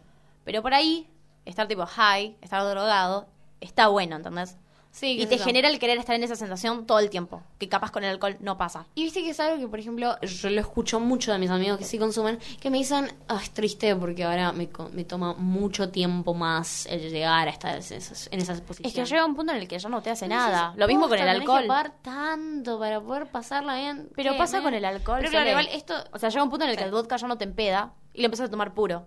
Pero 0.44 0.62
por 0.62 0.72
ahí, 0.74 1.06
estar 1.44 1.68
tipo 1.68 1.86
high, 1.86 2.36
estar 2.40 2.62
drogado, 2.68 3.26
está 3.60 3.88
bueno, 3.88 4.16
¿entendés? 4.16 4.56
Sí, 4.92 5.18
Y 5.18 5.24
te 5.24 5.38
genera 5.38 5.70
el 5.70 5.78
querer 5.78 5.96
estar 5.96 6.14
en 6.14 6.22
esa 6.22 6.36
sensación 6.36 6.84
todo 6.84 6.98
el 6.98 7.08
tiempo, 7.08 7.42
que 7.58 7.66
capaz 7.66 7.90
con 7.90 8.04
el 8.04 8.10
alcohol 8.10 8.36
no 8.40 8.58
pasa. 8.58 8.84
Y 8.94 9.04
viste 9.04 9.22
que 9.22 9.30
es 9.30 9.40
algo 9.40 9.58
que, 9.58 9.66
por 9.66 9.80
ejemplo, 9.80 10.20
yo 10.20 10.50
lo 10.50 10.60
escucho 10.60 11.00
mucho 11.00 11.32
de 11.32 11.38
mis 11.38 11.48
amigos 11.48 11.78
que 11.78 11.84
sí 11.84 11.98
consumen, 11.98 12.38
que 12.60 12.68
me 12.68 12.76
dicen, 12.76 13.10
ah, 13.26 13.40
es 13.42 13.50
triste 13.52 13.96
porque 13.96 14.22
ahora 14.22 14.52
me, 14.52 14.68
me 14.92 15.04
toma 15.04 15.32
mucho 15.32 15.88
tiempo 15.88 16.34
más 16.34 16.84
el 16.84 17.10
llegar 17.10 17.48
a 17.48 17.50
estar 17.50 17.74
en 17.74 17.78
esas, 17.80 18.28
en 18.30 18.40
esas 18.40 18.58
Es 18.58 18.64
posiciones. 18.64 18.94
que 18.94 19.14
llega 19.14 19.24
un 19.24 19.34
punto 19.34 19.52
en 19.52 19.60
el 19.60 19.66
que 19.66 19.78
ya 19.78 19.88
no 19.88 20.02
te 20.02 20.10
hace 20.10 20.28
nada. 20.28 20.74
Lo 20.76 20.86
mismo 20.86 21.08
con 21.08 21.18
el 21.18 21.24
que 21.24 21.30
alcohol. 21.30 21.66
tanto 22.02 22.78
para 22.78 23.00
poder 23.00 23.28
pasarla 23.28 23.76
bien. 23.76 24.10
Pero 24.14 24.32
¿Qué, 24.32 24.38
pasa 24.38 24.60
con 24.60 24.74
el 24.74 24.84
alcohol. 24.84 25.20
Pero 25.20 25.30
claro, 25.30 25.48
igual 25.48 25.68
esto... 25.72 25.94
O 26.12 26.18
sea, 26.18 26.28
llega 26.28 26.42
un 26.44 26.50
punto 26.50 26.66
en 26.66 26.70
el 26.70 26.76
que 26.76 26.84
el 26.84 26.90
vodka 26.90 27.16
ya 27.16 27.26
no 27.28 27.38
te 27.38 27.44
empeda 27.44 27.94
y 28.12 28.20
lo 28.20 28.26
empezás 28.26 28.48
a 28.48 28.50
tomar 28.50 28.74
puro. 28.74 29.06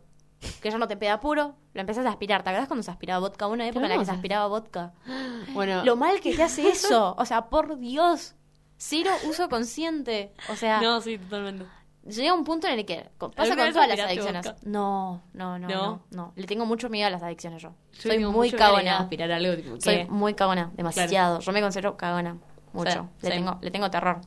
Que 0.61 0.71
ya 0.71 0.77
no 0.77 0.87
te 0.87 0.93
empeda 0.93 1.19
puro, 1.19 1.55
lo 1.73 1.81
empezás 1.81 2.05
a 2.05 2.09
aspirar. 2.09 2.43
¿Te 2.43 2.49
acuerdas 2.49 2.67
cuando 2.67 2.83
se 2.83 2.91
aspiraba 2.91 3.19
vodka? 3.19 3.47
Una 3.47 3.67
época 3.67 3.85
en 3.85 3.91
la 3.91 3.97
que 3.97 4.05
se 4.05 4.11
aspiraba 4.11 4.47
vodka. 4.47 4.93
Bueno, 5.53 5.83
Lo 5.85 5.95
mal 5.95 6.19
que 6.19 6.33
te 6.35 6.43
hace 6.43 6.67
eso. 6.69 7.15
O 7.17 7.25
sea, 7.25 7.49
por 7.49 7.77
Dios. 7.79 8.35
Cero 8.77 9.11
uso 9.29 9.47
consciente. 9.49 10.33
O 10.49 10.55
sea, 10.55 10.81
no, 10.81 10.99
sí, 10.99 11.17
totalmente. 11.17 11.65
llega 12.03 12.33
un 12.33 12.43
punto 12.43 12.67
en 12.67 12.79
el 12.79 12.85
que 12.85 13.09
pasa 13.17 13.31
¿Alguna 13.43 13.63
con 13.65 13.73
todas 13.73 13.87
las 13.87 13.99
adicciones. 14.01 14.53
No, 14.63 15.21
no, 15.33 15.57
no, 15.57 15.67
¿No? 15.67 15.75
no, 15.75 16.01
no. 16.11 16.33
Le 16.35 16.45
tengo 16.45 16.65
mucho 16.65 16.89
miedo 16.89 17.07
a 17.07 17.09
las 17.09 17.23
adicciones 17.23 17.61
yo. 17.61 17.73
Yo 17.93 18.01
Soy 18.09 18.19
muy 18.25 18.51
cagona. 18.51 18.97
aspirar 18.99 19.31
algo, 19.31 19.55
tipo, 19.55 19.79
Soy 19.79 20.05
muy 20.09 20.33
cagona, 20.33 20.71
demasiado. 20.75 21.39
Yo 21.39 21.51
me 21.53 21.61
considero 21.61 21.95
cagona. 21.95 22.37
Mucho. 22.73 23.07
Le, 23.21 23.29
sí. 23.29 23.37
tengo, 23.37 23.57
le 23.61 23.71
tengo 23.71 23.89
terror. 23.89 24.19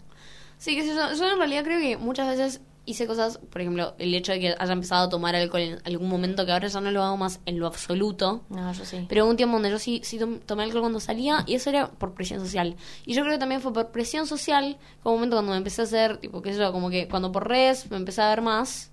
Sí, 0.56 0.74
que 0.74 0.86
yo, 0.86 0.94
yo 1.12 1.30
en 1.30 1.36
realidad 1.38 1.62
creo 1.64 1.78
que 1.78 1.98
muchas 1.98 2.26
veces 2.26 2.62
hice 2.88 3.06
cosas, 3.06 3.38
por 3.38 3.60
ejemplo, 3.60 3.94
el 3.98 4.14
hecho 4.14 4.32
de 4.32 4.40
que 4.40 4.54
haya 4.58 4.72
empezado 4.72 5.06
a 5.06 5.08
tomar 5.08 5.34
alcohol 5.36 5.60
en 5.62 5.78
algún 5.84 6.08
momento 6.08 6.44
que 6.46 6.52
ahora 6.52 6.68
ya 6.68 6.80
no 6.80 6.90
lo 6.90 7.02
hago 7.02 7.16
más 7.16 7.40
en 7.46 7.58
lo 7.58 7.66
absoluto. 7.66 8.42
No, 8.48 8.72
yo 8.72 8.84
sí. 8.84 9.06
Pero 9.08 9.24
hubo 9.24 9.30
un 9.30 9.36
tiempo 9.36 9.54
donde 9.54 9.70
yo 9.70 9.78
sí, 9.78 10.00
sí 10.04 10.18
tom- 10.18 10.40
tomé 10.40 10.64
alcohol 10.64 10.82
cuando 10.82 11.00
salía 11.00 11.44
y 11.46 11.54
eso 11.54 11.70
era 11.70 11.90
por 11.90 12.14
presión 12.14 12.40
social. 12.40 12.76
Y 13.06 13.14
yo 13.14 13.22
creo 13.22 13.34
que 13.34 13.38
también 13.38 13.60
fue 13.60 13.72
por 13.72 13.90
presión 13.90 14.26
social, 14.26 14.78
como 15.02 15.14
un 15.14 15.20
momento 15.20 15.36
cuando 15.36 15.52
me 15.52 15.58
empecé 15.58 15.82
a 15.82 15.84
hacer, 15.84 16.18
tipo, 16.18 16.42
qué 16.42 16.52
sé 16.52 16.58
yo, 16.58 16.72
como 16.72 16.90
que 16.90 17.08
cuando 17.08 17.30
por 17.32 17.46
redes 17.48 17.90
me 17.90 17.96
empecé 17.96 18.22
a 18.22 18.28
ver 18.30 18.42
más, 18.42 18.90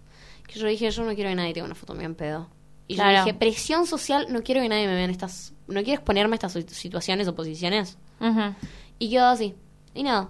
que 0.48 0.60
yo 0.60 0.68
dije, 0.68 0.90
yo 0.92 1.04
no 1.04 1.16
quiero 1.16 1.30
que 1.30 1.36
nadie 1.36 1.54
tenga 1.54 1.66
una 1.66 1.76
foto 1.76 1.94
mía 1.96 2.06
en 2.06 2.16
pedo. 2.16 2.50
Y 2.88 2.96
Claro. 2.96 3.18
yo 3.18 3.24
dije, 3.26 3.34
presión 3.38 3.88
social, 3.88 4.28
no 4.30 4.44
quiero 4.44 4.62
que 4.62 4.70
nadie 4.70 4.86
me 4.88 4.94
vea 4.94 5.06
en 5.06 5.10
estas, 5.10 5.54
no 5.68 5.82
quiero 5.84 5.94
exponerme 6.00 6.34
a 6.34 6.38
estas 6.38 6.56
situ- 6.56 6.74
situaciones 6.74 7.28
o 7.28 7.34
posiciones. 7.34 7.98
Ujú. 8.20 8.54
Y 9.00 9.10
quedó 9.10 9.26
así. 9.26 9.56
Y 9.96 10.04
nada, 10.04 10.30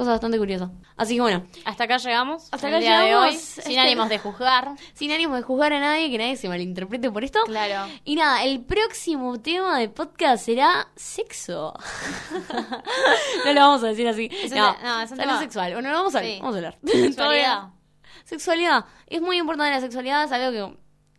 cosa 0.00 0.12
bastante 0.12 0.38
curiosa. 0.38 0.70
Así 0.96 1.14
que 1.14 1.20
bueno, 1.20 1.46
Hasta 1.64 1.84
acá 1.84 1.98
llegamos. 1.98 2.48
Hasta 2.50 2.66
acá 2.68 2.76
de 2.76 2.82
llegamos. 2.82 3.24
hoy, 3.26 3.36
sin 3.36 3.60
Este- 3.60 3.78
ánimos 3.78 4.08
de 4.08 4.18
juzgar. 4.18 4.70
sin 4.94 5.12
ánimo 5.12 5.36
de 5.36 5.42
juzgar 5.42 5.72
a 5.72 5.80
nadie, 5.80 6.10
que 6.10 6.18
nadie 6.18 6.36
se 6.36 6.48
malinterprete 6.48 7.10
por 7.10 7.22
esto. 7.24 7.40
Claro. 7.44 7.90
Y 8.04 8.16
nada, 8.16 8.42
el 8.44 8.60
próximo 8.64 9.38
tema 9.40 9.78
de 9.78 9.88
podcast 9.88 10.44
será 10.44 10.88
sexo. 10.96 11.74
no 13.44 13.52
lo 13.52 13.60
vamos 13.60 13.82
a 13.84 13.88
decir 13.88 14.08
así. 14.08 14.28
Es 14.32 14.52
un 14.52 14.58
no, 14.58 14.74
te- 14.74 14.82
no, 14.82 15.00
es 15.02 15.10
un 15.10 15.18
tema- 15.18 15.38
sexual. 15.38 15.72
Bueno, 15.74 15.90
vamos 15.92 16.14
a, 16.14 16.20
Sí. 16.20 16.38
vamos 16.40 16.54
a 16.54 16.58
hablar. 16.58 16.78
Sexualidad. 16.84 17.68
Sexualidad. 18.24 18.84
Es 19.06 19.20
muy 19.20 19.38
importante 19.38 19.70
la 19.70 19.80
sexualidad, 19.80 20.24
es 20.24 20.32
algo 20.32 20.50
que, 20.70 20.76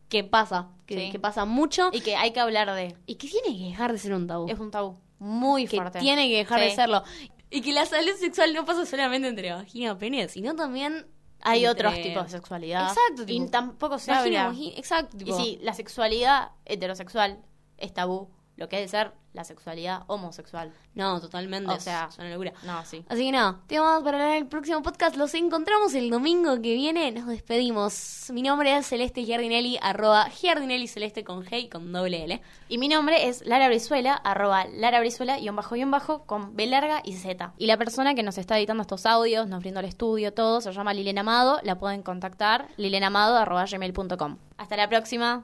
que 0.10 0.24
pasa, 0.24 0.70
que, 0.86 0.96
Sí. 1.06 1.12
que 1.12 1.20
pasa 1.20 1.46
mucho. 1.46 1.90
Y 1.92 2.02
que 2.02 2.16
hay 2.16 2.32
que 2.32 2.40
hablar 2.40 2.74
de. 2.74 2.96
Y 3.06 3.16
que 3.16 3.28
tiene 3.28 3.58
que 3.58 3.64
dejar 3.66 3.92
de 3.92 3.98
ser 3.98 4.14
un 4.14 4.28
tabú. 4.28 4.48
Es 4.50 4.60
un 4.60 4.72
tabú 4.72 4.98
muy 5.20 5.68
que 5.68 5.78
fuerte. 5.78 6.00
tiene 6.00 6.28
que 6.30 6.38
dejar 6.38 6.60
de 6.62 6.74
serlo. 6.74 7.04
Y 7.52 7.62
que 7.62 7.74
la 7.74 7.86
salud 7.86 8.14
sexual 8.18 8.54
no 8.54 8.66
pasa 8.66 8.86
solamente 8.86 9.28
entre 9.28 9.52
vagina 9.52 9.92
y 9.92 9.96
pene, 9.96 10.28
sino 10.30 10.56
también 10.56 11.06
Hay 11.42 11.66
entre- 11.66 11.88
otros 11.88 12.02
tipos 12.02 12.24
de 12.24 12.30
sexualidad. 12.30 12.88
Exacto, 12.90 13.24
Y 13.24 13.26
tipo, 13.40 13.52
tampoco 13.52 14.00
se 14.00 14.10
vagina, 14.12 14.46
habla. 14.46 14.50
vagina- 14.58 14.74
exacto, 14.78 15.18
Y 15.18 15.26
tipo, 15.26 15.38
si 15.38 15.58
la 15.62 15.74
sexualidad 15.74 16.52
heterosexual 16.66 17.40
es 17.78 17.94
tabú, 17.94 18.30
lo 18.56 18.70
que 18.70 18.82
es 18.84 18.92
ser 18.92 19.12
la 19.34 19.44
sexualidad 19.44 20.04
homosexual. 20.08 20.74
No, 20.94 21.20
totalmente. 21.22 21.72
O 21.72 21.80
sea, 21.80 22.08
es 22.10 22.18
una 22.18 22.30
locura. 22.30 22.54
No, 22.64 22.84
sí. 22.86 23.06
Así 23.08 23.26
que 23.26 23.32
nada, 23.32 23.60
te 23.68 23.80
vamos 23.80 24.04
para 24.04 24.18
hablar 24.18 24.36
en 24.38 24.44
el 24.44 24.50
próximo 24.50 24.82
podcast. 24.82 25.16
Los 25.16 25.34
encontramos 25.34 25.94
el 25.94 26.10
domingo 26.10 26.56
que 26.56 26.74
viene. 26.74 27.12
Nos 27.12 27.28
despedimos. 27.28 28.30
Mi 28.34 28.42
nombre 28.42 28.76
es 28.78 28.88
Celeste 28.88 29.24
Giardinelli, 29.24 29.78
arroba 29.82 30.30
Giardinelli 30.30 30.88
Celeste 30.88 31.24
con 31.24 31.44
G 31.46 31.64
y 31.64 31.70
con 31.70 31.92
doble 31.92 32.24
L. 32.26 32.42
Y 32.68 32.78
mi 32.78 32.88
nombre 32.88 33.28
es 33.28 33.46
Lara 33.46 33.68
Brizuela, 33.68 34.16
arroba 34.16 34.66
Lara 34.66 35.00
Brizuela, 35.00 35.38
guion 35.38 35.56
bajo, 35.56 35.76
guion 35.76 35.92
bajo, 35.92 36.24
con 36.26 36.56
B 36.56 36.68
larga 36.68 37.02
y 37.04 37.14
Z. 37.14 37.54
Y 37.58 37.68
la 37.68 37.78
persona 37.78 38.16
que 38.16 38.24
nos 38.24 38.38
está 38.38 38.58
editando 38.58 38.82
estos 38.82 39.06
audios, 39.06 39.48
nos 39.48 39.62
brindó 39.62 39.80
el 39.80 39.86
estudio, 39.86 40.34
todo, 40.34 40.62
se 40.62 40.72
llama 40.72 40.94
Lilena 40.94 41.22
Amado. 41.22 41.60
La 41.64 41.80
pueden 41.80 42.04
contactar, 42.04 42.68
lilenamado, 42.78 43.38
arroba 43.38 43.66
gmail.com. 43.66 44.38
Hasta 44.58 44.78
la 44.78 44.90
próxima. 44.90 45.40